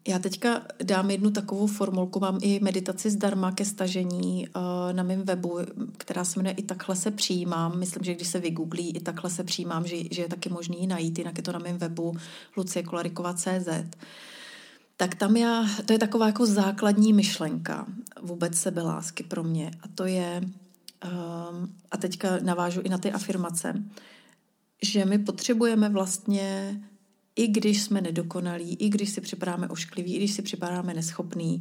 já 0.09 0.19
teďka 0.19 0.63
dám 0.83 1.11
jednu 1.11 1.31
takovou 1.31 1.67
formulku, 1.67 2.21
mám 2.21 2.39
i 2.43 2.61
meditaci 2.61 3.11
zdarma 3.11 3.53
ke 3.53 3.65
stažení 3.65 4.49
uh, 4.49 4.63
na 4.93 5.03
mém 5.03 5.23
webu, 5.23 5.59
která 5.97 6.25
se 6.25 6.39
jmenuje 6.39 6.55
I 6.55 6.63
takhle 6.63 6.97
se 6.97 7.11
přijímám. 7.11 7.79
Myslím, 7.79 8.05
že 8.05 8.15
když 8.15 8.29
se 8.29 8.41
vygooglí 8.41 8.97
I 8.97 9.01
takhle 9.01 9.31
se 9.31 9.45
přijímám, 9.45 9.87
že, 9.87 9.97
že 10.11 10.23
je 10.23 10.29
taky 10.29 10.49
možný 10.49 10.81
ji 10.81 10.87
najít, 10.87 11.19
jinak 11.19 11.37
je 11.37 11.43
to 11.43 11.53
na 11.53 11.59
mém 11.59 11.79
webu 11.79 12.17
luciekolarikova.cz. 12.57 13.69
Tak 14.97 15.15
tam 15.15 15.37
já, 15.37 15.65
to 15.87 15.93
je 15.93 15.99
taková 15.99 16.27
jako 16.27 16.47
základní 16.47 17.13
myšlenka 17.13 17.87
vůbec 18.23 18.55
sebelásky 18.55 19.23
pro 19.23 19.45
mě 19.45 19.71
a 19.83 19.89
to 19.95 20.05
je, 20.05 20.41
um, 20.41 21.75
a 21.91 21.97
teďka 21.97 22.39
navážu 22.43 22.81
i 22.81 22.89
na 22.89 22.99
ty 22.99 23.13
afirmace, 23.13 23.83
že 24.83 25.05
my 25.05 25.19
potřebujeme 25.19 25.89
vlastně 25.89 26.81
i 27.37 27.47
když 27.49 27.83
jsme 27.83 28.01
nedokonalí, 28.01 28.75
i 28.75 28.89
když 28.89 29.11
si 29.11 29.21
připadáme 29.21 29.69
oškliví, 29.69 30.15
i 30.15 30.17
když 30.17 30.33
si 30.33 30.43
připadáme 30.43 30.95
neschopný, 30.95 31.61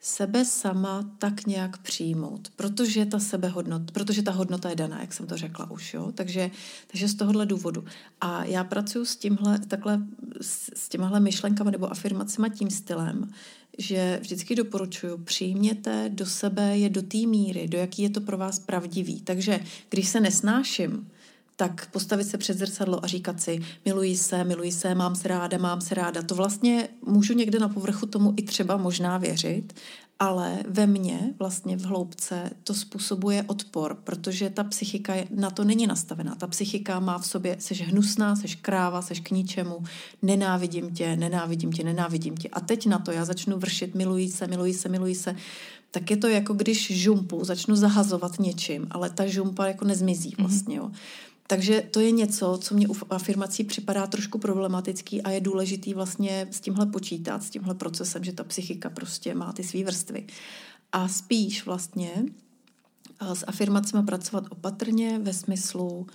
sebe 0.00 0.44
sama 0.44 1.14
tak 1.18 1.46
nějak 1.46 1.78
přijmout, 1.78 2.48
protože 2.56 3.06
ta 3.06 3.18
sebehodnota, 3.18 3.84
protože 3.92 4.22
ta 4.22 4.30
hodnota 4.30 4.70
je 4.70 4.76
daná, 4.76 5.00
jak 5.00 5.12
jsem 5.12 5.26
to 5.26 5.36
řekla 5.36 5.70
už, 5.70 5.94
jo? 5.94 6.12
Takže, 6.12 6.50
takže 6.86 7.08
z 7.08 7.14
tohohle 7.14 7.46
důvodu. 7.46 7.84
A 8.20 8.44
já 8.44 8.64
pracuji 8.64 9.04
s 9.04 9.16
tímhle, 9.16 9.58
takhle, 9.58 10.02
s, 10.40 10.88
těmahle 10.88 11.20
myšlenkami 11.20 11.70
nebo 11.70 11.90
afirmacemi 11.92 12.50
tím 12.50 12.70
stylem, 12.70 13.30
že 13.78 14.18
vždycky 14.22 14.54
doporučuji, 14.54 15.18
přijměte 15.18 16.08
do 16.08 16.26
sebe 16.26 16.78
je 16.78 16.88
do 16.88 17.02
té 17.02 17.18
míry, 17.18 17.68
do 17.68 17.78
jaký 17.78 18.02
je 18.02 18.10
to 18.10 18.20
pro 18.20 18.38
vás 18.38 18.58
pravdivý. 18.58 19.20
Takže 19.20 19.60
když 19.90 20.08
se 20.08 20.20
nesnáším, 20.20 21.10
tak 21.56 21.90
postavit 21.90 22.24
se 22.24 22.38
před 22.38 22.58
zrcadlo 22.58 23.04
a 23.04 23.06
říkat 23.06 23.40
si, 23.40 23.60
miluji 23.84 24.16
se, 24.16 24.44
miluji 24.44 24.72
se, 24.72 24.94
mám 24.94 25.16
se 25.16 25.28
ráda, 25.28 25.58
mám 25.58 25.80
se 25.80 25.94
ráda. 25.94 26.22
To 26.22 26.34
vlastně 26.34 26.88
můžu 27.06 27.34
někde 27.34 27.58
na 27.58 27.68
povrchu 27.68 28.06
tomu 28.06 28.34
i 28.36 28.42
třeba 28.42 28.76
možná 28.76 29.18
věřit, 29.18 29.72
ale 30.18 30.58
ve 30.68 30.86
mně 30.86 31.34
vlastně 31.38 31.76
v 31.76 31.82
hloubce 31.82 32.50
to 32.64 32.74
způsobuje 32.74 33.44
odpor, 33.46 33.96
protože 34.04 34.50
ta 34.50 34.64
psychika 34.64 35.14
na 35.30 35.50
to 35.50 35.64
není 35.64 35.86
nastavená. 35.86 36.34
Ta 36.34 36.46
psychika 36.46 37.00
má 37.00 37.18
v 37.18 37.26
sobě, 37.26 37.56
seš 37.58 37.82
hnusná, 37.82 38.36
seš 38.36 38.54
kráva, 38.54 39.02
seš 39.02 39.20
k 39.20 39.30
ničemu, 39.30 39.84
nenávidím 40.22 40.94
tě, 40.94 41.16
nenávidím 41.16 41.72
tě, 41.72 41.84
nenávidím 41.84 42.36
tě. 42.36 42.48
A 42.48 42.60
teď 42.60 42.86
na 42.86 42.98
to 42.98 43.12
já 43.12 43.24
začnu 43.24 43.58
vršit, 43.58 43.94
miluji 43.94 44.30
se, 44.30 44.46
miluji 44.46 44.74
se, 44.74 44.88
miluji 44.88 45.14
se, 45.14 45.36
tak 45.90 46.10
je 46.10 46.16
to 46.16 46.28
jako 46.28 46.54
když 46.54 47.02
žumpu 47.02 47.44
začnu 47.44 47.76
zahazovat 47.76 48.38
něčím, 48.38 48.86
ale 48.90 49.10
ta 49.10 49.26
žumpa 49.26 49.66
jako 49.66 49.84
nezmizí 49.84 50.34
mhm. 50.38 50.48
vlastně. 50.48 50.76
Jo. 50.76 50.90
Takže 51.46 51.82
to 51.90 52.00
je 52.00 52.10
něco, 52.10 52.58
co 52.62 52.74
mě 52.74 52.88
u 52.88 52.94
afirmací 53.10 53.64
připadá 53.64 54.06
trošku 54.06 54.38
problematický 54.38 55.22
a 55.22 55.30
je 55.30 55.40
důležitý 55.40 55.94
vlastně 55.94 56.48
s 56.50 56.60
tímhle 56.60 56.86
počítat, 56.86 57.42
s 57.42 57.50
tímhle 57.50 57.74
procesem, 57.74 58.24
že 58.24 58.32
ta 58.32 58.44
psychika 58.44 58.90
prostě 58.90 59.34
má 59.34 59.52
ty 59.52 59.64
své 59.64 59.84
vrstvy. 59.84 60.26
A 60.92 61.08
spíš 61.08 61.66
vlastně 61.66 62.24
s 63.20 63.44
afirmacemi 63.46 64.06
pracovat 64.06 64.44
opatrně 64.50 65.18
ve 65.18 65.32
smyslu 65.32 66.06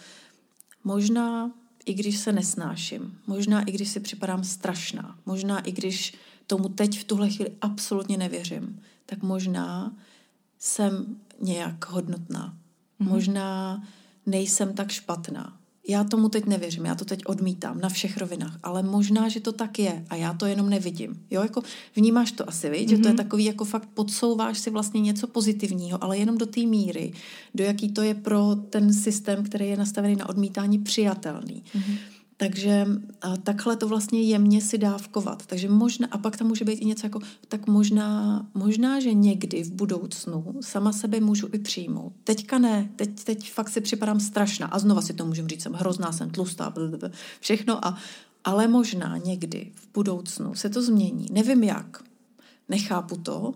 možná 0.83 1.51
i 1.85 1.93
když 1.93 2.17
se 2.17 2.31
nesnáším, 2.31 3.17
možná 3.27 3.61
i 3.61 3.71
když 3.71 3.89
si 3.89 3.99
připadám 3.99 4.43
strašná, 4.43 5.19
možná 5.25 5.59
i 5.59 5.71
když 5.71 6.13
tomu 6.47 6.69
teď 6.69 6.99
v 6.99 7.03
tuhle 7.03 7.29
chvíli 7.29 7.51
absolutně 7.61 8.17
nevěřím, 8.17 8.81
tak 9.05 9.23
možná 9.23 9.95
jsem 10.59 11.17
nějak 11.39 11.89
hodnotná. 11.89 12.53
Mm-hmm. 12.99 13.09
Možná 13.09 13.83
nejsem 14.25 14.73
tak 14.73 14.91
špatná. 14.91 15.57
Já 15.87 16.03
tomu 16.03 16.29
teď 16.29 16.45
nevěřím, 16.45 16.85
já 16.85 16.95
to 16.95 17.05
teď 17.05 17.25
odmítám 17.25 17.81
na 17.81 17.89
všech 17.89 18.17
rovinách, 18.17 18.59
ale 18.63 18.83
možná, 18.83 19.29
že 19.29 19.39
to 19.39 19.51
tak 19.51 19.79
je 19.79 20.05
a 20.09 20.15
já 20.15 20.33
to 20.33 20.45
jenom 20.45 20.69
nevidím. 20.69 21.25
Jo, 21.31 21.41
jako 21.41 21.61
vnímáš 21.95 22.31
to 22.31 22.49
asi, 22.49 22.69
víš, 22.69 22.81
mm-hmm. 22.81 22.89
že 22.89 22.97
to 22.97 23.07
je 23.07 23.13
mhm. 23.13 23.17
takový, 23.17 23.45
jako 23.45 23.65
fakt 23.65 23.89
podsouváš 23.93 24.59
si 24.59 24.69
vlastně 24.69 25.01
něco 25.01 25.27
pozitivního, 25.27 26.03
ale 26.03 26.17
jenom 26.17 26.37
do 26.37 26.45
té 26.45 26.61
míry, 26.61 27.13
do 27.55 27.63
jaký 27.63 27.89
to 27.89 28.01
je 28.01 28.13
pro 28.13 28.55
ten 28.55 28.93
systém, 28.93 29.43
který 29.43 29.67
je 29.67 29.77
nastavený 29.77 30.15
na 30.15 30.29
odmítání 30.29 30.79
přijatelný. 30.79 31.63
Mm-hmm. 31.75 31.97
Takže 32.41 32.87
takhle 33.43 33.75
to 33.77 33.87
vlastně 33.87 34.21
jemně 34.21 34.61
si 34.61 34.77
dávkovat. 34.77 35.45
Takže 35.45 35.69
možná, 35.69 36.07
a 36.11 36.17
pak 36.17 36.37
tam 36.37 36.47
může 36.47 36.65
být 36.65 36.73
i 36.73 36.85
něco 36.85 37.05
jako, 37.05 37.19
tak 37.47 37.67
možná, 37.67 38.45
možná, 38.53 38.99
že 38.99 39.13
někdy 39.13 39.63
v 39.63 39.71
budoucnu 39.71 40.55
sama 40.61 40.93
sebe 40.93 41.19
můžu 41.19 41.49
i 41.53 41.59
přijmout. 41.59 42.13
Teďka 42.23 42.59
ne, 42.59 42.89
teď, 42.95 43.23
teď 43.23 43.51
fakt 43.51 43.69
si 43.69 43.81
připadám 43.81 44.19
strašná 44.19 44.67
a 44.67 44.79
znova 44.79 45.01
si 45.01 45.13
to 45.13 45.25
můžu 45.25 45.47
říct, 45.47 45.63
jsem 45.63 45.73
hrozná, 45.73 46.11
jsem 46.11 46.29
tlustá, 46.29 46.69
blablabla, 46.69 47.09
všechno 47.39 47.85
a 47.85 47.97
ale 48.43 48.67
možná 48.67 49.17
někdy 49.17 49.71
v 49.75 49.87
budoucnu 49.93 50.55
se 50.55 50.69
to 50.69 50.81
změní. 50.81 51.27
Nevím 51.31 51.63
jak, 51.63 52.03
nechápu 52.69 53.17
to, 53.17 53.53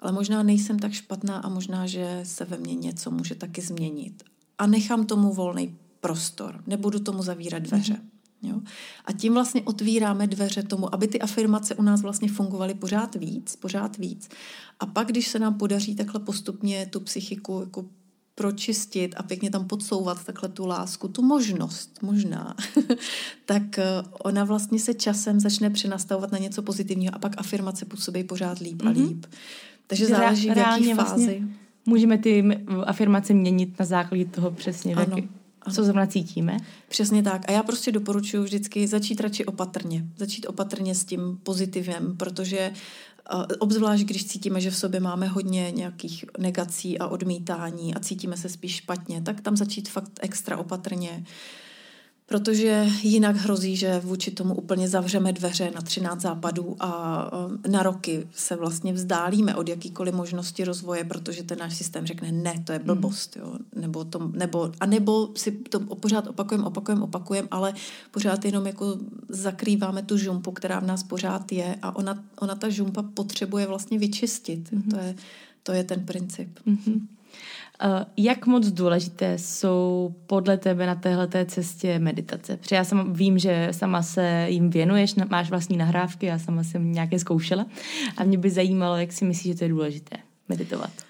ale 0.00 0.12
možná 0.12 0.42
nejsem 0.42 0.78
tak 0.78 0.92
špatná 0.92 1.38
a 1.38 1.48
možná, 1.48 1.86
že 1.86 2.20
se 2.22 2.44
ve 2.44 2.56
mně 2.56 2.74
něco 2.74 3.10
může 3.10 3.34
taky 3.34 3.60
změnit. 3.60 4.22
A 4.58 4.66
nechám 4.66 5.06
tomu 5.06 5.32
volný 5.32 5.76
prostor, 6.00 6.62
nebudu 6.66 6.98
tomu 6.98 7.22
zavírat 7.22 7.62
dveře. 7.62 7.94
Mm-hmm. 7.94 8.17
Jo? 8.42 8.60
A 9.04 9.12
tím 9.12 9.34
vlastně 9.34 9.62
otvíráme 9.62 10.26
dveře 10.26 10.62
tomu, 10.62 10.94
aby 10.94 11.08
ty 11.08 11.20
afirmace 11.20 11.74
u 11.74 11.82
nás 11.82 12.02
vlastně 12.02 12.28
fungovaly 12.28 12.74
pořád 12.74 13.14
víc, 13.14 13.56
pořád 13.56 13.96
víc. 13.96 14.28
A 14.80 14.86
pak, 14.86 15.08
když 15.08 15.28
se 15.28 15.38
nám 15.38 15.54
podaří 15.54 15.94
takhle 15.94 16.20
postupně 16.20 16.86
tu 16.86 17.00
psychiku 17.00 17.60
jako 17.60 17.84
pročistit 18.34 19.14
a 19.16 19.22
pěkně 19.22 19.50
tam 19.50 19.66
podsouvat 19.66 20.24
takhle 20.24 20.48
tu 20.48 20.66
lásku, 20.66 21.08
tu 21.08 21.22
možnost 21.22 21.98
možná, 22.02 22.56
tak 23.44 23.78
eh, 23.78 23.84
ona 24.24 24.44
vlastně 24.44 24.78
se 24.78 24.94
časem 24.94 25.40
začne 25.40 25.70
přenastavovat 25.70 26.32
na 26.32 26.38
něco 26.38 26.62
pozitivního 26.62 27.14
a 27.14 27.18
pak 27.18 27.34
afirmace 27.38 27.84
působí 27.84 28.24
pořád 28.24 28.58
líp 28.58 28.82
a 28.82 28.90
mhm. 28.90 29.02
líp. 29.02 29.26
Mm-hmm. 29.26 29.38
Takže 29.86 30.06
záleží, 30.06 30.50
v 30.50 30.56
jaký 30.56 30.94
fázi. 30.94 30.94
Vlastně 30.94 31.48
můžeme 31.86 32.18
ty 32.18 32.44
afirmace 32.86 33.34
měnit 33.34 33.78
na 33.78 33.84
základě 33.84 34.24
toho 34.24 34.50
přesně, 34.50 34.94
ano. 34.94 35.06
jaký, 35.08 35.28
co 35.70 35.84
zrovna 35.84 36.06
cítíme. 36.06 36.56
Přesně 36.88 37.22
tak. 37.22 37.48
A 37.48 37.52
já 37.52 37.62
prostě 37.62 37.92
doporučuji 37.92 38.42
vždycky 38.42 38.86
začít 38.86 39.20
radši 39.20 39.44
opatrně. 39.44 40.04
Začít 40.16 40.46
opatrně 40.46 40.94
s 40.94 41.04
tím 41.04 41.38
pozitivem, 41.42 42.16
protože 42.16 42.72
uh, 43.34 43.44
obzvlášť, 43.58 44.04
když 44.04 44.26
cítíme, 44.26 44.60
že 44.60 44.70
v 44.70 44.76
sobě 44.76 45.00
máme 45.00 45.26
hodně 45.26 45.70
nějakých 45.70 46.24
negací 46.38 46.98
a 46.98 47.06
odmítání 47.06 47.94
a 47.94 48.00
cítíme 48.00 48.36
se 48.36 48.48
spíš 48.48 48.76
špatně, 48.76 49.22
tak 49.22 49.40
tam 49.40 49.56
začít 49.56 49.88
fakt 49.88 50.12
extra 50.20 50.56
opatrně. 50.56 51.10
Uh, 51.10 51.24
protože 52.28 52.86
jinak 53.02 53.36
hrozí, 53.36 53.76
že 53.76 54.00
vůči 54.04 54.30
tomu 54.30 54.54
úplně 54.54 54.88
zavřeme 54.88 55.32
dveře 55.32 55.70
na 55.74 55.80
13 55.80 56.20
západů 56.20 56.76
a 56.80 57.30
na 57.68 57.82
roky 57.82 58.26
se 58.32 58.56
vlastně 58.56 58.92
vzdálíme 58.92 59.54
od 59.54 59.68
jakýkoliv 59.68 60.14
možnosti 60.14 60.64
rozvoje, 60.64 61.04
protože 61.04 61.42
ten 61.42 61.58
náš 61.58 61.76
systém 61.76 62.06
řekne 62.06 62.32
ne, 62.32 62.54
to 62.64 62.72
je 62.72 62.78
blbost, 62.78 63.36
jo, 63.36 63.54
nebo 63.74 64.04
to, 64.04 64.30
nebo, 64.32 64.72
a 64.80 64.86
nebo 64.86 65.28
si 65.36 65.52
to 65.52 65.80
pořád 65.80 66.26
opakujeme, 66.26 66.64
opakujeme, 66.64 67.02
opakujeme, 67.02 67.48
ale 67.50 67.74
pořád 68.10 68.44
jenom 68.44 68.66
jako 68.66 68.98
zakrýváme 69.28 70.02
tu 70.02 70.18
žumpu, 70.18 70.52
která 70.52 70.80
v 70.80 70.86
nás 70.86 71.02
pořád 71.02 71.52
je 71.52 71.76
a 71.82 71.96
ona, 71.96 72.24
ona 72.40 72.54
ta 72.54 72.68
žumpa 72.68 73.02
potřebuje 73.02 73.66
vlastně 73.66 73.98
vyčistit. 73.98 74.72
Mm-hmm. 74.72 74.90
To, 74.90 74.96
je, 74.96 75.14
to 75.62 75.72
je 75.72 75.84
ten 75.84 76.06
princip. 76.06 76.58
Mm-hmm. 76.66 77.00
Eh, 77.82 78.06
jak 78.16 78.46
moc 78.46 78.66
důležité 78.66 79.38
jsou 79.38 80.14
podle 80.26 80.56
tebe 80.56 80.86
na 80.86 80.94
téhle 80.94 81.28
cestě 81.46 81.98
meditace? 81.98 82.56
Protože 82.56 82.76
já 82.76 82.84
sama 82.84 83.04
vím, 83.08 83.38
že 83.38 83.68
sama 83.70 84.02
se 84.02 84.46
jim 84.48 84.70
věnuješ, 84.70 85.14
máš 85.14 85.50
vlastní 85.50 85.76
nahrávky, 85.76 86.26
já 86.26 86.38
sama 86.38 86.64
jsem 86.64 86.92
nějaké 86.92 87.18
zkoušela 87.18 87.66
a 88.16 88.24
mě 88.24 88.38
by 88.38 88.50
zajímalo, 88.50 88.96
jak 88.96 89.12
si 89.12 89.24
myslíš, 89.24 89.52
že 89.52 89.58
to 89.58 89.64
je 89.64 89.70
důležité 89.70 90.16
meditovat. 90.48 91.07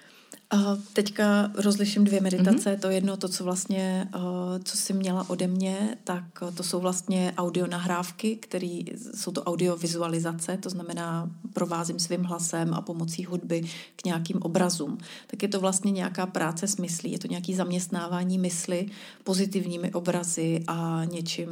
Uh, 0.53 0.79
teďka 0.93 1.51
rozliším 1.55 2.03
dvě 2.03 2.21
meditace. 2.21 2.75
Mm-hmm. 2.75 2.79
To 2.79 2.89
jedno, 2.89 3.17
to, 3.17 3.27
co 3.29 3.43
vlastně, 3.43 4.09
uh, 4.15 4.21
co 4.63 4.77
jsi 4.77 4.93
měla 4.93 5.29
ode 5.29 5.47
mě, 5.47 5.97
tak 6.03 6.23
uh, 6.41 6.51
to 6.51 6.63
jsou 6.63 6.79
vlastně 6.79 7.33
audio 7.37 7.67
nahrávky, 7.67 8.35
které 8.35 8.79
jsou 9.15 9.31
to 9.31 9.43
audiovizualizace, 9.43 10.57
to 10.57 10.69
znamená 10.69 11.31
provázím 11.53 11.99
svým 11.99 12.23
hlasem 12.23 12.73
a 12.73 12.81
pomocí 12.81 13.25
hudby 13.25 13.61
k 13.95 14.05
nějakým 14.05 14.37
obrazům. 14.41 14.97
Tak 15.27 15.43
je 15.43 15.49
to 15.49 15.59
vlastně 15.59 15.91
nějaká 15.91 16.25
práce 16.25 16.67
s 16.67 16.77
myslí, 16.77 17.11
je 17.11 17.19
to 17.19 17.27
nějaké 17.27 17.55
zaměstnávání 17.55 18.37
mysli 18.37 18.85
pozitivními 19.23 19.91
obrazy 19.91 20.63
a 20.67 21.01
něčím, 21.11 21.49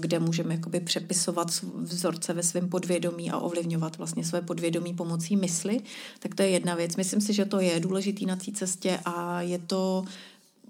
kde 0.00 0.18
můžeme 0.18 0.54
jakoby 0.54 0.80
přepisovat 0.80 1.50
vzorce 1.76 2.32
ve 2.32 2.42
svém 2.42 2.68
podvědomí 2.68 3.30
a 3.30 3.38
ovlivňovat 3.38 3.98
vlastně 3.98 4.24
své 4.24 4.42
podvědomí 4.42 4.94
pomocí 4.94 5.36
mysli. 5.36 5.80
Tak 6.18 6.34
to 6.34 6.42
je 6.42 6.48
jedna 6.48 6.74
věc. 6.74 6.96
Myslím 6.96 7.20
si, 7.20 7.32
že 7.32 7.44
to 7.44 7.60
je 7.60 7.80
důležitý 7.80 8.26
na 8.26 8.33
té 8.36 8.52
cestě 8.52 9.00
a 9.04 9.40
je 9.40 9.58
to 9.58 10.04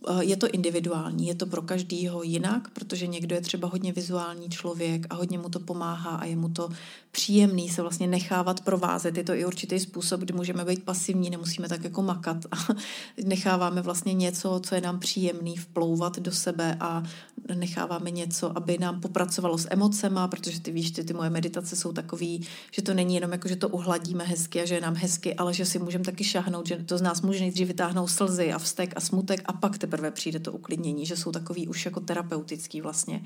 Eh, 0.08 0.24
je 0.24 0.36
to 0.36 0.48
individuální, 0.48 1.26
je 1.26 1.34
to 1.34 1.46
pro 1.46 1.62
každýho 1.62 2.22
jinak, 2.22 2.70
protože 2.70 3.06
někdo 3.06 3.34
je 3.34 3.40
třeba 3.40 3.68
hodně 3.68 3.92
vizuální 3.92 4.50
člověk 4.50 5.06
a 5.10 5.14
hodně 5.14 5.38
mu 5.38 5.48
to 5.48 5.60
pomáhá 5.60 6.10
a 6.10 6.24
je 6.24 6.36
mu 6.36 6.48
to 6.48 6.68
příjemný 7.14 7.68
se 7.68 7.82
vlastně 7.82 8.06
nechávat 8.06 8.60
provázet. 8.60 9.16
Je 9.16 9.24
to 9.24 9.34
i 9.34 9.44
určitý 9.44 9.80
způsob, 9.80 10.20
kdy 10.20 10.34
můžeme 10.34 10.64
být 10.64 10.84
pasivní, 10.84 11.30
nemusíme 11.30 11.68
tak 11.68 11.84
jako 11.84 12.02
makat 12.02 12.36
a 12.50 12.56
necháváme 13.24 13.82
vlastně 13.82 14.14
něco, 14.14 14.60
co 14.64 14.74
je 14.74 14.80
nám 14.80 14.98
příjemný, 14.98 15.56
vplouvat 15.56 16.18
do 16.18 16.32
sebe 16.32 16.76
a 16.80 17.02
necháváme 17.54 18.10
něco, 18.10 18.56
aby 18.58 18.78
nám 18.78 19.00
popracovalo 19.00 19.58
s 19.58 19.68
emocema, 19.70 20.28
protože 20.28 20.60
ty 20.60 20.72
víš, 20.72 20.90
ty, 20.90 21.04
ty 21.04 21.12
moje 21.12 21.30
meditace 21.30 21.76
jsou 21.76 21.92
takový, 21.92 22.46
že 22.70 22.82
to 22.82 22.94
není 22.94 23.14
jenom 23.14 23.32
jako, 23.32 23.48
že 23.48 23.56
to 23.56 23.68
uhladíme 23.68 24.24
hezky 24.24 24.60
a 24.60 24.64
že 24.64 24.74
je 24.74 24.80
nám 24.80 24.94
hezky, 24.94 25.34
ale 25.34 25.54
že 25.54 25.66
si 25.66 25.78
můžeme 25.78 26.04
taky 26.04 26.24
šahnout, 26.24 26.66
že 26.66 26.76
to 26.76 26.98
z 26.98 27.02
nás 27.02 27.22
může 27.22 27.40
nejdřív 27.40 27.68
vytáhnout 27.68 28.08
slzy 28.08 28.52
a 28.52 28.58
vztek 28.58 28.92
a 28.96 29.00
smutek 29.00 29.42
a 29.44 29.52
pak 29.52 29.78
teprve 29.78 30.10
přijde 30.10 30.38
to 30.38 30.52
uklidnění, 30.52 31.06
že 31.06 31.16
jsou 31.16 31.32
takový 31.32 31.68
už 31.68 31.84
jako 31.84 32.00
terapeutický 32.00 32.80
vlastně 32.80 33.22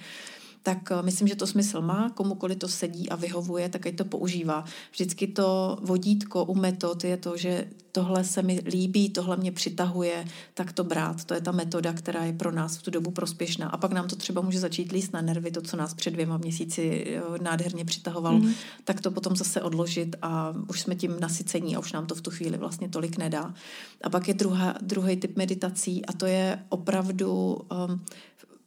tak 0.63 0.91
eh, 0.91 1.03
myslím, 1.03 1.29
že 1.29 1.37
to 1.37 1.47
smysl 1.47 1.81
má, 1.81 2.11
komukoli 2.11 2.57
to 2.57 2.69
sedí 2.69 3.09
a 3.09 3.17
vyhovuje, 3.17 3.69
tak 3.69 3.87
ať 3.87 3.97
to 3.97 4.05
používá. 4.05 4.65
Vždycky 4.93 5.27
to 5.27 5.79
vodítko 5.83 6.45
u 6.45 6.55
metod 6.55 7.05
je 7.05 7.17
to, 7.17 7.37
že 7.37 7.69
tohle 7.93 8.25
se 8.25 8.43
mi 8.43 8.61
líbí, 8.67 9.11
tohle 9.11 9.37
mě 9.37 9.53
přitahuje, 9.53 10.25
tak 10.55 10.73
to 10.73 10.85
brát. 10.85 11.25
To 11.25 11.35
je 11.35 11.41
ta 11.41 11.53
metoda, 11.53 11.93
která 11.93 12.25
je 12.25 12.33
pro 12.33 12.53
nás 12.53 12.77
v 12.77 12.83
tu 12.83 12.91
dobu 12.91 13.11
prospěšná. 13.11 13.69
A 13.69 13.77
pak 13.77 13.93
nám 13.93 14.09
to 14.09 14.17
třeba 14.17 14.41
může 14.41 14.61
začít 14.61 14.93
líst 14.93 15.13
na 15.13 15.21
nervy, 15.21 15.51
to, 15.51 15.63
co 15.63 15.77
nás 15.77 15.95
před 15.95 16.11
dvěma 16.11 16.37
měsíci 16.37 17.07
eh, 17.09 17.43
nádherně 17.43 17.85
přitahovalo, 17.85 18.39
mm-hmm. 18.39 18.55
tak 18.85 19.01
to 19.01 19.11
potom 19.11 19.37
zase 19.37 19.63
odložit 19.63 20.17
a 20.23 20.55
už 20.69 20.81
jsme 20.81 20.95
tím 20.95 21.21
nasycení 21.21 21.77
a 21.77 21.79
už 21.79 21.93
nám 21.93 22.07
to 22.07 22.15
v 22.15 22.21
tu 22.21 22.31
chvíli 22.31 22.59
vlastně 22.59 22.89
tolik 22.89 23.19
nedá. 23.19 23.55
A 24.03 24.11
pak 24.11 24.29
je 24.29 24.35
druhá, 24.35 24.75
druhý 24.83 25.17
typ 25.17 25.37
meditací 25.37 26.07
a 26.07 26.13
to 26.13 26.27
je 26.27 26.65
opravdu 26.69 27.59
um, 27.89 28.01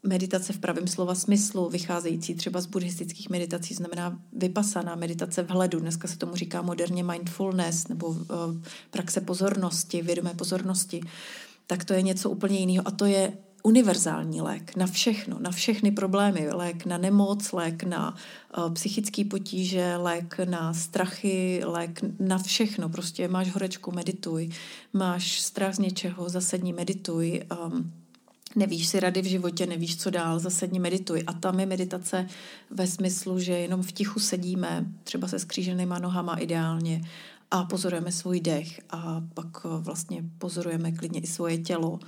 meditace 0.03 0.53
v 0.53 0.59
pravém 0.59 0.87
slova 0.87 1.15
smyslu, 1.15 1.69
vycházející 1.69 2.35
třeba 2.35 2.61
z 2.61 2.65
buddhistických 2.65 3.29
meditací, 3.29 3.73
znamená 3.73 4.19
vypasaná 4.33 4.95
meditace 4.95 5.43
vhledu. 5.43 5.79
Dneska 5.79 6.07
se 6.07 6.17
tomu 6.17 6.35
říká 6.35 6.61
moderně 6.61 7.03
mindfulness 7.03 7.87
nebo 7.87 8.07
uh, 8.07 8.17
praxe 8.91 9.21
pozornosti, 9.21 10.01
vědomé 10.01 10.33
pozornosti. 10.33 11.01
Tak 11.67 11.85
to 11.85 11.93
je 11.93 12.01
něco 12.01 12.29
úplně 12.29 12.59
jiného. 12.59 12.87
A 12.87 12.91
to 12.91 13.05
je 13.05 13.33
univerzální 13.63 14.41
lék 14.41 14.75
na 14.75 14.87
všechno, 14.87 15.39
na 15.39 15.51
všechny 15.51 15.91
problémy. 15.91 16.49
Lék 16.49 16.85
na 16.85 16.97
nemoc, 16.97 17.51
lék 17.51 17.83
na 17.83 18.15
uh, 18.57 18.73
psychické 18.73 19.25
potíže, 19.25 19.95
lék 19.95 20.37
na 20.45 20.73
strachy, 20.73 21.61
lék 21.65 21.99
na 22.19 22.37
všechno. 22.37 22.89
Prostě 22.89 23.27
máš 23.27 23.51
horečku, 23.51 23.91
medituj. 23.91 24.49
Máš 24.93 25.41
strach 25.41 25.75
z 25.75 25.79
něčeho, 25.79 26.29
zasedni, 26.29 26.73
medituj. 26.73 27.41
Um, 27.65 28.00
nevíš 28.55 28.87
si 28.87 28.99
rady 28.99 29.21
v 29.21 29.25
životě, 29.25 29.65
nevíš, 29.65 29.97
co 29.97 30.09
dál, 30.09 30.39
zasedni 30.39 30.79
medituj. 30.79 31.23
A 31.27 31.33
tam 31.33 31.59
je 31.59 31.65
meditace 31.65 32.27
ve 32.69 32.87
smyslu, 32.87 33.39
že 33.39 33.53
jenom 33.53 33.83
v 33.83 33.91
tichu 33.91 34.19
sedíme, 34.19 34.85
třeba 35.03 35.27
se 35.27 35.39
skříženýma 35.39 35.99
nohama 35.99 36.35
ideálně, 36.35 37.01
a 37.51 37.63
pozorujeme 37.63 38.11
svůj 38.11 38.39
dech 38.39 38.81
a 38.89 39.21
pak 39.33 39.47
eh, 39.65 39.69
vlastně 39.77 40.23
pozorujeme 40.37 40.91
klidně 40.91 41.19
i 41.19 41.27
svoje 41.27 41.57
tělo. 41.57 41.99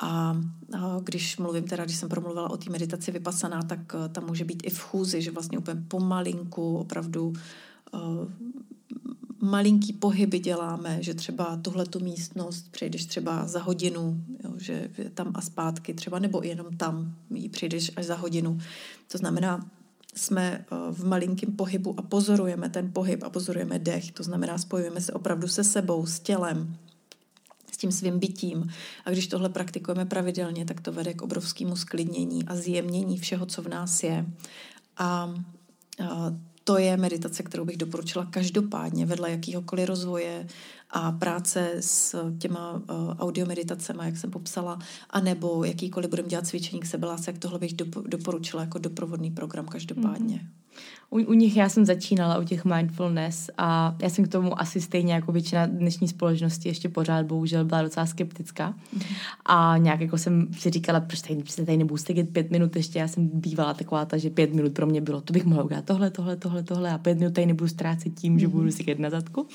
A, 0.00 0.36
a 0.78 1.00
když 1.04 1.36
mluvím 1.36 1.64
teda, 1.64 1.84
když 1.84 1.96
jsem 1.96 2.08
promluvila 2.08 2.50
o 2.50 2.56
té 2.56 2.70
meditaci 2.70 3.12
vypasaná, 3.12 3.62
tak 3.62 3.78
uh, 3.94 4.08
tam 4.08 4.26
může 4.26 4.44
být 4.44 4.62
i 4.66 4.70
v 4.70 4.80
chůzi, 4.80 5.22
že 5.22 5.30
vlastně 5.30 5.58
úplně 5.58 5.82
pomalinku, 5.88 6.76
opravdu 6.76 7.32
uh, 7.92 8.00
malinký 9.40 9.92
pohyby 9.92 10.38
děláme, 10.38 11.02
že 11.02 11.14
třeba 11.14 11.56
tuhle 11.56 11.86
tu 11.86 12.00
místnost 12.00 12.66
přejdeš 12.70 13.06
třeba 13.06 13.46
za 13.46 13.62
hodinu, 13.62 14.24
jo, 14.44 14.54
že 14.58 14.90
tam 15.14 15.32
a 15.34 15.40
zpátky 15.40 15.94
třeba, 15.94 16.18
nebo 16.18 16.42
jenom 16.42 16.76
tam 16.76 17.14
ji 17.30 17.48
přijdeš 17.48 17.92
až 17.96 18.04
za 18.04 18.14
hodinu. 18.14 18.58
To 19.12 19.18
znamená, 19.18 19.70
jsme 20.14 20.64
eh, 20.72 20.76
v 20.90 21.06
malinkém 21.06 21.52
pohybu 21.52 21.94
a 21.98 22.02
pozorujeme 22.02 22.68
ten 22.68 22.92
pohyb 22.92 23.22
a 23.22 23.30
pozorujeme 23.30 23.78
dech. 23.78 24.12
To 24.12 24.22
znamená, 24.22 24.58
spojujeme 24.58 25.00
se 25.00 25.12
opravdu 25.12 25.48
se 25.48 25.64
sebou, 25.64 26.06
s 26.06 26.20
tělem, 26.20 26.76
s 27.72 27.76
tím 27.76 27.92
svým 27.92 28.18
bytím. 28.18 28.70
A 29.04 29.10
když 29.10 29.26
tohle 29.26 29.48
praktikujeme 29.48 30.06
pravidelně, 30.06 30.64
tak 30.64 30.80
to 30.80 30.92
vede 30.92 31.14
k 31.14 31.22
obrovskému 31.22 31.76
sklidnění 31.76 32.44
a 32.46 32.56
zjemnění 32.56 33.18
všeho, 33.18 33.46
co 33.46 33.62
v 33.62 33.68
nás 33.68 34.02
je. 34.02 34.26
A, 34.96 35.34
a 36.04 36.34
to 36.70 36.78
je 36.78 36.96
meditace, 36.96 37.42
kterou 37.42 37.64
bych 37.64 37.76
doporučila 37.76 38.24
každopádně 38.24 39.06
vedle 39.06 39.30
jakýhokoliv 39.30 39.88
rozvoje 39.88 40.46
a 40.90 41.12
práce 41.12 41.72
s 41.80 42.16
těma 42.38 42.72
uh, 42.72 42.80
audiomeditacemi, 43.18 44.00
jak 44.04 44.16
jsem 44.16 44.30
popsala, 44.30 44.78
anebo 45.10 45.64
jakýkoliv 45.64 46.10
budeme 46.10 46.28
dělat 46.28 46.46
cvičení 46.46 46.80
k 46.80 46.86
sebelásek, 46.86 47.38
tohle 47.38 47.58
bych 47.58 47.74
doporučila 48.06 48.62
jako 48.62 48.78
doprovodný 48.78 49.30
program 49.30 49.66
každopádně. 49.66 50.36
Mm-hmm. 50.36 50.59
U, 51.10 51.16
u 51.16 51.32
nich 51.32 51.56
já 51.56 51.68
jsem 51.68 51.86
začínala, 51.86 52.38
u 52.38 52.44
těch 52.44 52.64
mindfulness 52.64 53.50
a 53.58 53.96
já 54.02 54.10
jsem 54.10 54.24
k 54.24 54.28
tomu 54.28 54.60
asi 54.60 54.80
stejně 54.80 55.14
jako 55.14 55.32
většina 55.32 55.66
dnešní 55.66 56.08
společnosti 56.08 56.68
ještě 56.68 56.88
pořád 56.88 57.26
bohužel 57.26 57.64
byla 57.64 57.82
docela 57.82 58.06
skeptická. 58.06 58.74
A 59.46 59.76
nějak 59.76 60.00
jako 60.00 60.18
jsem 60.18 60.48
si 60.58 60.70
říkala, 60.70 61.00
proč 61.00 61.20
tady, 61.20 61.42
se 61.46 61.66
tady 61.66 61.78
nebudu 61.78 61.96
steget 61.96 62.30
pět 62.30 62.50
minut 62.50 62.76
ještě, 62.76 62.98
já 62.98 63.08
jsem 63.08 63.28
bývala 63.32 63.74
taková 63.74 64.04
ta, 64.04 64.16
že 64.16 64.30
pět 64.30 64.54
minut 64.54 64.72
pro 64.72 64.86
mě 64.86 65.00
bylo, 65.00 65.20
to 65.20 65.32
bych 65.32 65.44
mohla 65.44 65.64
udělat 65.64 65.84
tohle, 65.84 66.10
tohle, 66.10 66.36
tohle, 66.36 66.62
tohle 66.62 66.90
a 66.90 66.98
pět 66.98 67.18
minut 67.18 67.34
tady 67.34 67.46
nebudu 67.46 67.68
ztrácet 67.68 68.14
tím, 68.14 68.38
že 68.38 68.48
budu 68.48 68.70
si 68.70 68.96
na 68.98 69.10
zadku. 69.10 69.46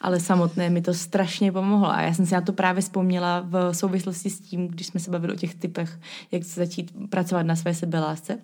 Ale 0.00 0.20
samotné 0.20 0.70
mi 0.70 0.82
to 0.82 0.94
strašně 0.94 1.52
pomohlo 1.52 1.90
a 1.90 2.02
já 2.02 2.14
jsem 2.14 2.26
si 2.26 2.34
na 2.34 2.40
to 2.40 2.52
právě 2.52 2.82
vzpomněla 2.82 3.40
v 3.40 3.74
souvislosti 3.74 4.30
s 4.30 4.40
tím, 4.40 4.68
když 4.68 4.86
jsme 4.86 5.00
se 5.00 5.10
bavili 5.10 5.32
o 5.32 5.36
těch 5.36 5.54
typech, 5.54 6.00
jak 6.32 6.42
začít 6.42 6.92
pracovat 7.10 7.42
na 7.42 7.56
své 7.56 7.74
sebelásce 7.74 8.38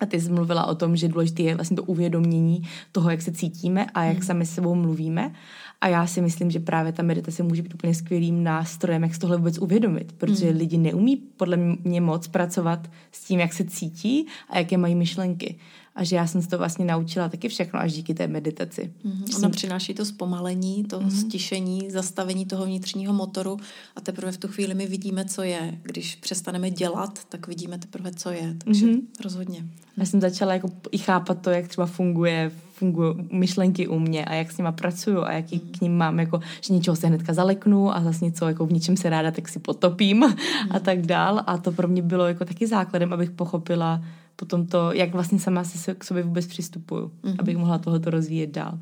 a 0.00 0.06
ty 0.06 0.20
jsi 0.20 0.32
mluvila 0.32 0.66
o 0.66 0.74
tom, 0.74 0.96
že 0.96 1.08
důležité 1.08 1.42
je 1.42 1.54
vlastně 1.54 1.76
to 1.76 1.82
uvědomění 1.82 2.62
toho, 2.92 3.10
jak 3.10 3.22
se 3.22 3.32
cítíme 3.32 3.86
a 3.94 4.04
jak 4.04 4.16
mm. 4.16 4.22
sami 4.22 4.46
s 4.46 4.54
sebou 4.54 4.74
mluvíme. 4.74 5.32
A 5.80 5.88
já 5.88 6.06
si 6.06 6.20
myslím, 6.20 6.50
že 6.50 6.60
právě 6.60 6.92
ta 6.92 7.02
meditace 7.02 7.42
může 7.42 7.62
být 7.62 7.74
úplně 7.74 7.94
skvělým 7.94 8.44
nástrojem, 8.44 9.02
jak 9.02 9.14
si 9.14 9.20
tohle 9.20 9.36
vůbec 9.36 9.58
uvědomit, 9.58 10.12
protože 10.12 10.52
mm. 10.52 10.58
lidi 10.58 10.78
neumí 10.78 11.16
podle 11.16 11.56
mě 11.56 12.00
moc 12.00 12.28
pracovat 12.28 12.90
s 13.12 13.24
tím, 13.24 13.40
jak 13.40 13.52
se 13.52 13.64
cítí 13.64 14.26
a 14.48 14.58
jaké 14.58 14.76
mají 14.76 14.94
myšlenky 14.94 15.58
a 16.00 16.04
že 16.04 16.16
já 16.16 16.26
jsem 16.26 16.42
se 16.42 16.48
to 16.48 16.58
vlastně 16.58 16.84
naučila 16.84 17.28
taky 17.28 17.48
všechno 17.48 17.80
až 17.80 17.92
díky 17.92 18.14
té 18.14 18.26
meditaci. 18.26 18.92
Mm-hmm. 19.04 19.36
Ona 19.36 19.48
přináší 19.48 19.94
to 19.94 20.04
zpomalení, 20.04 20.84
to 20.84 21.00
mm-hmm. 21.00 21.20
stišení, 21.20 21.90
zastavení 21.90 22.46
toho 22.46 22.66
vnitřního 22.66 23.12
motoru 23.12 23.56
a 23.96 24.00
teprve 24.00 24.32
v 24.32 24.38
tu 24.38 24.48
chvíli 24.48 24.74
my 24.74 24.86
vidíme, 24.86 25.24
co 25.24 25.42
je. 25.42 25.78
Když 25.82 26.16
přestaneme 26.16 26.70
dělat, 26.70 27.18
tak 27.28 27.46
vidíme 27.46 27.78
teprve, 27.78 28.10
co 28.12 28.30
je. 28.30 28.54
Takže 28.64 28.86
mm-hmm. 28.86 29.00
rozhodně. 29.24 29.64
Já 29.96 30.04
jsem 30.04 30.20
začala 30.20 30.52
jako 30.52 30.70
i 30.90 30.98
chápat 30.98 31.42
to, 31.42 31.50
jak 31.50 31.68
třeba 31.68 31.86
funguje 31.86 32.50
fungují 32.80 33.14
myšlenky 33.32 33.88
u 33.88 33.98
mě 33.98 34.24
a 34.24 34.34
jak 34.34 34.52
s 34.52 34.58
nima 34.58 34.72
pracuju 34.72 35.22
a 35.22 35.32
jaký 35.32 35.56
mm. 35.56 35.72
k 35.72 35.80
ním 35.80 35.96
mám, 35.96 36.18
jako, 36.18 36.40
že 36.60 36.74
něčeho 36.74 36.96
se 36.96 37.06
hnedka 37.06 37.32
zaleknu 37.32 37.96
a 37.96 38.00
zase 38.02 38.24
něco, 38.24 38.48
jako 38.48 38.66
v 38.66 38.72
ničem 38.72 38.96
se 38.96 39.10
ráda, 39.10 39.30
tak 39.30 39.48
si 39.48 39.58
potopím 39.58 40.16
mm. 40.16 40.34
a 40.70 40.78
tak 40.78 41.02
dál. 41.02 41.42
A 41.46 41.58
to 41.58 41.72
pro 41.72 41.88
mě 41.88 42.02
bylo 42.02 42.28
jako 42.28 42.44
taky 42.44 42.66
základem, 42.66 43.12
abych 43.12 43.30
pochopila, 43.30 44.02
potom 44.40 44.66
to, 44.66 44.92
jak 44.92 45.12
vlastně 45.12 45.38
sama 45.38 45.64
si 45.64 45.94
k 45.94 46.04
sobě 46.04 46.22
vůbec 46.22 46.46
přistupuju, 46.46 47.06
mm-hmm. 47.06 47.36
abych 47.38 47.56
mohla 47.56 47.78
tohoto 47.78 48.10
rozvíjet 48.10 48.50
dál. 48.50 48.78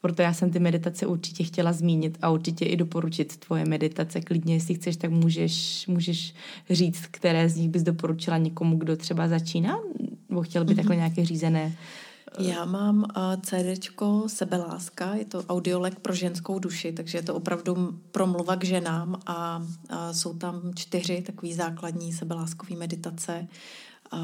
Proto 0.00 0.22
já 0.22 0.32
jsem 0.32 0.50
ty 0.50 0.58
meditace 0.58 1.06
určitě 1.06 1.44
chtěla 1.44 1.72
zmínit 1.72 2.18
a 2.22 2.30
určitě 2.30 2.64
i 2.64 2.76
doporučit 2.76 3.36
tvoje 3.36 3.64
meditace. 3.64 4.20
Klidně, 4.20 4.54
jestli 4.54 4.74
chceš, 4.74 4.96
tak 4.96 5.10
můžeš, 5.10 5.86
můžeš 5.86 6.34
říct, 6.70 7.06
které 7.10 7.48
z 7.48 7.56
nich 7.56 7.68
bys 7.68 7.82
doporučila 7.82 8.38
někomu, 8.38 8.76
kdo 8.76 8.96
třeba 8.96 9.28
začíná, 9.28 9.78
nebo 10.28 10.42
chtěl 10.42 10.64
by 10.64 10.72
mm-hmm. 10.72 10.76
takhle 10.76 10.96
nějaké 10.96 11.24
řízené 11.24 11.76
eh, 12.38 12.44
já 12.44 12.64
mám 12.64 12.98
uh, 12.98 13.06
CDčko 13.42 14.24
Sebeláska, 14.26 15.14
je 15.14 15.24
to 15.24 15.42
audiolek 15.48 15.98
pro 15.98 16.14
ženskou 16.14 16.58
duši, 16.58 16.92
takže 16.92 17.18
je 17.18 17.22
to 17.22 17.34
opravdu 17.34 17.98
promluva 18.12 18.56
k 18.56 18.64
ženám 18.64 19.20
a 19.26 19.58
uh, 19.58 19.96
jsou 20.12 20.34
tam 20.34 20.70
čtyři 20.74 21.22
takové 21.26 21.54
základní 21.54 22.12
sebeláskové 22.12 22.76
meditace. 22.76 23.48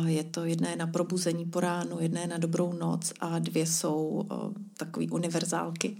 Je 0.06 0.24
to 0.24 0.44
jedné 0.44 0.76
na 0.76 0.86
probuzení 0.86 1.44
po 1.44 1.60
ránu, 1.60 1.96
jedné 2.00 2.26
na 2.26 2.38
dobrou 2.38 2.72
noc 2.72 3.12
a 3.20 3.38
dvě 3.38 3.66
jsou 3.66 4.28
takové 4.76 5.06
univerzálky. 5.06 5.96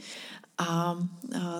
A, 0.59 0.65
a 0.65 0.97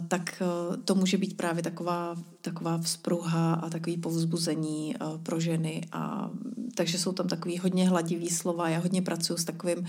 tak 0.09 0.43
e, 0.43 0.77
to 0.77 0.95
může 0.95 1.19
být 1.19 1.37
právě 1.37 1.63
taková, 1.63 2.17
taková 2.41 2.79
vzpruha 2.79 3.55
a 3.55 3.71
takový 3.71 3.97
povzbuzení 3.97 4.97
a, 4.97 5.13
e, 5.15 5.19
pro 5.19 5.41
ženy. 5.41 5.89
A, 5.93 6.31
takže 6.75 6.99
jsou 6.99 7.13
tam 7.13 7.29
takový 7.29 7.59
hodně 7.59 7.89
hladivý 7.89 8.31
slova. 8.31 8.69
Já 8.69 8.79
hodně 8.79 9.03
pracuji 9.03 9.37
s 9.37 9.45
takovým 9.45 9.87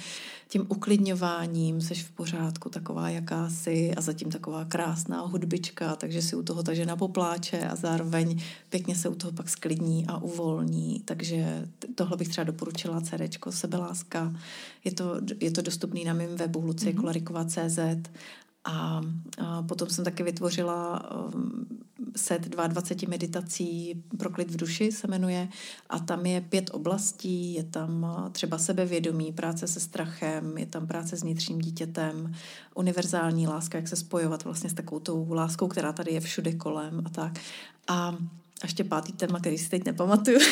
tím 0.48 0.66
uklidňováním, 0.70 1.82
seš 1.82 2.04
v 2.04 2.12
pořádku, 2.12 2.70
taková 2.70 3.10
jakási 3.10 3.94
a 3.98 4.02
zatím 4.02 4.32
taková 4.32 4.66
krásná 4.66 5.22
hudbička, 5.22 5.96
takže 5.96 6.22
si 6.22 6.36
u 6.36 6.44
toho 6.44 6.64
ta 6.64 6.74
žena 6.74 6.96
popláče 6.96 7.68
a 7.68 7.76
zároveň 7.76 8.42
pěkně 8.70 8.96
se 8.96 9.10
u 9.10 9.16
toho 9.16 9.32
pak 9.32 9.50
sklidní 9.50 10.08
a 10.08 10.18
uvolní. 10.18 11.02
Takže 11.06 11.68
tohle 11.96 12.18
bych 12.18 12.28
třeba 12.28 12.46
doporučila 12.46 13.02
CDčko 13.02 13.52
Sebeláska. 13.52 14.36
Je 14.84 14.92
to, 14.92 15.16
je 15.40 15.52
to 15.52 15.62
dostupný 15.62 16.06
na 16.06 16.14
mém 16.14 16.36
webu 16.36 16.62
luciekolaриková.cz 16.62 17.80
a, 18.68 19.02
a 19.38 19.62
potom 19.62 19.90
jsem 19.90 20.06
taky 20.06 20.24
vytvořila 20.24 21.12
um, 21.16 21.66
set 22.16 22.48
22 22.48 23.10
meditací 23.10 24.04
pro 24.18 24.30
klid 24.30 24.52
v 24.52 24.58
duši 24.58 24.92
se 24.92 25.08
jmenuje 25.08 25.48
a 25.90 26.00
tam 26.00 26.26
je 26.26 26.42
pět 26.42 26.70
oblastí, 26.74 27.54
je 27.54 27.64
tam 27.64 28.04
uh, 28.04 28.30
třeba 28.30 28.58
sebevědomí, 28.58 29.34
práce 29.34 29.68
se 29.68 29.80
strachem, 29.80 30.58
je 30.58 30.66
tam 30.66 30.88
práce 30.88 31.18
s 31.18 31.24
vnitřním 31.24 31.60
dítětem, 31.60 32.36
univerzální 32.76 33.48
láska, 33.48 33.78
jak 33.78 33.88
se 33.88 33.96
spojovat 33.96 34.44
vlastně 34.44 34.70
s 34.70 34.74
takovou 34.74 35.00
tou 35.00 35.34
láskou, 35.34 35.68
která 35.68 35.94
tady 35.94 36.14
je 36.14 36.20
všude 36.20 36.54
kolem 36.54 37.02
a 37.06 37.10
tak. 37.10 37.40
A 37.88 38.16
ještě 38.64 38.84
pátý 38.84 39.14
téma, 39.14 39.40
který 39.40 39.58
si 39.58 39.70
teď 39.70 39.86
nepamatuju. 39.86 40.40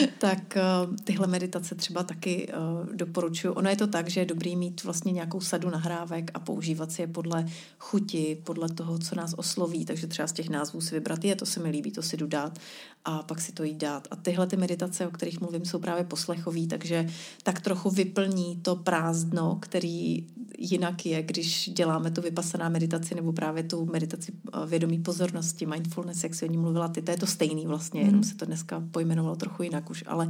tak 0.18 0.56
uh, 0.88 0.96
tyhle 1.04 1.26
meditace 1.26 1.74
třeba 1.74 2.02
taky 2.02 2.48
uh, 2.48 2.96
doporučuji. 2.96 3.50
Ono 3.50 3.70
je 3.70 3.76
to 3.76 3.86
tak, 3.86 4.10
že 4.10 4.20
je 4.20 4.26
dobrý 4.26 4.56
mít 4.56 4.84
vlastně 4.84 5.12
nějakou 5.12 5.40
sadu 5.40 5.70
nahrávek 5.70 6.30
a 6.34 6.38
používat 6.38 6.92
si 6.92 7.02
je 7.02 7.06
podle 7.06 7.46
chuti, 7.78 8.38
podle 8.44 8.68
toho, 8.68 8.98
co 8.98 9.14
nás 9.14 9.34
osloví, 9.36 9.84
takže 9.84 10.06
třeba 10.06 10.28
z 10.28 10.32
těch 10.32 10.48
názvů 10.48 10.80
si 10.80 10.94
vybrat, 10.94 11.24
je, 11.24 11.36
to 11.36 11.46
se 11.46 11.60
mi 11.60 11.70
líbí, 11.70 11.90
to 11.90 12.02
si 12.02 12.16
jdu 12.16 12.26
dát 12.26 12.58
a 13.04 13.22
pak 13.22 13.40
si 13.40 13.52
to 13.52 13.64
jít 13.64 13.76
dát. 13.76 14.08
A 14.10 14.16
tyhle 14.16 14.46
ty 14.46 14.56
meditace, 14.56 15.06
o 15.06 15.10
kterých 15.10 15.40
mluvím, 15.40 15.64
jsou 15.64 15.78
právě 15.78 16.04
poslechový, 16.04 16.66
takže 16.66 17.06
tak 17.42 17.60
trochu 17.60 17.90
vyplní 17.90 18.56
to 18.62 18.76
prázdno, 18.76 19.58
který 19.60 20.26
jinak 20.58 21.06
je, 21.06 21.22
když 21.22 21.70
děláme 21.70 22.10
tu 22.10 22.20
vypasaná 22.20 22.68
meditaci 22.68 23.14
nebo 23.14 23.32
právě 23.32 23.62
tu 23.62 23.86
meditaci 23.86 24.32
eh, 24.32 24.66
vědomí 24.66 24.98
pozornosti, 24.98 25.66
mindfulness, 25.66 26.22
jak 26.22 26.34
si 26.34 26.44
o 26.44 26.50
ní 26.50 26.58
mluvila 26.58 26.88
ty, 26.88 27.02
to 27.02 27.10
je 27.10 27.16
to 27.16 27.26
stejný 27.26 27.66
vlastně, 27.66 28.00
jenom 28.00 28.24
se 28.24 28.36
to 28.36 28.44
dneska 28.44 28.82
pojmenovalo 28.90 29.36
trochu 29.36 29.62
jinak 29.62 29.89
už, 29.90 30.04
ale 30.06 30.28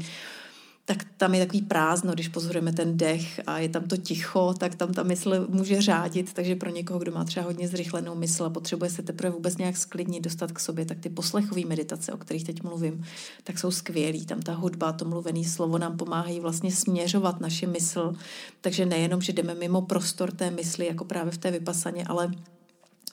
tak 0.91 1.05
tam 1.17 1.35
je 1.35 1.47
takový 1.47 1.63
prázdno, 1.63 2.13
když 2.13 2.29
pozorujeme 2.29 2.73
ten 2.73 2.97
dech 2.97 3.41
a 3.47 3.59
je 3.59 3.69
tam 3.69 3.85
to 3.85 3.97
ticho, 3.97 4.55
tak 4.59 4.75
tam 4.75 4.93
ta 4.93 5.03
mysl 5.03 5.47
může 5.49 5.83
řádit, 5.83 6.33
takže 6.33 6.57
pro 6.57 6.71
někoho, 6.71 6.99
kdo 6.99 7.13
má 7.13 7.25
třeba 7.25 7.47
hodně 7.47 7.69
zrychlenou 7.69 8.15
mysl 8.15 8.45
a 8.45 8.51
potřebuje 8.51 8.91
se 8.91 9.03
teprve 9.03 9.31
vůbec 9.31 9.57
nějak 9.57 9.77
sklidnit, 9.77 10.25
dostat 10.25 10.53
k 10.53 10.61
sobě, 10.61 10.85
tak 10.85 10.99
ty 10.99 11.09
poslechové 11.09 11.61
meditace, 11.67 12.13
o 12.13 12.17
kterých 12.17 12.45
teď 12.45 12.63
mluvím, 12.63 13.05
tak 13.45 13.59
jsou 13.59 13.71
skvělý. 13.71 14.27
Tam 14.27 14.43
ta 14.43 14.55
hudba, 14.55 14.93
to 14.93 15.05
mluvené 15.05 15.45
slovo 15.45 15.79
nám 15.79 15.97
pomáhají 15.97 16.41
vlastně 16.41 16.73
směřovat 16.73 17.41
naši 17.41 17.67
mysl, 17.67 18.13
takže 18.61 18.87
nejenom, 18.87 19.23
že 19.23 19.33
jdeme 19.33 19.55
mimo 19.55 19.83
prostor 19.83 20.33
té 20.33 20.51
mysli, 20.51 20.87
jako 20.87 21.05
právě 21.05 21.33
v 21.33 21.39
té 21.39 21.51
vypasaně, 21.51 22.05
ale 22.05 22.31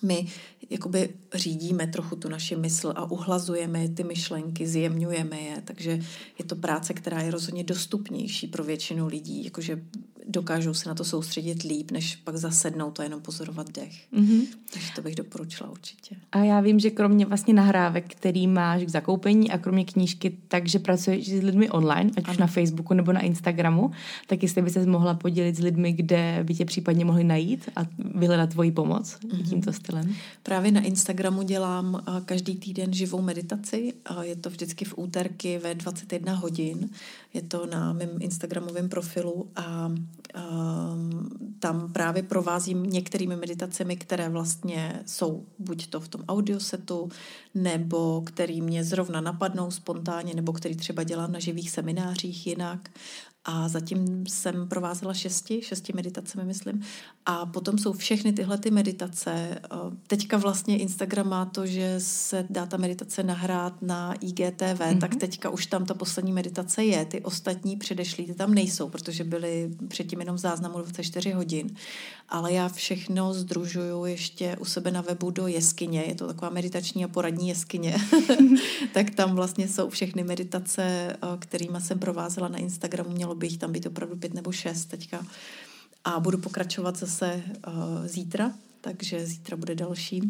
my 0.01 0.25
jakoby 0.69 1.09
řídíme 1.33 1.87
trochu 1.87 2.15
tu 2.15 2.29
naši 2.29 2.55
mysl 2.55 2.93
a 2.95 3.11
uhlazujeme 3.11 3.89
ty 3.89 4.03
myšlenky, 4.03 4.67
zjemňujeme 4.67 5.39
je, 5.39 5.61
takže 5.65 5.99
je 6.39 6.45
to 6.45 6.55
práce, 6.55 6.93
která 6.93 7.21
je 7.21 7.31
rozhodně 7.31 7.63
dostupnější 7.63 8.47
pro 8.47 8.63
většinu 8.63 9.07
lidí, 9.07 9.43
jakože 9.43 9.81
dokážou 10.27 10.73
se 10.73 10.89
na 10.89 10.95
to 10.95 11.05
soustředit 11.05 11.63
líp, 11.63 11.91
než 11.91 12.15
pak 12.15 12.37
zasednout 12.37 12.93
to 12.93 13.01
jenom 13.01 13.21
pozorovat 13.21 13.71
dech. 13.71 14.13
Mm-hmm. 14.13 14.41
Takže 14.73 14.87
to 14.95 15.01
bych 15.01 15.15
doporučila 15.15 15.69
určitě. 15.69 16.15
A 16.31 16.43
já 16.43 16.61
vím, 16.61 16.79
že 16.79 16.89
kromě 16.89 17.25
vlastně 17.25 17.53
nahrávek, 17.53 18.15
který 18.15 18.47
máš 18.47 18.83
k 18.83 18.89
zakoupení 18.89 19.51
a 19.51 19.57
kromě 19.57 19.85
knížky, 19.85 20.37
takže 20.47 20.79
pracuješ 20.79 21.29
s 21.29 21.43
lidmi 21.43 21.69
online, 21.69 22.11
ať 22.17 22.23
ano. 22.23 22.33
už 22.33 22.37
na 22.37 22.47
Facebooku 22.47 22.93
nebo 22.93 23.13
na 23.13 23.19
Instagramu, 23.19 23.91
tak 24.27 24.43
jestli 24.43 24.61
by 24.61 24.69
se 24.69 24.85
mohla 24.85 25.13
podělit 25.13 25.55
s 25.55 25.59
lidmi, 25.59 25.93
kde 25.93 26.39
by 26.43 26.53
tě 26.53 26.65
případně 26.65 27.05
mohli 27.05 27.23
najít 27.23 27.69
a 27.75 27.81
vyhledat 28.15 28.49
tvoji 28.49 28.71
pomoc 28.71 29.17
mm-hmm. 29.19 29.49
tímto 29.49 29.73
stylem. 29.73 29.86
Právě 30.43 30.71
na 30.71 30.81
Instagramu 30.81 31.43
dělám 31.43 32.03
každý 32.25 32.55
týden 32.55 32.93
živou 32.93 33.21
meditaci. 33.21 33.93
Je 34.21 34.35
to 34.35 34.49
vždycky 34.49 34.85
v 34.85 34.93
úterky 34.97 35.57
ve 35.57 35.75
21 35.75 36.33
hodin. 36.33 36.89
Je 37.33 37.41
to 37.41 37.65
na 37.65 37.93
mém 37.93 38.09
Instagramovém 38.19 38.89
profilu 38.89 39.49
a 39.55 39.88
um, 39.88 41.29
tam 41.59 41.93
právě 41.93 42.23
provázím 42.23 42.83
některými 42.83 43.35
meditacemi, 43.35 43.95
které 43.95 44.29
vlastně 44.29 45.03
jsou 45.05 45.45
buď 45.59 45.88
to 45.88 45.99
v 45.99 46.07
tom 46.07 46.23
audiosetu, 46.27 47.09
nebo 47.55 48.21
který 48.21 48.61
mě 48.61 48.83
zrovna 48.83 49.21
napadnou 49.21 49.71
spontánně, 49.71 50.33
nebo 50.33 50.53
který 50.53 50.75
třeba 50.75 51.03
dělám 51.03 51.31
na 51.31 51.39
živých 51.39 51.71
seminářích 51.71 52.47
jinak. 52.47 52.89
A 53.49 53.67
zatím 53.67 54.25
jsem 54.27 54.67
provázela 54.67 55.13
šesti, 55.13 55.61
šesti 55.61 55.93
meditacemi, 55.93 56.45
myslím. 56.45 56.81
A 57.25 57.45
potom 57.45 57.77
jsou 57.77 57.93
všechny 57.93 58.33
tyhle 58.33 58.57
ty 58.57 58.71
meditace. 58.71 59.31
Eh, 59.31 59.67
teďka 60.07 60.37
vlastně 60.37 60.77
Instagram 60.77 61.29
má 61.29 61.45
to, 61.45 61.65
že 61.65 61.95
se 61.97 62.45
dá 62.49 62.65
ta 62.65 62.77
meditace 62.77 63.23
nahrát 63.23 63.81
na 63.81 64.13
IGTV, 64.13 64.61
mm-hmm. 64.61 64.99
tak 64.99 65.15
teďka 65.15 65.49
už 65.49 65.65
tam 65.65 65.85
ta 65.85 65.93
poslední 65.93 66.31
meditace 66.31 66.83
je. 66.83 67.05
Ty 67.05 67.21
ostatní 67.21 67.77
předešlý 67.77 68.25
ty 68.25 68.33
tam 68.33 68.53
nejsou, 68.53 68.89
protože 68.89 69.23
byly 69.23 69.69
předtím 69.87 70.19
jenom 70.19 70.35
v 70.35 70.39
záznamu 70.39 70.77
24 70.77 71.31
hodin. 71.31 71.69
Ale 72.29 72.53
já 72.53 72.69
všechno 72.69 73.33
združuju 73.33 74.05
ještě 74.05 74.57
u 74.59 74.65
sebe 74.65 74.91
na 74.91 75.01
webu 75.01 75.31
do 75.31 75.47
jeskyně. 75.47 76.01
Je 76.01 76.15
to 76.15 76.27
taková 76.27 76.49
meditační 76.49 77.05
a 77.05 77.07
poradní 77.07 77.49
jeskyně. 77.49 77.95
tak 78.93 79.09
tam 79.09 79.35
vlastně 79.35 79.67
jsou 79.67 79.89
všechny 79.89 80.23
meditace, 80.23 80.83
eh, 80.83 81.17
kterými 81.39 81.81
jsem 81.81 81.99
provázela 81.99 82.47
na 82.47 82.57
Instagramu. 82.57 83.09
Mělo 83.09 83.36
by 83.38 83.47
jich 83.47 83.57
tam 83.57 83.71
být 83.71 83.85
opravdu 83.85 84.15
pět 84.15 84.33
nebo 84.33 84.51
šest 84.51 84.85
teďka. 84.85 85.25
A 86.03 86.19
budu 86.19 86.38
pokračovat 86.38 86.97
zase 86.97 87.43
uh, 87.67 87.73
zítra, 88.05 88.51
takže 88.81 89.25
zítra 89.25 89.57
bude 89.57 89.75
další. 89.75 90.21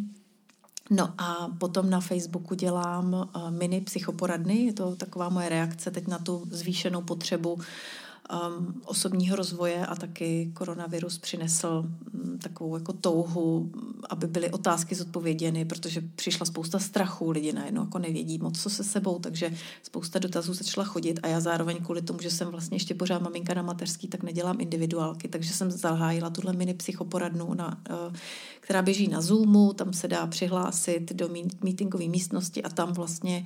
No 0.90 1.14
a 1.18 1.48
potom 1.58 1.90
na 1.90 2.00
Facebooku 2.00 2.56
dělám 2.56 3.14
uh, 3.14 3.52
mini 3.52 3.82
psychoporadny, 3.82 4.58
je 4.58 4.74
to 4.74 4.96
taková 4.96 5.30
moje 5.30 5.50
reakce 5.50 5.92
teď 5.92 6.08
na 6.08 6.20
tu 6.20 6.48
zvýšenou 6.52 7.02
potřebu 7.02 7.54
um, 7.54 8.82
osobního 8.86 9.36
rozvoje 9.36 9.86
a 9.86 9.96
taky 9.96 10.52
koronavirus 10.54 11.18
přinesl 11.18 11.86
um, 12.14 12.40
takovou 12.40 12.78
jako 12.78 12.94
touhu, 12.94 13.72
aby 14.10 14.28
byly 14.28 14.52
otázky 14.52 14.96
zodpověděny, 14.96 15.66
protože 15.66 16.02
přišla 16.16 16.46
spousta 16.46 16.80
strachu, 16.80 17.32
lidi 17.32 17.54
najednou 17.54 17.82
jako 17.82 18.00
nevědí 18.00 18.38
moc, 18.38 18.62
co 18.62 18.70
se 18.70 18.84
sebou, 18.84 19.20
takže 19.20 19.54
spousta 19.84 20.20
dotazů 20.20 20.54
začala 20.54 20.86
chodit 20.86 21.20
a 21.24 21.28
já 21.28 21.40
zároveň 21.40 21.78
kvůli 21.78 22.02
tomu, 22.02 22.20
že 22.20 22.32
jsem 22.32 22.48
vlastně 22.48 22.76
ještě 22.76 22.96
pořád 22.96 23.22
maminka 23.22 23.54
na 23.54 23.62
mateřský, 23.62 24.08
tak 24.08 24.24
nedělám 24.24 24.62
individuálky, 24.62 25.28
takže 25.28 25.54
jsem 25.54 25.72
zahájila 25.72 26.30
tuhle 26.30 26.54
mini 26.54 26.74
psychoporadnu, 26.74 27.54
na, 27.54 27.82
uh, 27.90 28.16
která 28.60 28.82
běží 28.82 29.08
na 29.08 29.22
Zoomu, 29.22 29.74
tam 29.74 29.94
se 29.94 30.08
dá 30.08 30.28
přihlásit 30.28 31.14
do 31.14 31.30
meetingové 31.64 32.08
místnosti 32.08 32.64
a 32.64 32.70
tam 32.70 32.94
vlastně 32.94 33.46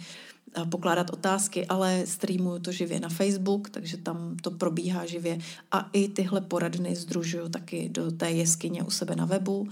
pokládat 0.70 1.10
otázky, 1.10 1.66
ale 1.66 2.04
streamuju 2.06 2.60
to 2.60 2.72
živě 2.72 3.00
na 3.00 3.10
Facebook, 3.10 3.70
takže 3.70 3.98
tam 3.98 4.38
to 4.42 4.52
probíhá 4.52 5.06
živě. 5.06 5.40
A 5.72 5.90
i 5.94 6.08
tyhle 6.08 6.42
poradny 6.42 6.96
združuju 6.96 7.50
taky 7.50 7.90
do 7.90 8.12
té 8.12 8.32
jeskyně 8.32 8.84
u 8.84 8.90
sebe 8.90 9.16
na 9.16 9.26
webu 9.26 9.68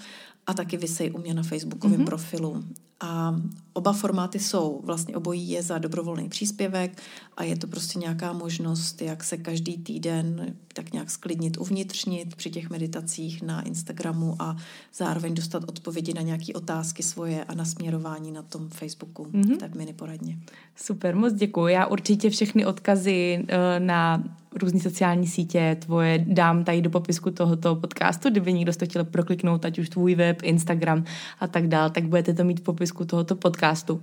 a 0.50 0.54
taky 0.54 0.78
vysej 0.78 1.12
u 1.12 1.18
mě 1.18 1.34
na 1.34 1.44
facebookovém 1.44 2.00
mm-hmm. 2.00 2.06
profilu. 2.06 2.64
A 3.02 3.36
oba 3.74 3.94
formáty 3.94 4.40
jsou, 4.40 4.82
vlastně 4.84 5.16
obojí 5.16 5.50
je 5.50 5.64
za 5.64 5.78
dobrovolný 5.78 6.30
příspěvek 6.30 7.02
a 7.38 7.44
je 7.44 7.58
to 7.58 7.68
prostě 7.68 8.00
nějaká 8.00 8.34
možnost, 8.34 9.02
jak 9.02 9.24
se 9.24 9.38
každý 9.38 9.78
týden 9.78 10.56
tak 10.74 10.94
nějak 10.94 11.12
sklidnit, 11.12 11.58
uvnitřnit 11.58 12.36
při 12.36 12.50
těch 12.50 12.70
meditacích 12.70 13.42
na 13.42 13.62
Instagramu 13.62 14.36
a 14.40 14.56
zároveň 14.94 15.34
dostat 15.34 15.64
odpovědi 15.64 16.14
na 16.14 16.22
nějaké 16.22 16.54
otázky 16.54 17.04
svoje 17.04 17.44
a 17.44 17.56
nasměrování 17.56 18.32
na 18.32 18.42
tom 18.42 18.70
Facebooku, 18.70 19.26
mm-hmm. 19.26 19.58
té 19.58 19.72
mini 19.78 19.94
poradně. 19.94 20.38
Super, 20.76 21.16
moc 21.16 21.34
děkuji. 21.34 21.68
Já 21.68 21.86
určitě 21.86 22.30
všechny 22.30 22.66
odkazy 22.66 23.40
uh, 23.44 23.86
na 23.86 24.24
různé 24.62 24.80
sociální 24.80 25.28
sítě 25.28 25.78
tvoje 25.80 26.26
dám 26.28 26.64
tady 26.64 26.82
do 26.82 26.90
popisku 26.90 27.32
tohoto 27.32 27.76
podcastu, 27.76 28.30
kdyby 28.30 28.54
někdo 28.54 28.74
to 28.74 28.86
chtěl 28.86 29.06
prokliknout, 29.06 29.66
ať 29.66 29.80
už 29.80 29.90
tvůj 29.90 30.16
web, 30.16 30.44
Instagram 30.44 31.04
a 31.40 31.48
tak 31.48 31.68
dál, 31.68 31.90
tak 31.90 32.08
budete 32.08 32.34
to 32.34 32.44
mít 32.44 32.60
v 32.60 32.64
popisku 32.64 32.89
tohoto 33.06 33.36
podcastu. 33.36 34.02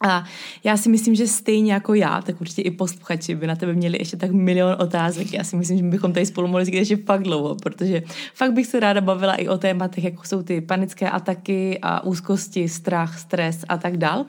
A 0.00 0.24
já 0.64 0.76
si 0.76 0.88
myslím, 0.88 1.14
že 1.14 1.26
stejně 1.26 1.72
jako 1.72 1.94
já, 1.94 2.22
tak 2.22 2.40
určitě 2.40 2.62
i 2.62 2.70
posluchači 2.70 3.34
by 3.34 3.46
na 3.46 3.56
tebe 3.56 3.72
měli 3.72 3.98
ještě 3.98 4.16
tak 4.16 4.30
milion 4.30 4.76
otázek. 4.78 5.32
Já 5.32 5.44
si 5.44 5.56
myslím, 5.56 5.78
že 5.78 5.84
bychom 5.84 6.12
tady 6.12 6.26
spolu 6.26 6.48
mohli 6.48 6.76
ještě 6.76 6.96
fakt 6.96 7.22
dlouho, 7.22 7.54
protože 7.54 8.02
fakt 8.34 8.52
bych 8.52 8.66
se 8.66 8.80
ráda 8.80 9.00
bavila 9.00 9.34
i 9.34 9.48
o 9.48 9.58
tématech, 9.58 10.04
jako 10.04 10.24
jsou 10.24 10.42
ty 10.42 10.60
panické 10.60 11.10
ataky 11.10 11.78
a 11.82 12.04
úzkosti, 12.04 12.68
strach, 12.68 13.18
stres 13.18 13.64
a 13.68 13.76
tak 13.76 13.96
dál. 13.96 14.26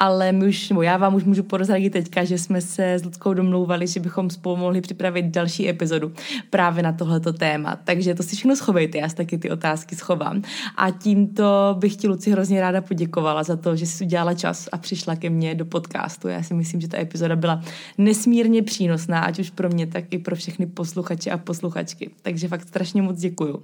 Ale 0.00 0.32
my 0.32 0.48
už, 0.48 0.72
já 0.82 0.96
vám 0.96 1.14
už 1.14 1.24
můžu 1.24 1.42
porozradit 1.42 1.92
teďka, 1.92 2.24
že 2.24 2.38
jsme 2.38 2.60
se 2.60 2.94
s 2.94 3.04
Ludskou 3.04 3.34
domlouvali, 3.34 3.86
že 3.86 4.00
bychom 4.00 4.30
spolu 4.30 4.56
mohli 4.56 4.80
připravit 4.80 5.24
další 5.24 5.68
epizodu 5.68 6.12
právě 6.50 6.82
na 6.82 6.92
tohleto 6.92 7.32
téma. 7.32 7.76
Takže 7.84 8.14
to 8.14 8.22
si 8.22 8.36
všechno 8.36 8.56
schovejte, 8.56 8.98
já 8.98 9.08
si 9.08 9.16
taky 9.16 9.38
ty 9.38 9.50
otázky 9.50 9.96
schovám. 9.96 10.42
A 10.76 10.90
tímto 10.90 11.76
bych 11.78 11.96
ti, 11.96 12.08
Luci, 12.08 12.30
hrozně 12.30 12.60
ráda 12.60 12.80
poděkovala 12.80 13.42
za 13.42 13.56
to, 13.56 13.76
že 13.76 13.86
jsi 13.86 14.04
udělala 14.04 14.34
čas 14.34 14.68
a 14.72 14.78
přišla 15.14 15.20
ke 15.20 15.30
mně 15.30 15.54
do 15.54 15.64
podcastu. 15.64 16.28
Já 16.28 16.42
si 16.42 16.54
myslím, 16.54 16.80
že 16.80 16.88
ta 16.88 16.98
epizoda 16.98 17.36
byla 17.36 17.62
nesmírně 17.98 18.62
přínosná, 18.62 19.20
ať 19.20 19.38
už 19.38 19.50
pro 19.50 19.68
mě, 19.68 19.86
tak 19.86 20.04
i 20.10 20.18
pro 20.18 20.36
všechny 20.36 20.66
posluchače 20.66 21.30
a 21.30 21.38
posluchačky. 21.38 22.10
Takže 22.22 22.48
fakt 22.48 22.68
strašně 22.68 23.02
moc 23.02 23.18
děkuju 23.18 23.62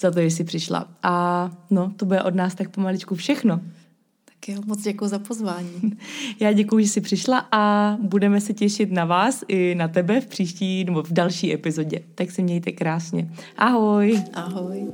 za 0.00 0.10
to, 0.10 0.20
že 0.20 0.26
jsi 0.26 0.44
přišla. 0.44 0.88
A 1.02 1.50
no, 1.70 1.92
to 1.96 2.06
bude 2.06 2.22
od 2.22 2.34
nás 2.34 2.54
tak 2.54 2.68
pomaličku 2.70 3.14
všechno. 3.14 3.60
Tak 4.24 4.48
jo, 4.48 4.60
moc 4.66 4.82
děkuji 4.82 5.08
za 5.08 5.18
pozvání. 5.18 5.96
Já 6.40 6.52
děkuji, 6.52 6.84
že 6.84 6.90
jsi 6.90 7.00
přišla 7.00 7.48
a 7.52 7.96
budeme 8.00 8.40
se 8.40 8.52
těšit 8.52 8.92
na 8.92 9.04
vás 9.04 9.44
i 9.48 9.74
na 9.74 9.88
tebe 9.88 10.20
v 10.20 10.26
příští 10.26 10.84
nebo 10.84 11.02
v 11.02 11.12
další 11.12 11.52
epizodě. 11.52 12.00
Tak 12.14 12.30
se 12.30 12.42
mějte 12.42 12.72
krásně. 12.72 13.30
Ahoj. 13.56 14.22
Ahoj. 14.34 14.92